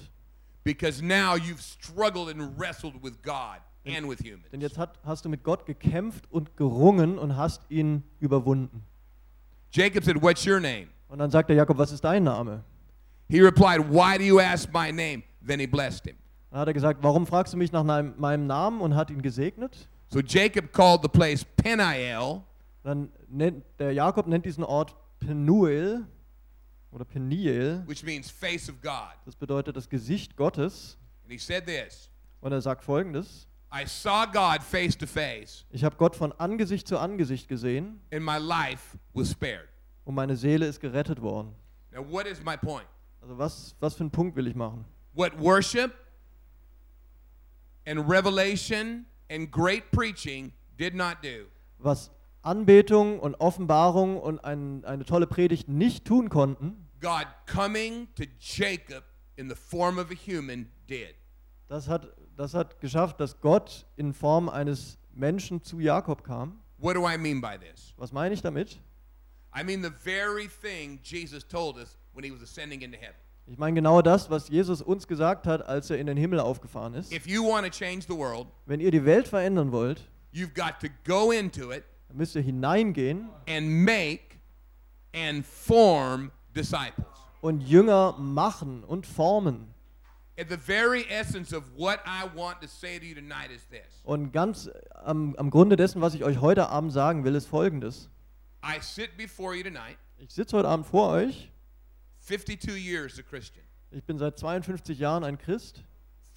Because 0.66 1.02
now 1.02 1.36
you've 1.36 1.62
struggled 1.62 2.28
and 2.30 2.60
wrestled 2.60 3.02
with 3.02 3.22
God 3.24 3.62
and 3.86 4.10
with 4.10 4.20
humans. 4.20 4.50
Denn 4.52 4.60
jetzt 4.60 4.78
hat, 4.78 5.00
hast 5.06 5.24
du 5.24 5.30
mit 5.30 5.44
Gott 5.46 5.66
gekämpft 5.66 6.30
und 6.30 6.58
gerungen 6.58 7.18
und 7.18 7.38
hast 7.38 7.62
ihn 7.70 8.04
überwunden. 8.20 8.84
Jacob 9.72 10.04
said, 10.04 10.22
What's 10.22 10.46
your 10.46 10.60
name? 10.60 10.88
Und 11.10 11.20
dann 11.20 11.30
sagt 11.30 11.50
der 11.50 11.56
Jakob, 11.58 11.78
was 11.78 11.92
ist 11.92 12.04
dein 12.04 12.24
Name? 12.24 12.64
He 13.28 13.42
replied, 13.42 13.80
Why 13.92 14.18
do 14.18 14.24
you 14.24 14.40
ask 14.40 14.72
my 14.74 14.92
name? 14.92 15.24
Then 15.46 15.60
he 15.60 15.68
blessed 15.68 16.06
him. 16.06 16.16
Dann 16.52 16.62
hat 16.62 16.68
er 16.68 16.74
gesagt, 16.74 17.00
warum 17.04 17.28
fragst 17.28 17.54
du 17.54 17.58
mich 17.58 17.72
nach 17.72 17.84
meinem, 17.84 18.48
Namen 18.48 18.82
und 18.82 18.96
hat 18.96 19.10
ihn 19.12 19.22
gesegnet? 19.22 19.88
So 20.08 20.20
Jacob 20.20 20.74
called 20.74 21.02
the 21.04 21.08
place 21.08 21.46
Peniel, 21.46 22.42
Dann 22.84 23.12
nennt 23.28 23.64
der 23.78 23.92
Jakob 23.94 24.26
nennt 24.26 24.46
diesen 24.46 24.64
Ort 24.64 24.96
Penuel 25.20 26.06
oder 26.92 27.06
Peniel. 27.06 27.84
which 27.86 28.04
means 28.04 28.32
face 28.32 28.68
of 28.70 28.82
God. 28.82 29.14
Das 29.26 29.36
bedeutet 29.36 29.78
das 29.78 29.88
Gesicht 29.88 30.36
Gottes. 30.36 30.98
And 31.24 31.32
he 31.32 31.38
said 31.38 31.66
this 31.68 32.10
Und 32.42 32.52
er 32.52 32.62
sagt 32.62 32.84
folgendes. 32.84 33.48
I 33.72 33.86
saw 33.86 34.26
God 34.26 34.64
face 34.64 34.98
to 34.98 35.06
face, 35.06 35.64
Ich 35.70 35.84
habe 35.84 35.96
Gott 35.98 36.16
von 36.16 36.32
Angesicht 36.34 36.88
zu 36.88 36.98
Angesicht 36.98 37.48
gesehen 37.48 38.02
and 38.12 38.26
my 38.26 38.40
life 38.40 38.98
was 39.14 39.30
spared. 39.30 39.69
Und 40.10 40.16
meine 40.16 40.36
Seele 40.36 40.66
ist 40.66 40.80
gerettet 40.80 41.22
worden. 41.22 41.54
Now, 41.92 42.04
what 42.04 42.26
is 42.26 42.44
my 42.44 42.58
point? 42.58 42.88
Also 43.22 43.38
was, 43.38 43.76
was 43.80 43.94
für 43.94 44.02
einen 44.02 44.10
Punkt 44.10 44.36
will 44.36 44.48
ich 44.48 44.56
machen? 44.56 44.84
What 45.14 45.40
worship 45.40 45.94
and 47.86 48.10
revelation 48.10 49.06
and 49.30 49.52
great 49.52 49.92
preaching 49.92 50.52
did 50.80 50.96
not 50.96 51.18
do 51.22 51.46
Was 51.78 52.10
Anbetung 52.42 53.20
und 53.20 53.36
Offenbarung 53.36 54.20
und 54.20 54.44
ein, 54.44 54.84
eine 54.84 55.06
tolle 55.06 55.28
Predigt 55.28 55.70
nicht 55.70 56.06
tun 56.06 56.30
konnten, 56.30 56.88
God 57.00 57.28
coming 57.46 58.08
to 58.16 58.24
Jacob 58.40 59.04
in 59.36 59.48
the 59.48 59.56
form 59.56 60.00
of 60.00 60.10
a 60.10 60.16
human 60.16 60.72
did. 60.90 61.14
das 61.68 61.88
hat, 61.88 62.08
das 62.36 62.56
hat 62.56 62.80
geschafft, 62.80 63.20
dass 63.20 63.40
Gott 63.42 63.86
in 63.96 64.14
Form 64.14 64.50
eines 64.50 64.98
Menschen 65.14 65.62
zu 65.62 65.80
Jakob 65.80 66.24
kam. 66.24 66.64
What 66.80 66.96
do 66.96 67.08
I 67.08 67.16
mean 67.16 67.42
by 67.42 67.60
this? 67.60 67.94
Was 67.98 68.12
meine 68.12 68.34
ich 68.34 68.42
damit? 68.42 68.82
I 69.56 69.64
mean 69.64 69.82
the 69.84 69.92
very 70.04 70.48
thing 70.48 71.00
Jesus 71.04 71.44
told 71.48 71.78
us 71.78 71.98
when 72.14 72.24
he 72.24 72.32
was 72.32 72.42
ascending 72.42 72.82
into 72.82 72.98
heaven. 72.98 73.16
Ich 73.48 73.58
meine 73.58 73.74
genau 73.74 74.02
das, 74.04 74.30
was 74.30 74.48
Jesus 74.50 74.80
uns 74.82 75.08
gesagt 75.08 75.48
hat, 75.48 75.68
als 75.68 75.90
er 75.90 75.98
in 75.98 76.06
den 76.06 76.18
Himmel 76.18 76.40
aufgefahren 76.40 76.94
ist. 76.94 77.12
If 77.12 77.26
you 77.26 77.44
want 77.44 77.66
to 77.66 77.72
change 77.72 78.02
the 78.08 78.16
world, 78.16 78.48
Wenn 78.68 78.80
ihr 78.80 78.92
die 78.92 79.04
Welt 79.06 79.28
verändern 79.28 79.72
wollt, 79.72 80.02
you've 80.32 80.54
got 80.54 80.80
to 80.82 80.88
go 81.06 81.32
into 81.32 81.72
it 81.72 81.84
dann 82.10 82.18
müsst 82.18 82.36
ihr 82.36 82.42
hineingehen 82.42 83.30
and 83.48 83.68
make 83.86 84.38
and 85.16 85.44
form 85.46 86.32
disciples. 86.56 87.08
und 87.42 87.62
Jünger 87.62 88.16
machen 88.20 88.84
und 88.84 89.08
formen. 89.08 89.74
The 90.38 90.56
very 90.56 91.04
essence 91.10 91.52
of 91.54 91.64
what 91.76 92.00
I 92.06 92.24
want 92.38 92.62
to 92.62 92.68
say 92.68 92.98
to 93.00 93.04
you 93.06 93.16
tonight 93.16 93.50
is 93.54 93.68
this 93.70 94.02
Und 94.04 94.32
ganz 94.32 94.70
am, 95.04 95.36
am 95.38 95.50
Grunde 95.50 95.76
dessen, 95.76 96.02
was 96.02 96.14
ich 96.14 96.24
euch 96.24 96.40
heute 96.40 96.70
Abend 96.70 96.94
sagen 96.94 97.24
will, 97.26 97.34
ist 97.36 97.48
folgendes. 97.48 98.10
I 98.64 98.80
sit 98.82 99.16
before 99.18 99.56
you 99.56 99.64
tonight, 99.64 99.98
Ich 100.18 100.32
sitze 100.34 100.58
heute 100.58 100.68
Abend 100.68 100.86
vor 100.86 101.10
euch. 101.14 101.50
52 102.20 102.76
years 102.78 103.18
a 103.20 103.24
Christian, 103.24 103.64
Ich 103.92 104.04
bin 104.04 104.18
seit 104.18 104.38
52 104.38 105.00
Jahren 105.00 105.24
ein 105.24 105.38
Christ. 105.38 105.84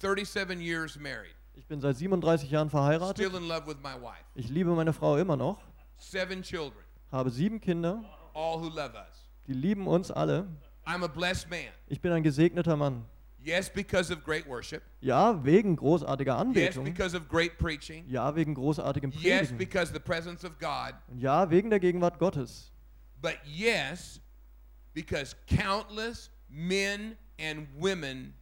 37 0.01 0.59
years 0.59 0.97
married, 0.97 1.35
Ich 1.55 1.65
bin 1.67 1.81
seit 1.81 1.97
37 1.97 2.49
Jahren 2.49 2.69
verheiratet. 2.69 3.17
still 3.27 3.35
in 3.37 3.47
love 3.47 3.67
with 3.67 3.77
my 3.83 3.93
wife, 4.01 4.23
Ich 4.35 4.49
liebe 4.49 4.71
meine 4.73 4.93
Frau 4.93 5.17
immer 5.17 5.35
noch. 5.35 5.59
seven 5.97 6.41
children, 6.41 6.83
Habe 7.11 7.29
sieben 7.29 7.59
Kinder. 7.59 8.03
all 8.33 8.57
who 8.59 8.69
love 8.69 8.93
us. 8.95 9.27
Die 9.47 9.53
lieben 9.53 9.87
uns 9.87 10.09
alle. 10.09 10.47
I'm 10.85 11.03
a 11.03 11.07
blessed 11.07 11.49
man. 11.49 11.71
Ich 11.87 11.99
bin 12.01 12.11
ein 12.13 12.23
gesegneter 12.23 12.75
Mann. 12.77 13.05
Yes, 13.43 13.69
because 13.69 14.09
of 14.09 14.23
great 14.23 14.47
worship. 14.47 14.83
Ja, 15.01 15.43
wegen 15.43 15.75
großartiger 15.75 16.37
Anbetung. 16.37 16.85
Yes, 16.85 16.93
because 16.93 17.17
of 17.17 17.27
great 17.27 17.57
preaching. 17.57 18.05
Ja, 18.07 18.33
wegen 18.35 18.55
großartigem 18.55 19.11
Predigen. 19.11 19.39
Yes, 19.39 19.51
because 19.51 19.91
the 19.91 19.99
presence 19.99 20.45
of 20.45 20.57
God. 20.59 20.93
Ja, 21.17 21.49
wegen 21.49 21.69
der 21.69 21.79
Gegenwart 21.79 22.19
Gottes. 22.19 22.71
But 23.21 23.37
yes, 23.45 24.21
because 24.93 25.35
countless 25.47 26.29
men 26.49 27.17
and 27.37 27.67
women 27.77 28.33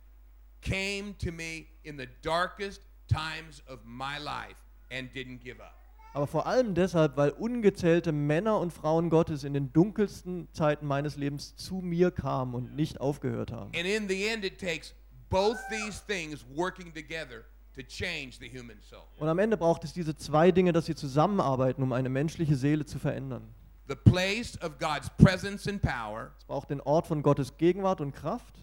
came 0.62 1.16
to 1.18 1.32
me 1.32 1.68
in 1.84 1.98
the 1.98 2.08
darkest 2.22 2.82
times 3.08 3.64
of 3.68 3.80
my 3.84 4.20
life 4.20 4.58
and 4.92 5.12
didn't 5.14 5.44
give 5.44 5.60
up. 5.60 5.81
Aber 6.14 6.28
vor 6.28 6.46
allem 6.46 6.74
deshalb, 6.76 7.16
weil 7.16 7.30
ungezählte 7.32 8.12
Männer 8.12 8.60
und 8.60 8.72
Frauen 8.74 9.10
Gottes 9.10 9.44
in 9.46 9.54
den 9.54 9.72
dunkelsten 9.72 10.50
Zeiten 10.52 10.86
meines 10.86 11.16
Lebens 11.16 11.56
zu 11.56 11.76
mir 11.76 12.12
kamen 12.12 12.54
und 12.54 12.76
nicht 12.76 13.00
aufgehört 13.00 13.52
haben. 13.52 13.72
And 13.76 13.86
in 13.86 14.10
the 14.10 14.28
end, 14.28 14.44
it 14.44 14.60
takes 14.60 14.94
both 15.30 15.56
these 15.70 16.02
things 16.06 16.46
working 16.54 16.94
together 16.94 17.46
to 17.76 17.82
change 17.82 18.38
the 18.42 18.50
human 18.50 18.78
soul. 18.82 19.04
Und 19.20 19.30
am 19.30 19.40
Ende 19.40 19.56
braucht 19.56 19.86
es 19.86 19.94
diese 19.94 20.16
zwei 20.18 20.52
Dinge, 20.52 20.74
dass 20.74 20.86
sie 20.88 20.96
zusammenarbeiten, 20.96 21.82
um 21.82 21.94
eine 21.94 22.10
menschliche 22.10 22.58
Seele 22.58 22.86
zu 22.86 23.00
verändern. 23.00 23.44
The 23.88 23.96
place 23.96 24.62
of 24.62 24.78
God's 24.80 25.10
presence 25.18 25.66
and 25.68 25.82
power 25.82 26.32
Es 26.38 26.44
braucht 26.46 26.70
den 26.70 26.82
Ort 26.82 27.08
von 27.08 27.24
Gottes 27.24 27.56
Gegenwart 27.58 28.02
und 28.02 28.14
Kraft 28.14 28.56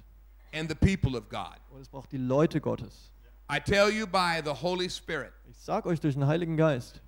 and 0.55 0.70
the 0.70 0.74
people 0.74 1.18
of 1.18 1.28
God. 1.30 1.57
und 1.70 1.80
es 1.80 1.88
braucht 1.88 2.12
die 2.12 2.18
Leute 2.18 2.61
Gottes. 2.61 3.11
I 3.51 3.59
tell 3.59 3.90
you 3.90 4.07
by 4.07 4.42
the 4.44 4.51
Holy 4.51 4.90
Spirit, 4.90 5.32
Ich 5.51 5.57
sag 5.57 5.86
euch 5.86 6.01
durch 6.01 6.12
den 6.14 6.26
Heiligen 6.26 6.59
Geist, 6.59 7.01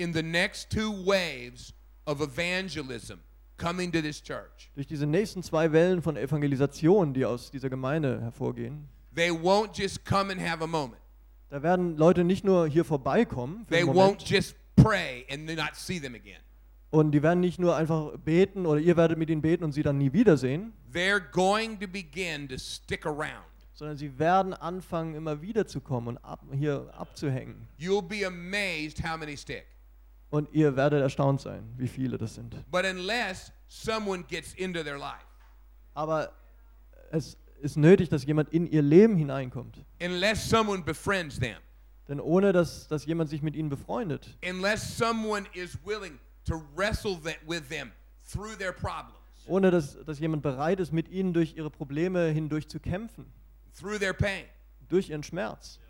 in 0.00 0.12
the 0.14 0.22
next 0.22 0.70
two 0.70 0.90
waves 1.04 1.74
of 2.06 2.20
evangelism 2.20 3.18
coming 3.58 3.92
to 3.92 4.00
this 4.00 4.22
church, 4.22 4.70
durch 4.74 4.86
diese 4.86 5.06
nächsten 5.06 5.42
zwei 5.42 5.70
Wellen 5.72 6.00
von 6.02 6.16
Evangelisation, 6.16 7.12
die 7.12 7.24
aus 7.26 7.50
dieser 7.50 7.68
Gemeinde 7.68 8.20
hervorgehen, 8.22 8.88
they 9.14 9.30
won't 9.30 9.78
just 9.78 10.04
come 10.04 10.32
and 10.32 10.40
have 10.40 10.62
a 10.64 10.66
moment. 10.66 10.96
da 11.50 11.62
werden 11.62 11.96
Leute 11.96 12.24
nicht 12.24 12.44
nur 12.44 12.66
hier 12.68 12.84
vorbeikommen 12.84 13.66
They 13.68 13.82
won't 13.84 14.22
just 14.24 14.54
pray 14.76 15.26
and 15.30 15.44
not 15.46 15.74
see 15.74 16.00
them 16.00 16.14
again. 16.14 16.40
und 16.90 17.10
die 17.12 17.22
werden 17.22 17.40
nicht 17.40 17.58
nur 17.58 17.76
einfach 17.76 18.16
beten 18.18 18.64
oder 18.66 18.80
ihr 18.80 18.96
werdet 18.96 19.18
mit 19.18 19.28
ihnen 19.28 19.42
beten 19.42 19.64
und 19.64 19.72
sie 19.72 19.82
dann 19.82 19.98
nie 19.98 20.12
wiedersehen, 20.12 20.72
They're 20.92 21.20
going 21.20 21.78
to 21.78 21.86
begin 21.86 22.48
to 22.48 22.56
stick 22.58 23.04
around. 23.04 23.44
sondern 23.74 23.96
sie 23.98 24.18
werden 24.18 24.54
anfangen, 24.54 25.14
immer 25.14 25.40
wieder 25.42 25.66
zu 25.66 25.80
kommen 25.80 26.08
und 26.08 26.18
ab, 26.18 26.40
hier 26.54 26.90
abzuhängen. 26.96 27.66
You'll 27.78 28.02
be 28.02 28.26
amazed 28.26 29.02
how 29.02 29.18
many 29.18 29.36
stick. 29.36 29.66
Und 30.30 30.48
ihr 30.52 30.76
werdet 30.76 31.02
erstaunt 31.02 31.40
sein, 31.40 31.64
wie 31.76 31.88
viele 31.88 32.16
das 32.16 32.34
sind. 32.36 32.54
But 32.70 32.84
unless 32.84 33.52
someone 33.66 34.22
gets 34.28 34.54
into 34.54 34.82
their 34.82 34.96
life, 34.98 35.24
Aber 35.94 36.32
es 37.10 37.36
ist 37.60 37.76
nötig, 37.76 38.08
dass 38.08 38.24
jemand 38.24 38.48
in 38.52 38.66
ihr 38.66 38.82
Leben 38.82 39.16
hineinkommt. 39.16 39.84
unless 40.00 40.48
someone 40.48 40.82
befriends 40.84 41.38
them, 41.40 41.56
Denn 42.08 42.20
ohne 42.20 42.52
dass, 42.52 42.86
dass 42.88 43.06
jemand 43.06 43.28
sich 43.30 43.42
mit 43.42 43.56
ihnen 43.56 43.68
befreundet, 43.68 44.36
unless 44.48 44.96
someone 44.96 45.46
is 45.54 45.76
willing 45.84 46.18
to 46.44 46.62
wrestle 46.76 47.18
with 47.46 47.68
them 47.68 47.90
through 48.32 48.56
their 48.56 48.72
problems, 48.72 49.16
ohne 49.46 49.70
dass, 49.72 49.96
dass 50.04 50.20
jemand 50.20 50.42
bereit 50.42 50.78
ist, 50.78 50.92
mit 50.92 51.08
ihnen 51.08 51.32
durch 51.32 51.56
ihre 51.56 51.70
Probleme 51.70 52.28
hindurch 52.28 52.68
zu 52.68 52.78
kämpfen, 52.78 53.26
through 53.76 53.98
their 53.98 54.12
pain. 54.14 54.44
durch 54.88 55.10
ihren 55.10 55.24
Schmerz. 55.24 55.80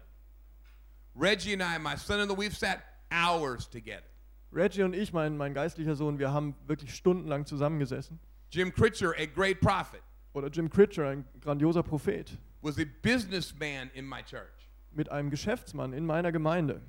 Reggie 1.14 1.52
and 1.52 1.62
I, 1.62 1.78
my 1.78 1.96
son-in-law, 1.96 2.36
we've 2.36 2.56
sat 2.56 2.80
hours 3.10 3.68
together. 3.68 4.04
Reggie 4.52 4.82
und 4.82 4.94
ich, 4.94 5.12
mein, 5.12 5.36
mein 5.36 5.54
geistlicher 5.54 5.94
Sohn, 5.94 6.18
wir 6.18 6.32
haben 6.32 6.54
wirklich 6.66 6.94
stundenlang 6.94 7.46
zusammengesessen. 7.46 8.18
Jim 8.50 8.72
Critcher, 8.72 9.12
a 9.18 9.26
great 9.26 9.60
prophet, 9.60 10.02
Oder 10.32 10.48
Jim 10.48 10.68
Critcher, 10.68 11.08
ein 11.08 11.24
grandioser 11.40 11.82
Prophet, 11.82 12.36
was 12.62 12.78
a 12.78 12.84
businessman 13.02 13.90
in 13.94 14.06
my 14.08 14.22
church. 14.22 14.68
mit 14.92 15.08
einem 15.10 15.30
Geschäftsmann 15.30 15.92
in 15.92 16.04
meiner 16.04 16.32
Gemeinde, 16.32 16.80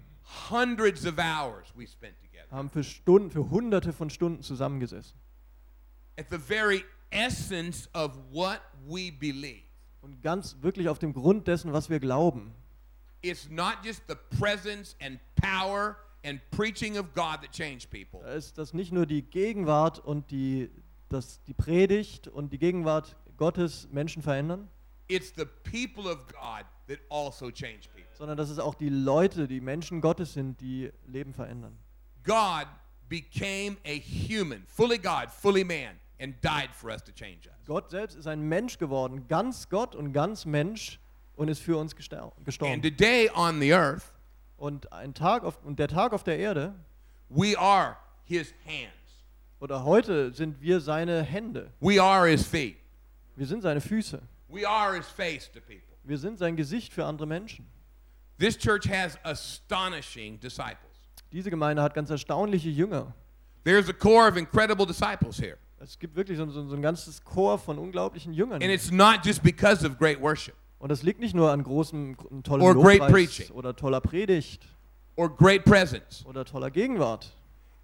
Hundreds 0.49 1.05
of 1.05 1.17
hours 1.17 1.71
we 1.75 1.85
spent 1.85 2.15
together. 2.21 2.49
haben 2.51 2.69
für 2.69 2.83
Stunden, 2.83 3.29
für 3.31 3.49
hunderte 3.49 3.93
von 3.93 4.09
Stunden 4.09 4.41
zusammengesessen. 4.41 5.17
At 6.17 6.27
the 6.31 6.37
very 6.39 6.83
essence 7.11 7.87
of 7.93 8.17
what 8.31 8.59
we 8.87 9.11
believe. 9.11 9.63
Und 10.01 10.21
ganz 10.23 10.57
wirklich 10.61 10.89
auf 10.89 10.97
dem 10.97 11.13
Grund 11.13 11.47
dessen, 11.47 11.73
was 11.73 11.89
wir 11.91 11.99
glauben. 11.99 12.53
It's 13.21 13.49
not 13.51 13.75
just 13.83 14.01
the 14.07 14.15
presence 14.39 14.95
and 14.99 15.19
power 15.35 15.95
and 16.25 16.39
preaching 16.51 16.97
of 16.97 17.13
God 17.13 17.41
that 17.41 17.51
change 17.51 17.87
people. 17.89 18.19
Da 18.21 18.33
ist 18.33 18.57
das 18.57 18.73
nicht 18.73 18.91
nur 18.91 19.05
die 19.05 19.21
Gegenwart 19.23 19.99
und 19.99 20.29
die, 20.31 20.69
das, 21.09 21.41
die 21.43 21.53
Predigt 21.53 22.27
und 22.27 22.51
die 22.53 22.57
Gegenwart 22.59 23.15
Gottes 23.37 23.87
Menschen 23.91 24.21
verändern, 24.21 24.67
It's 25.07 25.33
the 25.35 25.45
people 25.63 26.09
of 26.09 26.25
God 26.27 26.65
that 26.87 26.99
also 27.09 27.51
change 27.51 27.89
people. 27.93 28.05
sondern 28.17 28.37
dass 28.37 28.49
es 28.49 28.59
auch 28.59 28.75
die 28.75 28.87
Leute, 28.89 29.47
die 29.47 29.59
Menschen 29.59 29.99
Gottes 29.99 30.33
sind, 30.33 30.61
die 30.61 30.89
Leben 31.07 31.33
verändern. 31.33 31.77
God 32.23 32.67
became 33.09 33.75
a 33.85 33.99
human, 33.99 34.63
fully 34.67 34.97
God, 34.97 35.29
fully 35.29 35.63
man, 35.65 35.95
and 36.21 36.35
died 36.41 36.69
for 36.73 36.89
us 36.91 37.03
to 37.03 37.11
change 37.11 37.47
us. 37.49 37.55
Gott 37.67 37.89
selbst 37.89 38.15
ist 38.15 38.27
ein 38.27 38.41
Mensch 38.41 38.77
geworden, 38.77 39.27
ganz 39.27 39.67
Gott 39.67 39.95
und 39.95 40.13
ganz 40.13 40.45
Mensch 40.45 40.97
und 41.35 41.49
ist 41.49 41.59
für 41.59 41.77
uns 41.77 41.93
gestor- 41.95 42.31
And 42.37 42.45
gestorben. 42.45 42.81
today 42.81 43.29
on 43.35 43.59
the 43.59 43.73
earth, 43.73 44.13
Und, 44.61 44.93
ein 44.93 45.15
Tag 45.15 45.43
auf, 45.43 45.57
und 45.63 45.79
der 45.79 45.87
Tag 45.87 46.13
auf 46.13 46.23
der 46.23 46.37
Erde, 46.37 46.75
we 47.29 47.57
are 47.57 47.97
his 48.25 48.53
hands. 48.63 48.93
oder 49.59 49.83
heute 49.83 50.31
sind 50.33 50.61
wir 50.61 50.79
seine 50.79 51.23
Hände. 51.23 51.71
We 51.79 51.99
are 51.99 52.29
his 52.29 52.45
feet. 52.45 52.77
Wir 53.35 53.47
sind 53.47 53.63
seine 53.63 53.81
Füße. 53.81 54.21
We 54.49 54.69
are 54.69 54.95
his 54.95 55.07
face 55.07 55.51
to 55.51 55.59
people. 55.61 55.97
Wir 56.03 56.19
sind 56.19 56.37
sein 56.37 56.55
Gesicht 56.55 56.93
für 56.93 57.03
andere 57.03 57.25
Menschen. 57.25 57.65
This 58.37 58.55
church 58.55 58.87
has 58.87 59.17
astonishing 59.23 60.39
disciples. 60.39 60.77
Diese 61.31 61.49
Gemeinde 61.49 61.81
hat 61.81 61.95
ganz 61.95 62.11
erstaunliche 62.11 62.69
Jünger. 62.69 63.15
There's 63.63 63.89
a 63.89 63.93
core 63.93 64.29
of 64.29 64.37
incredible 64.37 64.85
disciples 64.85 65.39
here. 65.39 65.57
Es 65.79 65.97
gibt 65.97 66.15
wirklich 66.15 66.37
so, 66.37 66.45
so, 66.51 66.67
so 66.67 66.75
ein 66.75 66.83
ganzes 66.83 67.23
Chor 67.23 67.57
von 67.57 67.79
unglaublichen 67.79 68.31
Jüngern. 68.31 68.61
And 68.61 68.71
it's 68.71 68.91
not 68.91 69.25
just 69.25 69.41
because 69.41 69.83
of 69.83 69.97
great 69.97 70.21
worship 70.21 70.53
Und 70.81 70.89
das 70.89 71.03
liegt 71.03 71.19
nicht 71.19 71.35
nur 71.35 71.51
an 71.51 71.61
großem, 71.63 72.17
tollem 72.43 72.65
Or 72.65 72.73
great 72.73 72.99
Lobpreis 72.99 73.11
preaching. 73.11 73.51
oder 73.51 73.75
toller 73.75 74.01
Predigt 74.01 74.67
or 75.15 75.29
great 75.29 75.63
presence. 75.63 76.25
oder 76.25 76.43
toller 76.43 76.71
Gegenwart, 76.71 77.31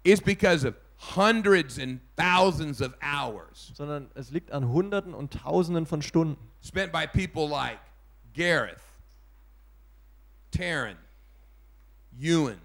It's 0.04 0.20
because 0.20 0.66
of 0.66 0.74
hundreds 1.16 1.78
and 1.78 2.00
thousands 2.16 2.82
of 2.82 2.92
hours 3.00 3.70
sondern 3.76 4.10
es 4.16 4.30
liegt 4.32 4.50
an 4.50 4.68
Hunderten 4.68 5.14
und 5.14 5.32
Tausenden 5.32 5.86
von 5.86 6.02
Stunden, 6.02 6.36
spent 6.60 6.92
by 6.92 7.06
people 7.06 7.48
like 7.48 7.78
Gareth, 8.34 8.80
Taryn, 10.50 10.96
Ewan, 12.18 12.58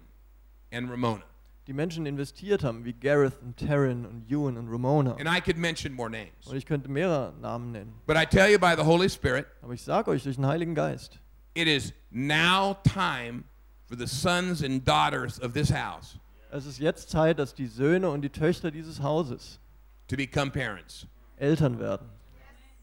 and 0.72 0.90
Ramona. 0.90 1.22
Die 1.66 1.72
Menschen 1.72 2.06
investiert 2.06 2.62
haben, 2.62 2.84
wie 2.84 2.92
Gareth 2.92 3.40
und 3.42 3.56
Taryn 3.56 4.04
und 4.04 4.30
Ewan 4.30 4.56
und 4.56 4.68
Ramona. 4.68 5.12
And 5.16 5.28
I 5.28 5.40
could 5.40 5.56
mention 5.56 5.92
more 5.92 6.10
names. 6.10 6.46
Und 6.46 6.56
ich 6.56 6.66
könnte 6.66 6.88
mehrere 6.90 7.32
Namen 7.40 7.72
nennen. 7.72 7.94
But 8.06 8.16
I 8.16 8.26
tell 8.26 8.50
you 8.50 8.58
by 8.58 8.74
the 8.76 8.84
Holy 8.84 9.08
Spirit, 9.08 9.46
Aber 9.62 9.72
ich 9.72 9.82
sage 9.82 10.10
euch 10.10 10.22
durch 10.22 10.36
den 10.36 10.46
Heiligen 10.46 10.74
Geist, 10.74 11.18
it 11.54 11.66
is 11.66 11.92
now 12.10 12.76
time 12.82 13.44
for 13.86 13.96
the 13.96 14.06
sons 14.06 14.62
and 14.62 14.86
daughters 14.86 15.40
of 15.40 15.52
this 15.52 15.70
house 15.72 16.18
es 16.54 16.66
ist 16.66 16.78
jetzt 16.78 17.10
Zeit, 17.10 17.40
dass 17.40 17.52
die 17.52 17.66
Söhne 17.66 18.08
und 18.10 18.22
die 18.22 18.30
Töchter 18.30 18.70
dieses 18.70 19.02
Hauses 19.02 19.58
to 20.06 20.16
become 20.16 20.52
parents. 20.52 21.06
Eltern 21.36 21.80
werden. 21.80 22.08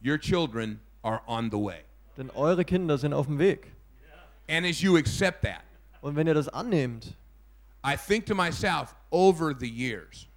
Your 0.03 0.19
children 0.19 0.81
are 1.03 1.21
on 1.25 1.49
the 1.49 1.57
way. 1.57 1.79
Denn 2.17 2.29
eure 2.31 2.65
Kinder 2.65 2.97
sind 2.97 3.13
auf 3.13 3.27
dem 3.27 3.39
Weg. 3.39 3.71
And 4.49 4.65
as 4.65 4.81
you 4.81 4.97
accept 4.97 5.43
that, 5.43 5.63
Und 6.01 6.17
wenn 6.17 6.27
ihr 6.27 6.33
das 6.33 6.49
annehmt, 6.49 7.15
I 7.83 7.95
think 7.97 8.25
to 8.27 8.35
myself 8.35 8.95
over 9.11 9.53
the 9.57 9.67
years, 9.69 10.27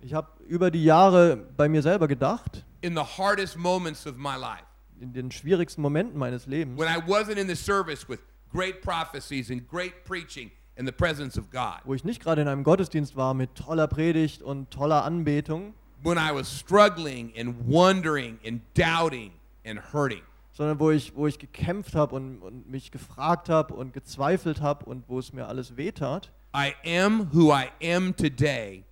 ich 0.00 0.14
habe 0.14 0.28
über 0.48 0.70
die 0.70 0.84
Jahre 0.84 1.36
bei 1.56 1.68
mir 1.68 1.82
selber 1.82 2.08
gedacht, 2.08 2.64
in 2.80 2.94
the 2.94 3.02
hardest 3.18 3.56
moments 3.56 4.06
of 4.06 4.16
my 4.16 4.36
life. 4.36 4.64
in 5.00 5.12
den 5.12 5.30
schwierigsten 5.30 5.82
Momenten 5.82 6.18
meines 6.18 6.46
Lebens, 6.46 6.78
When 6.78 6.88
I 6.88 6.98
wasn't 7.06 7.36
in 7.38 7.46
the 7.48 7.54
service 7.56 8.08
with 8.08 8.20
great 8.52 8.80
prophecies 8.82 9.50
and 9.50 9.66
great 9.68 10.04
preaching 10.04 10.50
in 10.76 10.86
the 10.86 10.92
presence 10.92 11.38
of 11.38 11.50
God. 11.50 11.80
wo 11.84 11.92
ich 11.94 12.04
nicht 12.04 12.22
gerade 12.22 12.40
in 12.42 12.48
einem 12.48 12.64
Gottesdienst 12.64 13.16
war 13.16 13.34
mit 13.34 13.54
toller 13.54 13.86
Predigt 13.86 14.42
und 14.42 14.70
toller 14.70 15.04
Anbetung, 15.04 15.74
When 16.02 16.16
I 16.18 16.32
was 16.34 16.48
struggling 16.50 17.32
and 17.38 17.54
wondering 17.68 18.38
and 18.46 18.60
doubting 18.74 19.32
and 19.64 19.78
hurting. 19.92 20.22
sondern 20.52 20.80
wo 20.80 20.90
ich, 20.90 21.14
wo 21.14 21.26
ich 21.26 21.38
gekämpft 21.38 21.94
habe 21.94 22.14
und, 22.16 22.40
und 22.42 22.68
mich 22.70 22.90
gefragt 22.90 23.48
habe 23.48 23.74
und 23.74 23.92
gezweifelt 23.92 24.60
habe 24.60 24.84
und 24.86 25.08
wo 25.08 25.18
es 25.18 25.32
mir 25.32 25.46
alles 25.46 25.76
wehtat. 25.76 26.32
I 26.54 26.74
am 26.84 27.30
who 27.32 27.52
I 27.52 27.70
am 27.94 28.14
today 28.14 28.84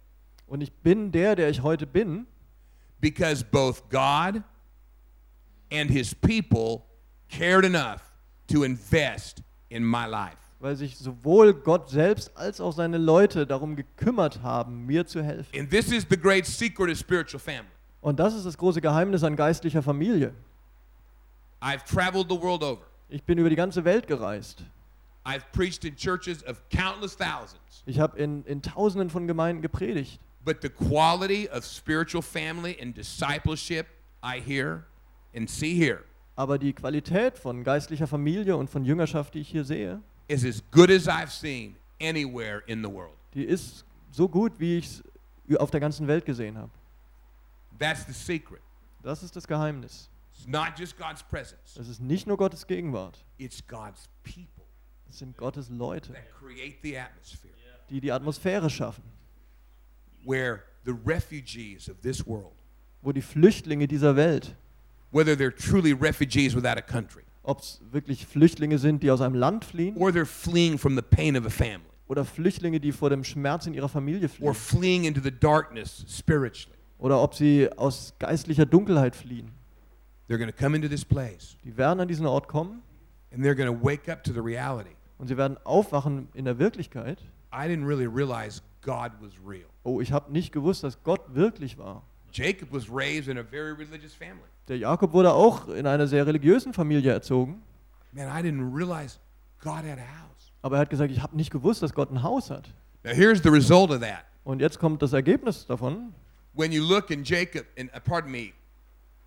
Und 0.46 0.62
ich 0.62 0.72
bin 0.72 1.12
der, 1.12 1.36
der 1.36 1.48
ich 1.50 1.62
heute 1.62 1.86
bin, 1.86 2.26
because 3.00 3.44
both 3.44 3.88
God 3.88 4.42
and 5.72 5.90
his 5.90 6.14
people 6.14 6.82
cared 7.28 7.64
enough 7.64 8.02
to 8.48 8.64
invest 8.64 9.42
in 9.68 9.84
my 9.84 10.06
life. 10.06 10.36
weil 10.58 10.76
sich 10.76 10.98
sowohl 10.98 11.54
Gott 11.54 11.88
selbst 11.88 12.36
als 12.36 12.60
auch 12.60 12.72
seine 12.72 12.98
Leute 12.98 13.46
darum 13.46 13.76
gekümmert 13.76 14.42
haben, 14.42 14.84
mir 14.86 15.06
zu 15.06 15.22
helfen. 15.22 15.58
And 15.58 15.70
this 15.70 15.90
is 15.92 16.04
the 16.10 16.18
great 16.18 16.44
secret 16.46 16.90
of 16.90 16.98
spiritual 16.98 17.40
family. 17.40 17.70
Und 18.02 18.18
das 18.18 18.34
ist 18.34 18.44
das 18.44 18.58
große 18.58 18.80
Geheimnis 18.80 19.22
an 19.24 19.36
geistlicher 19.36 19.82
Familie. 19.82 20.34
I've 21.62 21.84
traveled 21.84 22.26
the 22.30 22.40
world 22.40 22.62
over. 22.62 22.82
Ich 23.08 23.22
bin 23.22 23.38
über 23.38 23.48
die 23.50 23.56
ganze 23.56 23.84
Welt 23.84 24.06
gereist. 24.06 24.64
I've 25.24 25.50
preached 25.52 25.84
in 25.84 25.96
churches 25.96 26.42
of 26.44 26.62
countless 26.70 27.14
thousands. 27.16 27.82
Ich 27.86 27.98
habe 27.98 28.18
in, 28.18 28.44
in 28.44 28.62
Tausenden 28.62 29.10
von 29.10 29.26
Gemeinden 29.26 29.62
gepredigt. 29.62 30.18
But 30.44 30.62
the 30.62 30.70
quality 30.70 31.48
of 31.50 31.64
spiritual 31.64 32.22
family 32.22 32.76
and 32.80 32.94
discipleship 32.96 33.86
I 34.22 34.40
hear 34.40 34.86
and 35.34 35.48
see 35.48 35.74
here 35.74 36.04
Aber 36.36 36.58
die 36.58 36.72
Qualität 36.72 37.36
von 37.36 37.64
geistlicher 37.64 38.06
Familie 38.06 38.56
und 38.56 38.70
von 38.70 38.84
Jüngerschaft, 38.84 39.34
die 39.34 39.40
ich 39.40 39.50
hier 39.50 39.64
sehe, 39.64 40.00
is 40.28 40.44
as 40.44 40.62
good 40.70 40.90
as 40.90 41.06
I've 41.06 41.30
seen 41.30 41.76
anywhere 42.00 42.62
in 42.66 42.82
the 42.82 42.90
world. 42.90 43.16
die 43.34 43.44
ist 43.44 43.84
so 44.10 44.26
gut, 44.28 44.58
wie 44.58 44.78
ich 44.78 45.02
es 45.48 45.56
auf 45.58 45.70
der 45.70 45.80
ganzen 45.80 46.06
Welt 46.08 46.24
gesehen 46.24 46.56
habe. 46.56 46.70
That's 47.78 48.06
the 48.06 48.12
secret. 48.14 48.62
Das 49.02 49.22
ist 49.22 49.36
das 49.36 49.46
Geheimnis. 49.46 50.08
It's 50.34 50.46
not 50.46 50.78
just 50.78 50.96
God's 50.96 51.22
presence, 51.22 51.76
Es 51.78 51.88
ist 51.88 52.00
nicht 52.00 52.26
nur 52.26 52.38
Gottes 52.38 52.66
Gegenwart, 52.66 53.22
it's 53.36 53.62
God's 53.66 54.08
people 54.24 54.59
es 55.10 55.18
sind 55.18 55.36
Gottes 55.36 55.68
Leute, 55.68 56.14
die 57.90 58.00
die 58.00 58.12
Atmosphäre 58.12 58.70
schaffen, 58.70 59.02
wo 63.02 63.12
die 63.12 63.22
Flüchtlinge 63.22 63.88
dieser 63.88 64.16
Welt, 64.16 64.54
whether 65.10 65.32
they're 65.32 65.54
truly 65.54 65.92
refugees 65.92 66.54
without 66.54 66.78
a 66.78 66.82
country 66.82 67.24
ob 67.42 67.60
es 67.60 67.80
wirklich 67.90 68.26
Flüchtlinge 68.26 68.78
sind, 68.78 69.02
die 69.02 69.10
aus 69.10 69.20
einem 69.20 69.34
Land 69.34 69.64
fliehen, 69.64 69.96
or 69.96 70.10
they're 70.10 70.26
fleeing 70.26 70.78
from 70.78 70.94
the 70.94 71.02
pain 71.02 71.36
of 71.36 71.46
a 71.46 71.50
family 71.50 71.88
oder 72.06 72.24
Flüchtlinge, 72.24 72.80
die 72.80 72.92
vor 72.92 73.10
dem 73.10 73.24
Schmerz 73.24 73.66
in 73.66 73.74
ihrer 73.74 73.88
Familie 73.88 74.28
fliehen, 74.28 74.54
fleeing 74.54 75.04
into 75.04 75.20
the 75.20 75.30
darkness 75.30 76.04
spiritually, 76.08 76.78
oder 76.98 77.20
ob 77.20 77.34
sie 77.34 77.68
aus 77.76 78.14
geistlicher 78.18 78.66
Dunkelheit 78.66 79.16
fliehen, 79.16 79.50
they're 80.28 80.38
going 80.38 80.50
to 80.50 80.56
come 80.56 80.76
into 80.76 80.88
this 80.88 81.04
place 81.04 81.56
die 81.64 81.76
werden 81.76 82.00
an 82.00 82.08
diesen 82.08 82.26
Ort 82.26 82.46
kommen 82.46 82.82
and 83.32 83.42
they're 83.44 83.54
going 83.54 83.72
to 83.72 83.84
wake 83.84 84.08
up 84.08 84.22
to 84.22 84.32
the 84.32 84.40
reality. 84.40 84.90
Und 85.20 85.26
sie 85.28 85.36
werden 85.36 85.58
aufwachen 85.64 86.28
in 86.34 86.44
der 86.46 86.58
Wirklichkeit. 86.58 87.20
I 87.52 87.66
didn't 87.66 87.86
really 87.86 88.06
realize 88.06 88.62
God 88.82 89.12
was 89.20 89.32
real. 89.46 89.66
Oh, 89.82 90.00
ich 90.00 90.12
habe 90.12 90.32
nicht 90.32 90.52
gewusst, 90.52 90.82
dass 90.82 91.02
Gott 91.02 91.20
wirklich 91.34 91.76
war. 91.78 92.02
Jacob 92.32 92.72
was 92.72 92.88
raised 92.90 93.28
in 93.28 93.38
a 93.38 93.42
very 93.44 93.72
religious 93.72 94.14
family. 94.14 94.40
Der 94.68 94.78
Jakob 94.78 95.12
wurde 95.12 95.32
auch 95.32 95.68
in 95.68 95.86
einer 95.86 96.06
sehr 96.06 96.26
religiösen 96.26 96.72
Familie 96.72 97.12
erzogen, 97.12 97.62
Man, 98.12 98.26
I 98.26 98.42
didn't 98.42 98.74
realize 98.74 99.18
God 99.60 99.78
had 99.84 99.98
a 99.98 100.22
house. 100.22 100.52
aber 100.62 100.76
er 100.76 100.80
hat 100.82 100.90
gesagt, 100.90 101.10
ich 101.12 101.22
habe 101.22 101.36
nicht 101.36 101.50
gewusst, 101.50 101.82
dass 101.82 101.92
Gott 101.92 102.10
ein 102.10 102.22
Haus 102.22 102.50
hat. 102.50 102.72
Now, 103.04 103.12
here's 103.12 103.42
the 103.42 103.48
result 103.50 103.90
of 103.90 104.00
that. 104.00 104.24
Und 104.44 104.60
jetzt 104.60 104.78
kommt 104.78 105.02
das 105.02 105.12
Ergebnis 105.12 105.66
davon. 105.66 106.14
When 106.54 106.72
you 106.72 106.82
look 106.84 107.10
in 107.10 107.24
Jacob, 107.24 107.66
in, 107.76 107.88
uh, 107.88 108.00
pardon 108.02 108.30
me, 108.30 108.52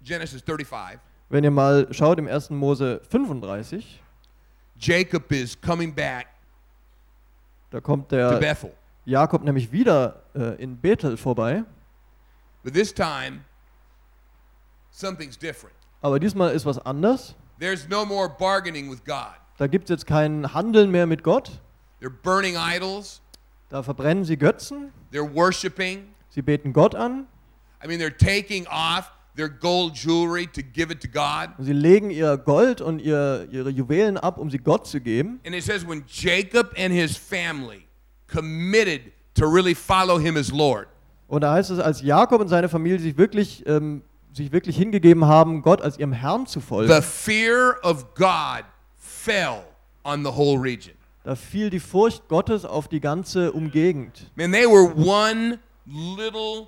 Genesis 0.01 0.41
35, 0.41 0.99
Wenn 1.29 1.43
ihr 1.43 1.51
mal 1.51 1.87
schaut 1.93 2.19
im 2.19 2.27
1. 2.27 2.49
Mose 2.51 3.01
35, 3.09 4.01
Jacob 4.77 5.31
is 5.31 5.59
coming 5.59 5.93
back 5.93 6.27
da 7.73 7.81
kommt 7.81 8.09
to 8.09 8.15
der 8.15 8.39
Bethel. 8.39 8.71
Jakob 9.05 9.43
nämlich 9.43 9.71
wieder 9.71 10.23
äh, 10.35 10.61
in 10.61 10.77
Bethel 10.77 11.17
vorbei. 11.17 11.63
But 12.63 12.73
this 12.73 12.93
time, 12.93 13.41
something's 14.91 15.37
different. 15.37 15.75
Aber 16.01 16.19
diesmal 16.19 16.53
ist 16.53 16.65
was 16.65 16.77
anders. 16.85 17.35
There's 17.59 17.87
no 17.89 18.05
more 18.05 18.29
bargaining 18.29 18.89
with 18.89 19.03
God. 19.03 19.35
Da 19.57 19.67
gibt 19.67 19.85
es 19.85 19.89
jetzt 19.89 20.07
kein 20.07 20.53
Handeln 20.53 20.91
mehr 20.91 21.05
mit 21.07 21.23
Gott. 21.23 21.59
They're 22.01 22.09
burning 22.09 22.55
idols, 22.57 23.21
Da 23.69 23.81
verbrennen 23.81 24.23
sie 24.23 24.37
Götzen. 24.37 24.91
they're 25.11 25.33
worshiping. 25.33 26.13
Sie 26.29 26.41
beten 26.41 26.73
Gott 26.73 26.95
an. 26.95 27.27
I 27.83 27.87
mean, 27.87 27.99
they're 27.99 28.15
taking 28.15 28.67
off 28.67 29.11
their 29.35 29.49
gold 29.49 29.93
jewelry 29.95 30.45
to 30.47 30.61
give 30.61 30.91
it 30.91 31.01
to 31.01 31.07
God. 31.07 31.49
Sie 31.59 31.73
legen 31.73 32.09
ihr 32.11 32.37
Gold 32.37 32.81
und 32.81 32.99
ihr, 32.99 33.47
ihre 33.51 33.69
Juwelen 33.69 34.17
ab, 34.17 34.37
um 34.37 34.49
sie 34.49 34.57
Gott 34.59 34.87
zu 34.87 34.99
geben. 35.01 35.39
And 35.45 35.55
it 35.55 35.63
says, 35.63 35.85
when 35.87 36.03
Jacob 36.07 36.73
and 36.77 36.93
his 36.93 37.17
family 37.17 37.87
committed 38.27 39.11
to 39.35 39.45
really 39.47 39.73
follow 39.75 40.17
him 40.19 40.37
as 40.37 40.51
Lord, 40.51 40.87
Und 41.27 41.41
da 41.41 41.53
heißt 41.53 41.71
es, 41.71 41.79
als 41.79 42.01
Jakob 42.01 42.41
und 42.41 42.47
seine 42.47 42.69
Familie 42.69 42.99
sich 42.99 43.17
wirklich, 43.17 43.63
ähm, 43.65 44.03
sich 44.33 44.51
wirklich 44.51 44.77
hingegeben 44.77 45.25
haben, 45.25 45.61
Gott 45.63 45.81
als 45.81 45.97
ihrem 45.97 46.13
Herrn 46.13 46.45
zu 46.45 46.59
folgen, 46.59 46.91
the 46.93 47.01
fear 47.01 47.77
of 47.83 48.13
God 48.15 48.65
fell 48.97 49.63
on 50.03 50.23
the 50.23 50.29
whole 50.31 50.61
region. 50.61 50.93
da 51.23 51.35
fiel 51.35 51.69
die 51.71 51.79
Furcht 51.79 52.27
Gottes 52.27 52.65
auf 52.65 52.87
die 52.87 52.99
ganze 52.99 53.51
Umgegend. 53.51 54.29
Man, 54.35 54.51
they 54.51 54.65
were 54.67 54.93
one 54.95 55.57
little 55.87 56.67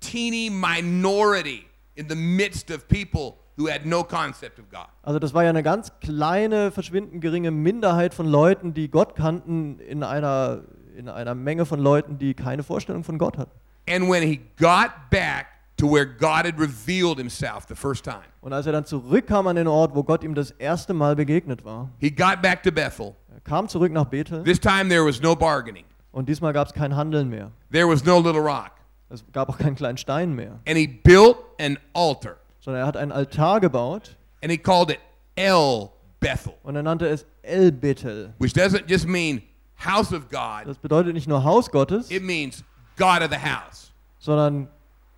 teeny 0.00 0.50
minority 0.50 1.64
in 1.94 2.08
the 2.08 2.14
midst 2.14 2.70
of 2.70 2.86
people 2.88 3.34
who 3.58 3.68
had 3.68 3.84
no 3.84 4.02
concept 4.02 4.58
of 4.58 4.68
God. 4.70 4.86
Also 5.02 5.18
das 5.18 5.34
war 5.34 5.42
ja 5.44 5.50
eine 5.50 5.62
ganz 5.62 5.92
kleine, 6.00 6.70
verschwindend 6.70 7.20
geringe 7.20 7.50
Minderheit 7.50 8.14
von 8.14 8.26
Leuten, 8.26 8.72
die 8.74 8.88
Gott 8.90 9.14
kannten, 9.14 9.78
in 9.80 10.02
einer, 10.02 10.62
in 10.96 11.08
einer 11.08 11.34
Menge 11.34 11.66
von 11.66 11.78
Leuten, 11.80 12.18
die 12.18 12.34
keine 12.34 12.62
Vorstellung 12.62 13.04
von 13.04 13.18
Gott 13.18 13.36
hatten. 13.38 13.52
And 13.88 14.08
when 14.10 14.22
he 14.22 14.40
got 14.58 14.90
back 15.10 15.46
to 15.76 15.86
where 15.92 16.06
God 16.06 16.44
had 16.46 16.58
revealed 16.58 17.18
himself 17.18 17.66
the 17.68 17.74
first 17.74 18.04
time, 18.04 18.22
Und 18.40 18.52
als 18.52 18.64
er 18.66 18.72
dann 18.72 18.84
zurückkam 18.86 19.46
an 19.48 19.56
den 19.56 19.66
Ort, 19.66 19.94
wo 19.94 20.02
Gott 20.04 20.22
ihm 20.24 20.34
das 20.34 20.50
erste 20.52 20.94
Mal 20.94 21.16
begegnet 21.16 21.64
war, 21.64 21.90
he 21.98 22.10
got 22.10 22.40
back 22.40 22.62
to 22.62 22.70
Bethel. 22.70 23.14
er 23.34 23.40
kam 23.40 23.68
zurück 23.68 23.92
nach 23.92 24.04
Bethel 24.06 24.42
This 24.44 24.60
time 24.60 24.88
there 24.88 25.04
was 25.04 25.20
no 25.20 25.34
bargaining, 25.36 25.84
und 26.12 26.28
diesmal 26.28 26.52
gab 26.52 26.68
es 26.68 26.72
kein 26.72 26.94
Handeln 26.96 27.28
mehr. 27.28 27.50
there 27.70 27.86
was 27.88 28.04
no 28.04 28.18
little 28.18 28.40
rock. 28.40 28.70
Es 29.12 29.24
gab 29.32 29.48
auch 29.50 29.58
keinen 29.58 29.74
kleinen 29.76 29.98
Stein 29.98 30.32
mehr, 30.34 30.58
And 30.66 30.76
he 30.78 30.86
built 30.86 31.36
an 31.60 31.78
altar, 31.92 32.36
sondern 32.60 32.82
er 32.82 32.86
hat 32.86 32.96
einen 32.96 33.12
Altar 33.12 33.60
gebaut 33.60 34.16
and 34.42 34.50
he 34.50 34.56
called 34.58 34.90
it 34.90 34.98
El 35.36 35.90
Bethel, 36.20 36.54
und 36.62 36.76
er 36.76 36.82
nannte 36.82 37.06
es 37.08 37.26
El 37.42 37.72
Bethel. 37.72 38.32
which 38.38 38.52
doesn't 38.54 38.84
just 38.88 39.06
mean 39.06 39.42
house 39.76 40.12
of 40.12 40.28
God, 40.30 40.66
Das 40.66 40.78
bedeutet 40.78 41.12
nicht 41.14 41.28
nur 41.28 41.44
Haus 41.44 41.70
Gottes, 41.70 42.10
it 42.10 42.22
means 42.22 42.64
God 42.96 43.20
of 43.22 43.30
the 43.30 43.38
house, 43.38 43.92
sondern 44.18 44.68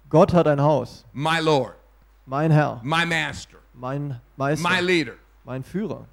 Gott 0.08 0.32
hat 0.34 0.46
ein 0.48 0.60
Haus. 0.60 1.04
my 1.12 1.38
Lord, 1.40 1.74
Mein 2.26 2.50
Herr, 2.50 2.80
my 2.82 3.04
master, 3.06 3.58
mein 3.74 4.08
my 4.36 4.56
Meister, 4.56 4.82
leader. 4.82 5.14
mein 5.44 5.62
Führer. 5.62 6.06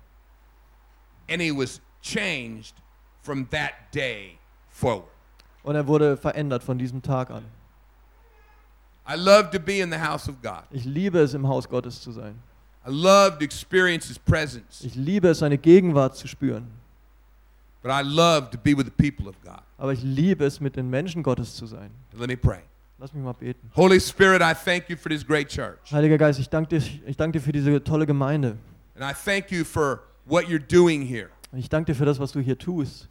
And 1.29 1.41
he 1.41 1.51
was 1.51 1.79
changed 2.01 2.75
from 3.21 3.47
that 3.51 3.71
day 3.93 4.38
forward. 4.69 5.07
Und 5.63 5.75
er 5.75 5.88
wurde 5.88 6.17
verändert 6.17 6.63
von 6.63 6.77
diesem 6.77 7.01
Tag 7.01 7.29
an. 7.32 7.45
I 9.12 9.18
love 9.18 9.51
to 9.51 9.59
be 9.59 9.82
in 9.82 9.91
the 9.91 9.97
house 9.97 10.30
of 10.30 10.41
God. 10.41 10.64
Ich 10.72 10.86
liebe 10.86 11.20
es, 11.20 11.34
im 11.34 11.45
Haus 11.45 11.68
Gottes 11.68 11.99
zu 11.99 12.12
sein. 12.12 12.36
I 12.88 12.89
love 12.89 13.38
to 13.39 13.43
experience 13.43 14.07
his 14.07 14.18
presence. 14.18 14.84
Ich 14.84 14.95
liebe 14.95 15.28
es, 15.28 15.39
seine 15.39 15.57
Gegenwart 15.57 16.16
zu 16.16 16.28
spüren. 16.28 16.68
But 17.84 17.91
I 17.91 18.03
love 18.03 18.51
to 18.51 18.57
be 18.57 18.74
with 18.74 18.86
the 18.86 18.91
people 18.91 19.28
of 19.28 19.36
God. 19.43 19.62
Aber 19.78 19.91
ich 19.91 20.01
liebe 20.01 20.45
es, 20.45 20.62
mit 20.62 20.78
den 20.78 20.89
Menschen 20.89 21.24
Gottes 21.24 21.55
zu 21.55 21.66
sein. 21.66 21.91
Let 22.14 22.30
me 22.30 22.38
pray. 22.38 22.62
Lass 22.99 23.14
mich 23.14 23.24
mal 23.24 23.34
beten. 23.34 23.70
Holy 23.76 23.99
Spirit, 23.99 24.41
I 24.41 24.53
thank 24.53 24.88
you 24.88 24.95
for 24.95 25.09
this 25.09 25.26
great 25.26 25.49
church. 25.49 25.91
Heiliger 25.91 26.18
Geist, 26.18 26.39
ich 26.39 26.47
danke 26.47 26.80
dir, 26.80 26.88
ich 27.05 27.18
danke 27.18 27.39
dir 27.39 27.43
für 27.43 27.51
diese 27.51 27.84
tolle 27.84 28.05
Gemeinde. 28.05 28.57
And 28.95 29.03
I 29.03 29.14
thank 29.14 29.51
you 29.51 29.66
for 29.66 30.03
what 30.26 30.45
you're 30.45 30.59
doing 30.59 31.01
here. 31.01 31.30
Und 31.51 31.59
ich 31.59 31.68
danke 31.68 31.91
dir 31.91 31.97
für 31.97 32.05
das, 32.05 32.20
was 32.20 32.32
du 32.32 32.39
hier 32.39 32.57
tust. 32.57 33.09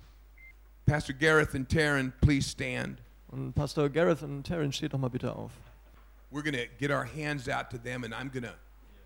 Pastor 0.86 1.14
Gareth 1.14 1.54
and 1.54 1.68
Taryn, 1.68 2.12
please 2.20 2.48
stand. 2.48 3.02
Und 3.28 3.52
Pastor 3.52 3.90
Gareth 3.90 4.22
und 4.22 4.46
Taryn, 4.46 4.72
steht 4.72 4.94
doch 4.94 4.98
mal 4.98 5.10
bitte 5.10 5.34
auf. 5.34 5.50
We're 6.32 6.42
going 6.42 6.54
to 6.54 6.68
get 6.78 6.90
our 6.90 7.04
hands 7.04 7.48
out 7.48 7.70
to 7.70 7.78
them, 7.78 8.04
and 8.04 8.14
I'm 8.14 8.30
going 8.30 8.44
to 8.44 8.54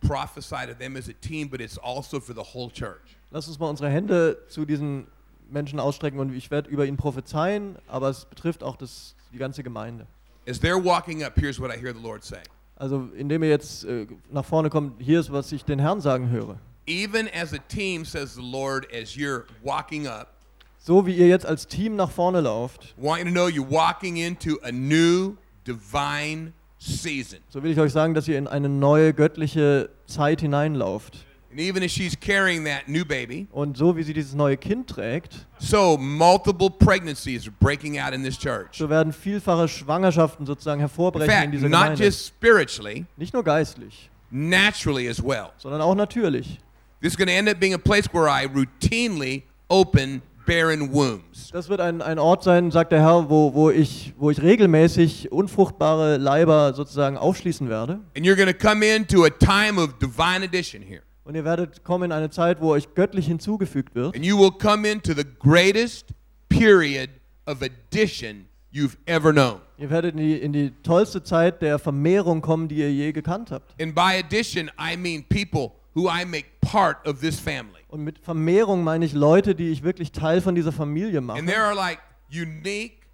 prophesy 0.07 0.67
to 0.67 0.75
them 0.75 0.97
as 0.97 1.09
a 1.09 1.15
team, 1.15 1.49
but 1.49 1.61
it's 1.61 1.79
also 1.79 2.21
for 2.21 2.35
the 2.35 2.43
whole 2.43 2.71
church. 2.71 3.17
Lass 3.31 3.49
uns 3.49 3.59
mal 3.59 3.71
unsere 3.71 3.89
Hände 3.91 4.37
zu 4.49 4.65
diesen 4.67 5.07
Menschen 5.51 5.81
ausstrecken 5.81 6.21
und 6.21 6.35
ich 6.35 6.51
werde 6.51 6.69
über 6.69 6.85
ihn 6.85 6.97
prophezeien, 6.97 7.77
aber 7.89 8.11
es 8.11 8.25
betrifft 8.27 8.63
auch 8.63 8.77
das, 8.77 9.15
die 9.33 9.39
ganze 9.39 9.63
Gemeinde. 9.63 10.07
As 10.47 10.61
they're 10.61 10.83
walking 10.83 11.25
up, 11.25 11.33
here's 11.37 11.59
what 11.59 11.71
I 11.75 11.79
hear 11.79 11.95
the 11.95 12.03
Lord 12.03 12.23
say 12.23 12.43
Also 12.77 13.09
indem 13.17 13.43
ihr 13.43 13.49
jetzt 13.49 13.85
äh, 13.85 14.07
nach 14.31 14.45
vorne 14.45 14.69
kommt, 14.69 15.01
hier 15.01 15.21
ist, 15.21 15.33
was 15.33 15.51
ich 15.53 15.65
den 15.65 15.79
Herrn 15.79 16.01
sagen 16.01 16.29
höre. 16.29 16.59
Even 16.87 17.29
as 17.33 17.55
a 17.55 17.59
team, 17.69 18.05
says 18.05 18.35
the 18.35 18.43
Lord, 18.43 18.87
as 18.93 19.17
you're 19.17 19.45
walking 19.63 20.07
up, 20.07 20.35
So 20.79 21.07
wie 21.07 21.15
ihr 21.17 21.29
jetzt 21.29 21.47
als 21.47 21.67
Team 21.67 21.97
nach 21.97 22.11
vorne 22.11 22.43
lauft, 22.43 22.95
want 22.99 23.21
you 23.21 23.25
to 23.25 23.31
know 23.31 23.49
you're 23.49 23.71
walking 23.71 24.19
into 24.19 24.59
a 24.63 24.71
new 24.71 25.37
divine 25.65 26.53
season. 26.85 27.39
so 27.49 27.63
will 27.63 27.71
ich 27.73 27.79
euch 27.79 27.93
sagen, 27.93 28.15
dass 28.15 28.29
ihr 28.29 28.39
in 28.39 28.47
eine 28.47 28.69
neue 28.69 29.13
göttliche 29.15 29.91
Zeit 30.07 30.41
hineinlauft. 30.41 31.25
And 31.51 31.61
even 31.61 31.85
as 31.85 31.93
she's 31.93 32.19
carrying 32.19 32.65
that 32.65 32.89
new 32.89 33.05
baby, 33.05 33.47
Und 33.53 33.77
so 33.77 33.97
wie 33.97 34.03
sie 34.03 34.13
dieses 34.13 34.35
neue 34.35 34.57
Kind 34.57 34.89
trägt, 34.91 35.47
so 35.59 35.97
multiple 35.97 36.69
pregnancies 36.69 37.47
are 37.47 37.55
breaking 37.61 37.99
out 38.01 38.13
in 38.13 38.25
this 38.25 38.37
church. 38.37 38.77
so 38.77 38.91
werden 38.91 39.13
vielfache 39.13 39.69
Schwangerschaften 39.69 40.47
sozusagen 40.47 40.81
In 40.81 40.89
hervorbrechen 40.89 41.31
in 41.31 41.37
fact, 41.41 41.53
dieser 41.55 41.69
not 41.69 41.81
Gemeinde. 41.83 42.05
just 42.05 42.27
spiritually, 42.27 43.07
Nicht 43.17 43.33
nur 43.35 43.45
geistlich, 43.45 44.11
naturally 44.31 45.09
as 45.09 45.23
well. 45.23 45.53
sondern 45.59 45.81
auch 45.81 45.95
natürlich. 45.95 46.59
This 47.01 47.13
is 47.13 47.17
going 47.17 47.29
to 47.29 47.35
end 47.35 47.49
up 47.49 47.61
being 47.61 47.75
a 47.75 47.79
place 47.79 48.09
where 48.13 48.29
I 48.29 48.47
routinely 48.49 49.43
open 49.69 50.23
barren 50.47 50.93
wombs. 50.93 51.51
Das 51.53 51.69
wird 51.69 51.81
ein, 51.81 52.03
ein 52.03 52.19
Ort 52.19 52.43
sein, 52.43 52.71
sagt 52.71 52.93
der 52.93 53.01
Herr, 53.01 53.29
wo, 53.29 53.55
wo, 53.55 53.71
ich, 53.71 54.15
wo 54.17 54.31
ich 54.31 54.43
regelmäßig 54.43 55.33
unfruchtbare 55.33 56.17
Leiber 56.17 56.75
sozusagen 56.75 57.17
aufschließen 57.17 57.69
werde. 57.69 58.01
And 58.17 58.27
you're 58.27 58.37
going 58.37 58.49
to 58.49 58.55
come 58.55 58.85
into 58.85 59.25
a 59.25 59.31
time 59.31 59.81
of 59.81 59.99
divine 59.99 60.45
addition 60.45 60.83
here. 60.83 61.03
Und 61.25 61.35
ihr 61.35 61.45
werdet 61.45 61.85
kommen 61.85 62.05
in 62.05 62.13
eine 62.13 62.31
Zeit, 62.31 62.61
wo 62.61 62.71
euch 62.73 62.95
göttlich 62.95 63.27
hinzugefügt 63.27 63.95
wird. 63.95 64.15
And 64.15 64.25
you 64.25 64.39
will 64.39 64.51
come 64.51 64.87
into 64.87 65.15
the 65.15 65.25
greatest 65.39 66.09
period 66.49 67.09
of 67.47 67.63
addition 67.63 68.47
you've 68.73 68.97
ever 69.07 69.33
known. 69.33 69.61
Ihr 69.79 69.91
werdet 69.91 70.13
in 70.13 70.19
die, 70.19 70.37
in 70.37 70.53
die 70.53 70.73
tollste 70.83 71.23
Zeit 71.23 71.63
der 71.63 71.79
Vermehrung 71.79 72.43
kommen, 72.43 72.69
die 72.69 72.77
ihr 72.77 72.93
je 72.93 73.13
gekannt 73.13 73.51
habt. 73.51 73.75
And 73.81 73.95
by 73.95 74.21
addition, 74.23 74.71
I 74.79 74.97
mean 74.97 75.25
people 75.29 75.73
who 75.95 76.09
I 76.09 76.25
make 76.25 76.47
part 76.61 77.07
of 77.07 77.21
this 77.21 77.39
family. 77.39 77.81
Und 77.89 78.03
mit 78.03 78.19
Vermehrung 78.19 78.83
meine 78.83 79.05
ich 79.05 79.13
Leute, 79.13 79.55
die 79.55 79.71
ich 79.71 79.83
wirklich 79.83 80.13
Teil 80.13 80.41
von 80.41 80.55
dieser 80.55 80.73
Familie 80.73 81.19
And 81.19 81.27
mache. 81.29 81.47
there 81.47 81.63
are 81.63 81.75
like 81.75 82.01
unique 82.31 83.07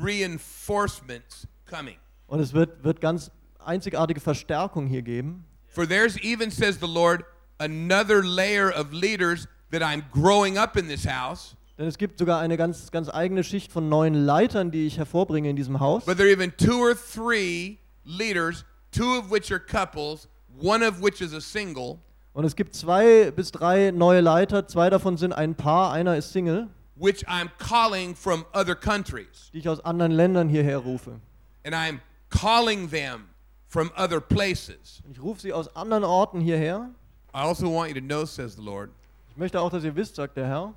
reinforcements 0.00 1.46
coming. 1.68 1.96
Und 2.26 2.40
es 2.40 2.52
wird, 2.52 2.84
wird 2.84 3.00
ganz 3.00 3.30
einzigartige 3.64 4.20
Verstärkung 4.20 4.86
hier 4.86 5.02
geben. 5.02 5.44
For 5.68 5.86
there's 5.86 6.16
even, 6.22 6.50
says 6.50 6.78
the 6.80 6.86
Lord, 6.86 7.24
another 7.58 8.22
layer 8.22 8.70
of 8.70 8.92
leaders 8.92 9.46
that 9.70 9.82
I'm 9.82 10.04
growing 10.12 10.56
up 10.58 10.76
in 10.76 10.88
this 10.88 11.04
house. 11.06 11.56
Denn 11.78 11.86
es 11.86 11.96
gibt 11.96 12.18
sogar 12.18 12.40
eine 12.40 12.56
ganz, 12.56 12.90
ganz 12.90 13.08
eigene 13.08 13.44
Schicht 13.44 13.70
von 13.70 13.88
neuen 13.88 14.14
Leitern, 14.14 14.70
die 14.72 14.86
ich 14.86 14.98
hervorbringe 14.98 15.48
in 15.48 15.56
diesem 15.56 15.78
Haus. 15.78 16.04
But 16.04 16.16
there 16.16 16.26
are 16.28 16.32
even 16.32 16.52
two 16.56 16.80
or 16.80 16.94
three 16.94 17.78
leaders, 18.04 18.64
two 18.90 19.16
of 19.16 19.30
which 19.30 19.52
are 19.52 19.60
couples, 19.60 20.28
one 20.60 20.84
of 20.84 21.00
which 21.00 21.20
is 21.20 21.32
a 21.32 21.40
single, 21.40 22.00
Und 22.38 22.44
es 22.44 22.54
gibt 22.54 22.76
zwei 22.76 23.32
bis 23.32 23.50
drei 23.50 23.90
neue 23.90 24.20
Leiter. 24.20 24.68
Zwei 24.68 24.90
davon 24.90 25.16
sind 25.16 25.32
ein 25.32 25.56
Paar, 25.56 25.90
einer 25.90 26.16
ist 26.16 26.30
Single, 26.32 26.68
which 26.94 27.26
I'm 27.26 27.50
calling 27.58 28.14
from 28.14 28.44
other 28.54 28.76
countries. 28.76 29.50
die 29.52 29.58
ich 29.58 29.68
aus 29.68 29.84
anderen 29.84 30.12
Ländern 30.12 30.48
hierher 30.48 30.78
rufe. 30.78 31.18
And 31.64 31.74
I'm 31.74 31.98
calling 32.30 32.88
them 32.90 33.24
from 33.66 33.90
other 33.96 34.20
places. 34.20 35.02
Und 35.04 35.16
ich 35.16 35.20
rufe 35.20 35.40
sie 35.40 35.52
aus 35.52 35.74
anderen 35.74 36.04
Orten 36.04 36.40
hierher. 36.40 36.90
I 37.34 37.38
also 37.38 37.74
want 37.74 37.88
you 37.88 38.00
to 38.00 38.06
know, 38.06 38.24
says 38.24 38.54
the 38.54 38.62
Lord, 38.62 38.90
Ich 39.32 39.36
möchte 39.36 39.60
auch, 39.60 39.70
dass 39.70 39.82
ihr 39.82 39.96
wisst, 39.96 40.14
sagt 40.14 40.36
der 40.36 40.46
Herr, 40.46 40.74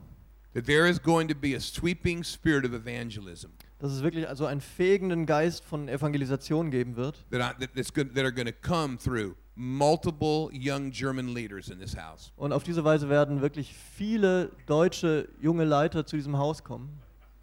that 0.56 0.66
there 0.66 0.90
is 0.90 1.00
going 1.00 1.28
to 1.28 1.36
be 1.36 1.56
a 1.56 1.60
sweeping 1.60 2.24
spirit 2.24 2.66
of 2.66 2.74
evangelism 2.74 3.52
dass 3.78 3.92
es 3.92 4.02
wirklich 4.02 4.28
also 4.28 4.48
einen 4.48 4.62
fegenden 4.62 5.28
Geist 5.28 5.64
von 5.64 5.88
Evangelisation 5.88 6.72
geben 6.72 6.96
wird, 6.96 7.24
that, 7.30 7.40
I, 7.40 7.60
that, 7.60 7.76
that's 7.76 7.94
good, 7.94 8.16
that 8.16 8.24
are 8.24 8.34
going 8.34 8.48
to 8.48 8.68
come 8.68 8.98
through 8.98 9.36
multiple 9.56 10.50
young 10.54 10.92
German 10.92 11.34
leaders 11.34 11.70
in 11.70 11.80
this 11.80 11.96
house. 11.96 12.32
Und 12.38 12.54
auf 12.54 12.64
diese 12.64 12.84
Weise 12.84 13.10
werden 13.10 13.42
wirklich 13.42 13.74
viele 13.96 14.52
deutsche 14.66 15.28
junge 15.42 15.66
Leiter 15.66 16.06
zu 16.06 16.16
diesem 16.16 16.38
Haus 16.38 16.64
kommen. 16.64 16.90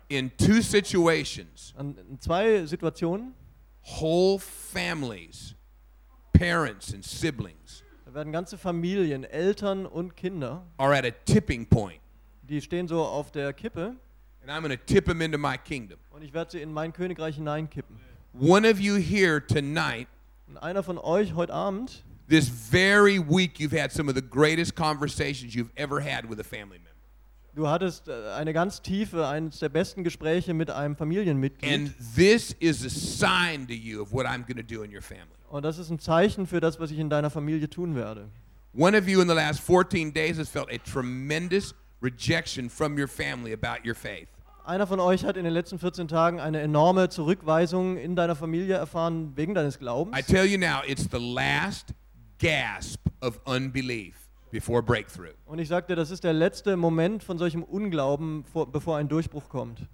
In 0.08 0.30
two 0.38 0.62
situations, 0.62 1.74
An 1.76 1.96
in 2.10 2.18
zwei 2.20 2.64
Situationen, 2.64 3.34
whole 4.00 4.38
families, 4.38 5.54
parents 6.32 6.94
and 6.94 7.04
siblings, 7.04 7.82
da 8.06 8.14
werden 8.14 8.32
ganze 8.32 8.56
Familien, 8.56 9.24
Eltern 9.24 9.84
und 9.84 10.16
Kinder, 10.16 10.64
are 10.78 10.96
at 10.96 11.04
a 11.04 11.10
tipping 11.26 11.66
point, 11.66 12.00
die 12.42 12.60
stehen 12.62 12.88
so 12.88 13.02
auf 13.04 13.30
der 13.30 13.52
Kippe 13.52 13.96
and 14.40 14.50
I'm 14.50 14.62
going 14.62 14.70
to 14.70 14.82
tip 14.86 15.04
them 15.04 15.20
into 15.20 15.36
my 15.36 15.58
kingdom. 15.58 15.98
und 16.10 16.22
ich 16.22 16.32
werde 16.32 16.52
sie 16.52 16.62
in 16.62 16.72
mein 16.72 16.92
Königreich 16.94 17.36
hineinkippen. 17.36 17.96
One 18.32 18.66
of 18.66 18.80
you 18.80 18.96
here 18.96 19.40
tonight, 19.46 20.08
Und 20.48 20.56
einer 20.58 20.82
von 20.82 20.98
euch 20.98 21.34
heute 21.34 21.52
Abend, 21.52 22.04
this 22.28 22.48
very 22.48 23.18
week, 23.18 23.58
you've 23.58 23.78
had 23.78 23.92
some 23.92 24.10
of 24.10 24.16
the 24.16 24.22
greatest 24.22 24.74
conversations 24.74 25.54
you've 25.54 25.72
ever 25.76 26.00
had 26.00 26.28
with 26.28 26.40
a 26.40 26.44
family 26.44 26.78
member. 26.78 26.98
du 27.58 27.68
hattest 27.68 28.08
äh, 28.08 28.32
eine 28.36 28.52
ganz 28.52 28.80
tiefe, 28.82 29.26
eines 29.26 29.58
der 29.58 29.68
besten 29.68 30.04
Gespräche 30.04 30.54
mit 30.54 30.70
einem 30.70 30.96
Familienmitglied. 30.96 31.70
And 31.72 31.94
this 32.14 32.54
is 32.60 32.84
a 32.84 32.88
sign 32.88 33.66
to 33.66 33.74
you 33.74 34.00
of 34.00 34.12
what 34.12 34.26
I'm 34.26 34.44
going 34.46 34.56
to 34.56 34.62
do 34.62 34.82
in 34.82 34.94
your 34.94 35.02
family. 35.02 35.26
Und 35.50 35.64
das 35.64 35.78
ist 35.78 35.90
ein 35.90 35.98
Zeichen 35.98 36.46
für 36.46 36.60
das, 36.60 36.78
was 36.78 36.90
ich 36.90 36.98
in 36.98 37.10
deiner 37.10 37.30
Familie 37.30 37.68
tun 37.68 37.94
werde. 37.94 38.28
One 38.74 38.96
of 38.96 39.08
you 39.08 39.20
in 39.20 39.28
the 39.28 39.34
last 39.34 39.60
14 39.60 40.12
days 40.12 40.38
has 40.38 40.48
felt 40.48 40.70
a 40.70 40.78
tremendous 40.78 41.74
rejection 42.00 42.70
from 42.70 42.98
your 42.98 43.08
family 43.08 43.52
about 43.52 43.84
your 43.84 43.94
faith. 43.94 44.28
Einer 44.68 44.86
von 44.86 45.00
euch 45.00 45.24
hat 45.24 45.38
in 45.38 45.44
den 45.44 45.54
letzten 45.54 45.78
14 45.78 46.08
Tagen 46.08 46.40
eine 46.40 46.60
enorme 46.60 47.08
Zurückweisung 47.08 47.96
in 47.96 48.14
deiner 48.14 48.36
Familie 48.36 48.74
erfahren 48.74 49.32
wegen 49.34 49.54
deines 49.54 49.78
Glaubens. 49.78 50.14
I 50.14 50.22
tell 50.22 50.44
you 50.44 50.58
now, 50.58 50.82
it's 50.86 51.08
the 51.10 51.16
last 51.16 51.94
gasp 52.38 53.00
of 53.22 53.40
unbelief 53.46 54.28
before 54.50 54.82
breakthrough. 54.82 55.32
Und 55.46 55.58
ich 55.58 55.68
sagte, 55.68 55.94
das 55.94 56.10
ist 56.10 56.22
der 56.22 56.34
letzte 56.34 56.76
Moment 56.76 57.24
von 57.24 57.38
solchem 57.38 57.62
Unglauben, 57.62 58.44
vor, 58.44 58.70
bevor 58.70 58.98
ein 58.98 59.08
Durchbruch 59.08 59.48
kommt. 59.48 59.88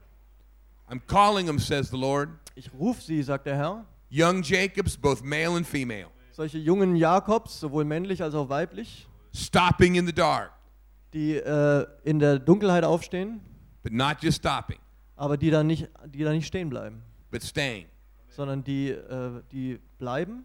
I'm 0.91 1.01
calling 1.07 1.47
them, 1.47 1.61
says 1.61 1.91
the 1.91 1.97
Lord, 1.97 2.31
Ich 2.57 2.73
rufe 2.75 3.01
sie, 3.01 3.23
sagt 3.23 3.47
der 3.47 3.55
Herr, 3.55 3.85
young 4.11 4.43
Jacobs, 4.43 4.97
both 4.97 5.23
male 5.23 5.57
and 5.57 5.65
female, 5.65 6.09
solche 6.33 6.59
jungen 6.59 6.97
Jakobs, 6.97 7.61
sowohl 7.61 7.85
männlich 7.85 8.25
als 8.25 8.35
auch 8.35 8.49
weiblich, 8.49 9.07
stopping 9.33 9.95
in 9.95 10.05
the 10.05 10.13
dark, 10.13 10.51
die 11.13 11.37
äh, 11.37 11.87
in 12.03 12.19
der 12.19 12.41
Dunkelheit 12.41 12.83
aufstehen, 12.83 13.41
but 13.85 13.93
not 13.93 14.21
just 14.21 14.39
stopping, 14.39 14.79
aber 15.17 15.37
die 15.37 15.51
da 15.51 15.63
nicht, 15.63 15.89
die 16.07 16.25
da 16.25 16.33
nicht 16.33 16.47
stehen 16.47 16.69
bleiben, 16.69 17.03
but 17.31 17.43
staying. 17.45 17.87
sondern 18.29 18.65
die, 18.65 18.91
äh, 18.91 19.43
die 19.53 19.79
bleiben. 19.99 20.45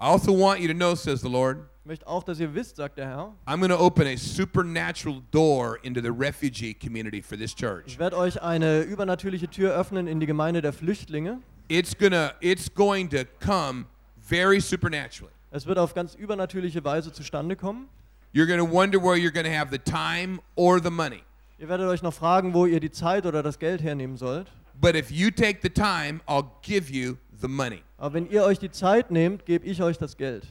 I 0.00 0.04
also 0.04 0.32
want 0.32 0.60
you 0.60 0.68
to 0.68 0.74
know, 0.74 0.94
says 0.94 1.20
the 1.22 1.28
Lord, 1.28 1.58
möchte 1.84 2.06
auch, 2.06 2.22
dass 2.22 2.38
ihr 2.38 2.54
wisst, 2.54 2.76
sagt 2.76 2.98
der 2.98 3.06
Herr, 3.08 3.34
I'm 3.46 3.58
going 3.58 3.70
to 3.70 3.78
open 3.78 4.06
a 4.06 4.16
supernatural 4.16 5.22
door 5.32 5.78
into 5.82 6.00
the 6.00 6.12
refugee 6.12 6.72
community 6.72 7.20
for 7.20 7.36
this 7.36 7.52
church. 7.52 7.86
ich 7.86 7.98
werde 7.98 8.16
euch 8.16 8.40
eine 8.40 8.82
übernatürliche 8.82 9.48
Tür 9.48 9.74
öffnen 9.74 10.06
in 10.06 10.20
die 10.20 10.26
Gemeinde 10.26 10.62
der 10.62 10.72
Flüchtlinge. 10.72 11.40
It's 11.68 11.96
gonna 11.96 12.32
it's 12.40 12.72
going 12.72 13.08
to 13.10 13.24
come 13.44 13.86
very 14.16 14.60
supernaturally. 14.60 15.32
Es 15.50 15.66
wird 15.66 15.78
auf 15.78 15.94
ganz 15.94 16.14
übernatürliche 16.14 16.84
Weise 16.84 17.12
zustande 17.12 17.56
kommen. 17.56 17.88
You're 18.34 18.46
going 18.46 18.60
to 18.60 18.70
wonder 18.70 19.00
where 19.02 19.16
you're 19.16 19.32
going 19.32 19.46
to 19.46 19.52
have 19.52 19.70
the 19.70 19.78
time 19.78 20.38
or 20.54 20.78
the 20.80 20.90
money. 20.90 21.22
Ihr 21.60 21.68
werdet 21.68 21.88
euch 21.88 22.02
noch 22.02 22.14
fragen, 22.14 22.54
wo 22.54 22.66
ihr 22.66 22.78
die 22.78 22.92
Zeit 22.92 23.26
oder 23.26 23.42
das 23.42 23.58
Geld 23.58 23.82
hernehmen 23.82 24.16
sollt. 24.16 24.46
But 24.80 24.94
if 24.94 25.10
you 25.10 25.28
take 25.32 25.58
the 25.60 25.68
time, 25.68 26.20
I'll 26.28 26.46
give 26.62 26.92
you 26.92 27.16
the 27.40 27.48
money. 27.48 27.82
Aber 27.96 28.14
wenn 28.14 28.30
ihr 28.30 28.44
euch 28.44 28.60
die 28.60 28.70
Zeit 28.70 29.10
nehmt, 29.10 29.44
gebe 29.44 29.66
ich 29.66 29.82
euch 29.82 29.98
das 29.98 30.16
Geld. 30.16 30.46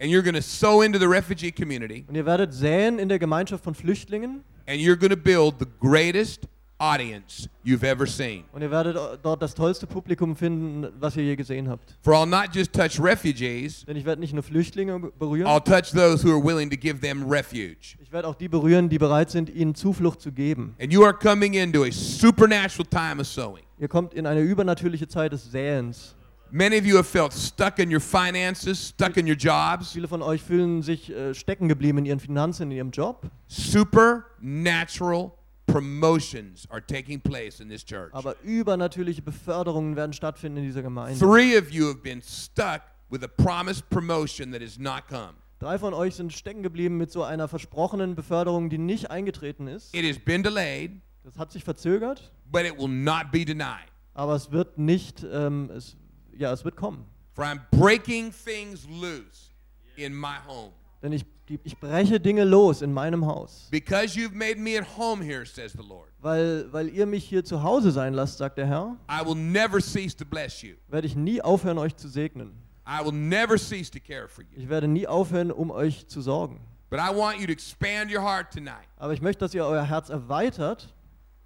And 0.00 0.08
you're 0.12 0.22
going 0.22 0.36
to 0.36 0.40
sow 0.40 0.82
into 0.82 1.00
the 1.00 1.06
refugee 1.06 1.50
community 1.50 2.04
Und 2.06 2.14
ihr 2.14 2.24
werdet 2.26 2.54
säen 2.54 3.00
in 3.00 3.08
der 3.08 3.18
Gemeinschaft 3.18 3.64
von 3.64 3.74
Flüchtlingen 3.74 4.44
and 4.66 4.80
you're 4.80 4.96
going 4.96 5.10
to 5.10 5.16
build 5.16 5.56
the 5.58 5.66
greatest 5.80 6.46
audience 6.82 7.48
you've 7.64 7.84
ever 7.84 8.06
seen. 8.06 8.44
und 8.52 8.62
ihr 8.62 8.70
werdet 8.70 8.96
dort 9.22 9.40
das 9.40 9.54
tollste 9.54 9.86
Publikum 9.86 10.34
finden, 10.34 10.88
was 10.98 11.16
ihr 11.16 11.22
je 11.22 11.36
gesehen 11.36 11.68
habt. 11.68 11.96
For 12.02 12.14
I'll 12.14 12.26
not 12.26 12.54
just 12.54 12.72
touch 12.72 12.98
refugees, 13.00 13.84
Denn 13.86 13.96
ich 13.96 14.04
werde 14.04 14.20
nicht 14.20 14.32
nur 14.34 14.42
Flüchtlinge 14.42 14.98
berühren, 15.18 15.46
I'll 15.46 15.62
touch 15.62 15.92
those 15.92 16.26
who 16.26 16.30
are 16.32 16.42
willing 16.44 16.68
to 16.70 16.76
give 16.76 17.00
them 17.00 17.28
refuge. 17.30 17.96
ich 18.02 18.10
werde 18.10 18.26
auch 18.26 18.34
die 18.34 18.48
berühren, 18.48 18.88
die 18.88 18.98
bereit 18.98 19.30
sind, 19.30 19.48
ihnen 19.48 19.74
Zuflucht 19.74 20.20
zu 20.20 20.32
geben. 20.32 20.74
And 20.80 20.92
you 20.92 21.04
are 21.04 21.14
coming 21.14 21.54
into 21.54 21.84
a 21.84 21.90
supernatural 21.92 22.86
time 22.88 23.20
of 23.20 23.26
sowing. 23.26 23.62
Ihr 23.78 23.88
kommt 23.88 24.14
in 24.14 24.26
eine 24.26 24.40
übernatürliche 24.40 25.06
Zeit 25.08 25.32
des 25.32 25.50
Säens. 25.50 26.16
Many 26.54 26.76
of 26.78 26.84
you 26.84 26.96
have 26.98 27.08
felt 27.08 27.32
stuck 27.32 27.78
in 27.78 27.90
your 27.90 28.00
finances, 28.00 28.90
stuck 28.90 29.16
in 29.16 29.26
your 29.26 29.36
jobs. 29.36 29.92
Viele 29.92 30.06
von 30.06 30.20
euch 30.20 30.42
fühlen 30.42 30.82
sich 30.82 31.10
äh, 31.10 31.32
stecken 31.34 31.66
geblieben 31.66 31.96
in 31.98 32.04
ihren 32.04 32.20
Finanzen, 32.20 32.64
in 32.64 32.72
ihrem 32.72 32.90
Job. 32.90 33.22
Supernatural 33.46 35.32
promotions 35.72 36.66
are 36.70 36.80
taking 36.80 37.20
place 37.20 37.60
in 37.60 37.68
this 37.68 37.84
church. 37.84 38.12
Aber 38.12 38.36
übernatürliche 38.42 39.22
Beförderungen 39.22 39.96
werden 39.96 40.12
stattfinden 40.12 40.58
in 40.58 40.64
dieser 40.64 40.82
Gemeinde. 40.82 41.18
Three 41.18 41.58
of 41.58 41.70
you 41.70 41.86
have 41.88 42.00
been 42.02 42.22
stuck 42.22 42.82
with 43.10 43.22
a 43.22 43.28
promised 43.28 43.88
promotion 43.90 44.52
that 44.52 44.62
has 44.62 44.78
not 44.78 45.08
come. 45.08 45.34
Drei 45.58 45.78
von 45.78 45.94
euch 45.94 46.16
sind 46.16 46.32
stecken 46.32 46.62
geblieben 46.62 46.96
mit 46.96 47.12
so 47.12 47.22
einer 47.22 47.46
versprochenen 47.46 48.14
Beförderung, 48.16 48.68
die 48.68 48.78
nicht 48.78 49.10
eingetreten 49.10 49.68
ist. 49.68 49.94
It 49.94 50.04
has 50.04 50.18
been 50.18 50.42
delayed, 50.42 51.00
Das 51.24 51.38
hat 51.38 51.52
sich 51.52 51.62
verzögert, 51.62 52.32
but 52.50 52.62
it 52.62 52.76
will 52.78 52.88
not 52.88 53.30
be 53.30 53.44
denied. 53.44 53.86
aber 54.14 54.34
es 54.34 54.50
wird 54.50 54.76
nicht, 54.78 55.24
ähm, 55.32 55.70
es, 55.70 55.96
ja, 56.36 56.52
es 56.52 56.64
wird 56.64 56.74
kommen. 56.76 57.04
For 57.34 57.44
I'm 57.44 57.60
breaking 57.70 58.32
things 58.32 58.86
loose 58.88 59.50
in 59.96 60.12
my 60.14 60.36
home. 60.46 60.72
Denn 61.02 61.12
ich, 61.12 61.24
ich 61.64 61.76
breche 61.78 62.20
Dinge 62.20 62.44
los 62.44 62.80
in 62.80 62.92
meinem 62.92 63.26
Haus. 63.26 63.66
Because 63.70 64.16
you've 64.16 64.34
made 64.34 64.56
me 64.58 64.78
at 64.78 64.86
home 64.96 65.20
here, 65.22 65.44
says 65.44 65.72
the 65.72 65.82
Lord, 65.82 66.08
Weil, 66.20 66.72
weil 66.72 66.88
ihr 66.88 67.06
mich 67.06 67.24
hier 67.24 67.44
zu 67.44 67.62
Hause 67.62 67.90
sein 67.90 68.14
lasst, 68.14 68.38
sagt 68.38 68.56
der 68.58 68.66
Herr, 68.66 68.96
I 69.10 69.26
will 69.26 69.34
never 69.34 69.80
cease 69.80 70.16
to 70.16 70.24
bless 70.24 70.62
you. 70.62 70.74
werde 70.88 71.08
ich 71.08 71.16
nie 71.16 71.42
aufhören, 71.42 71.78
euch 71.78 71.96
zu 71.96 72.08
segnen. 72.08 72.52
I 72.86 73.04
will 73.04 73.12
never 73.12 73.58
cease 73.58 73.90
to 73.90 73.98
care 73.98 74.28
for 74.28 74.44
you. 74.44 74.50
Ich 74.60 74.68
werde 74.68 74.86
nie 74.86 75.06
aufhören, 75.06 75.50
um 75.50 75.70
euch 75.72 76.06
zu 76.06 76.20
sorgen. 76.20 76.60
But 76.88 77.00
I 77.00 77.10
want 77.14 77.38
you 77.40 77.46
to 77.46 77.52
expand 77.52 78.12
your 78.14 78.22
heart 78.22 78.52
tonight. 78.52 78.86
Aber 78.98 79.12
ich 79.12 79.20
möchte, 79.22 79.40
dass 79.40 79.54
ihr 79.54 79.64
euer 79.64 79.84
Herz 79.84 80.08
erweitert 80.08 80.88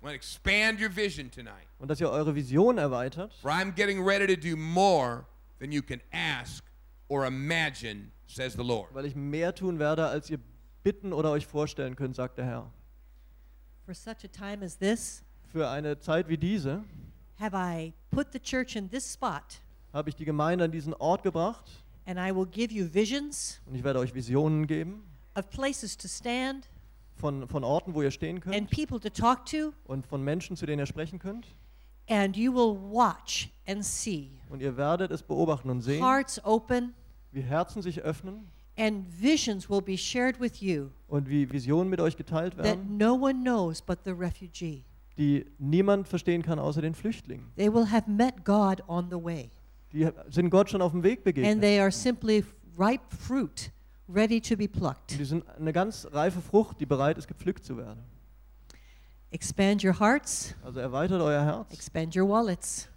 I 0.03 0.05
want 0.05 0.13
to 0.13 0.17
expand 0.17 0.81
your 0.81 0.95
vision 0.95 1.31
tonight. 1.31 1.67
und 1.79 1.91
dass 1.91 1.99
ihr 2.01 2.11
eure 2.11 2.35
Vision 2.35 2.77
erweitert. 2.79 3.33
For 3.41 3.51
I'm 3.51 3.73
getting 3.73 4.05
ready 4.07 4.27
to 4.27 4.37
do 4.41 4.55
more 4.57 5.25
than 5.61 5.73
you 5.73 5.81
can 5.83 6.01
ask 6.13 6.63
or 7.09 7.27
imagine, 7.27 8.11
says 8.27 8.55
the 8.55 8.63
Lord. 8.63 8.95
weil 8.95 9.07
ich 9.07 9.15
mehr 9.15 9.55
tun 9.55 9.79
werde, 9.79 10.07
als 10.07 10.31
ihr 10.31 10.39
bitten 10.83 11.13
oder 11.13 11.31
euch 11.31 11.47
vorstellen 11.47 11.97
könnt, 11.97 12.17
sagt 12.17 12.39
der 12.39 12.45
Herr. 12.47 12.73
For 13.85 13.95
such 13.95 14.25
a 14.25 14.29
time 14.29 14.65
as 14.65 14.79
this, 14.79 15.23
Für 15.53 15.69
eine 15.71 15.99
Zeit 15.99 16.29
wie 16.29 16.37
diese 16.37 16.83
have 17.39 17.57
I 17.57 17.93
put 18.11 18.33
the 18.33 18.41
church 18.41 18.77
in 18.77 18.91
this 18.91 19.13
spot, 19.13 19.61
habe 19.93 20.09
ich 20.09 20.17
die 20.17 20.25
Gemeinde 20.25 20.65
an 20.65 20.71
diesen 20.73 20.95
Ort 20.95 21.23
gebracht 21.23 21.85
and 22.07 22.19
I 22.19 22.35
will 22.35 22.47
give 22.47 22.73
you 22.73 22.87
visions 22.93 23.61
und 23.67 23.75
ich 23.75 23.85
werde 23.85 23.99
euch 24.01 24.15
Visionen 24.15 24.67
geben 24.67 25.05
of 25.37 25.49
places 25.51 25.97
to 25.97 26.09
stand 26.09 26.69
von, 27.15 27.49
von 27.49 27.65
Orten, 27.65 27.95
wo 27.95 28.03
ihr 28.03 28.11
stehen 28.11 28.37
and 28.37 28.45
könnt 28.45 28.71
people 28.71 29.01
to 29.01 29.09
talk 29.09 29.47
to, 29.47 29.73
und 29.85 30.07
von 30.07 30.23
Menschen, 30.23 30.57
zu 30.57 30.67
denen 30.67 30.81
ihr 30.81 30.87
sprechen 30.87 31.19
könnt. 31.19 31.47
And 32.09 32.37
you 32.37 32.53
will 32.53 32.77
watch 32.93 33.49
and 33.67 33.85
see 33.85 34.31
Und 34.51 34.61
ihr 34.63 34.77
werdet 34.77 35.11
es 35.11 35.23
beobachten 35.23 35.71
und 35.71 35.81
sehen, 35.83 36.03
hearts 36.03 36.43
open, 36.45 36.95
wie 37.33 37.41
Herzen 37.41 37.83
sich 37.83 38.01
öffnen 38.03 38.47
and 38.79 39.05
visions 39.21 39.69
will 39.71 39.81
be 39.83 39.97
shared 39.97 40.39
with 40.41 40.61
you 40.61 40.89
und 41.09 41.29
wie 41.29 41.51
Visionen 41.51 41.89
mit 41.91 42.01
euch 42.01 42.17
geteilt 42.17 42.55
that 42.57 42.65
werden, 42.65 42.97
no 42.99 43.15
one 43.15 43.35
knows 43.43 43.81
but 43.83 43.99
the 44.05 44.11
refugee. 44.13 44.85
die 45.19 45.47
niemand 45.59 46.07
verstehen 46.09 46.43
kann 46.43 46.59
außer 46.59 46.83
den 46.83 46.95
Flüchtlingen. 46.95 47.47
They 47.57 47.73
will 47.73 47.91
have 47.91 48.11
met 48.11 48.45
God 48.45 48.83
on 48.87 49.09
the 49.11 49.17
way, 49.17 49.51
Die 49.93 50.09
sind 50.29 50.51
Gott 50.51 50.69
schon 50.71 50.83
auf 50.83 50.93
dem 50.93 51.03
Weg 51.03 51.19
and 51.21 51.25
begegnet. 51.25 51.61
they 51.63 51.81
are 51.81 51.91
simply 51.91 52.45
ripe 52.79 53.03
fruit 53.17 53.71
ready 54.09 54.41
to 54.41 54.57
be 54.57 54.65
Und 54.65 54.73
plucked. 54.73 55.19
die 55.19 55.25
sind 55.25 55.45
eine 55.59 55.73
ganz 55.73 56.07
reife 56.13 56.41
Frucht, 56.43 56.79
die 56.81 56.87
bereit 56.87 57.17
ist, 57.19 57.27
gepflückt 57.27 57.65
zu 57.65 57.77
werden. 57.79 58.01
Expand 59.33 59.83
your 59.83 59.99
hearts, 59.99 60.55
Also 60.64 60.81
erweitert 60.81 61.20
euer 61.20 61.45
Herz, 61.45 61.72
expand 61.72 62.14
your 62.16 62.29
wallets, 62.29 62.89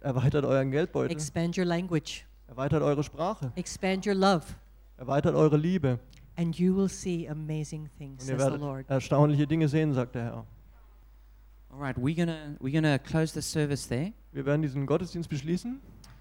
erweitert 0.00 0.44
euren 0.44 0.70
Geldbeutel, 0.70 1.10
expand 1.10 1.56
your 1.56 1.64
language, 1.66 2.24
erweitert 2.46 2.82
eure 2.82 3.02
Sprache, 3.02 3.50
expand 3.56 4.06
your 4.06 4.14
love. 4.14 4.44
erweitert 4.98 5.34
eure 5.34 5.56
Liebe. 5.56 5.98
and 6.36 6.56
you 6.58 6.74
will 6.76 6.88
see 6.88 7.26
amazing 7.28 7.88
things, 7.98 8.22
Und 8.24 8.28
ihr 8.30 8.36
says 8.38 8.46
the 8.46 8.52
werdet 8.52 8.60
Lord. 8.60 8.90
erstaunliche 8.90 9.46
Dinge 9.46 9.66
sehen, 9.68 9.92
sagt 9.94 10.14
der 10.14 10.24
Herr. 10.24 10.44
All 11.70 11.80
right, 11.80 11.96
we're 11.96 12.14
gonna 12.14 12.54
we're 12.60 12.72
gonna 12.72 12.98
close 12.98 13.32
the 13.32 13.42
service 13.42 13.88
there. 13.88 14.12
Wir 14.32 14.44
werden 14.46 14.62
diesen 14.62 14.86
Gottesdienst 14.86 15.28
beschließen. 15.28 15.80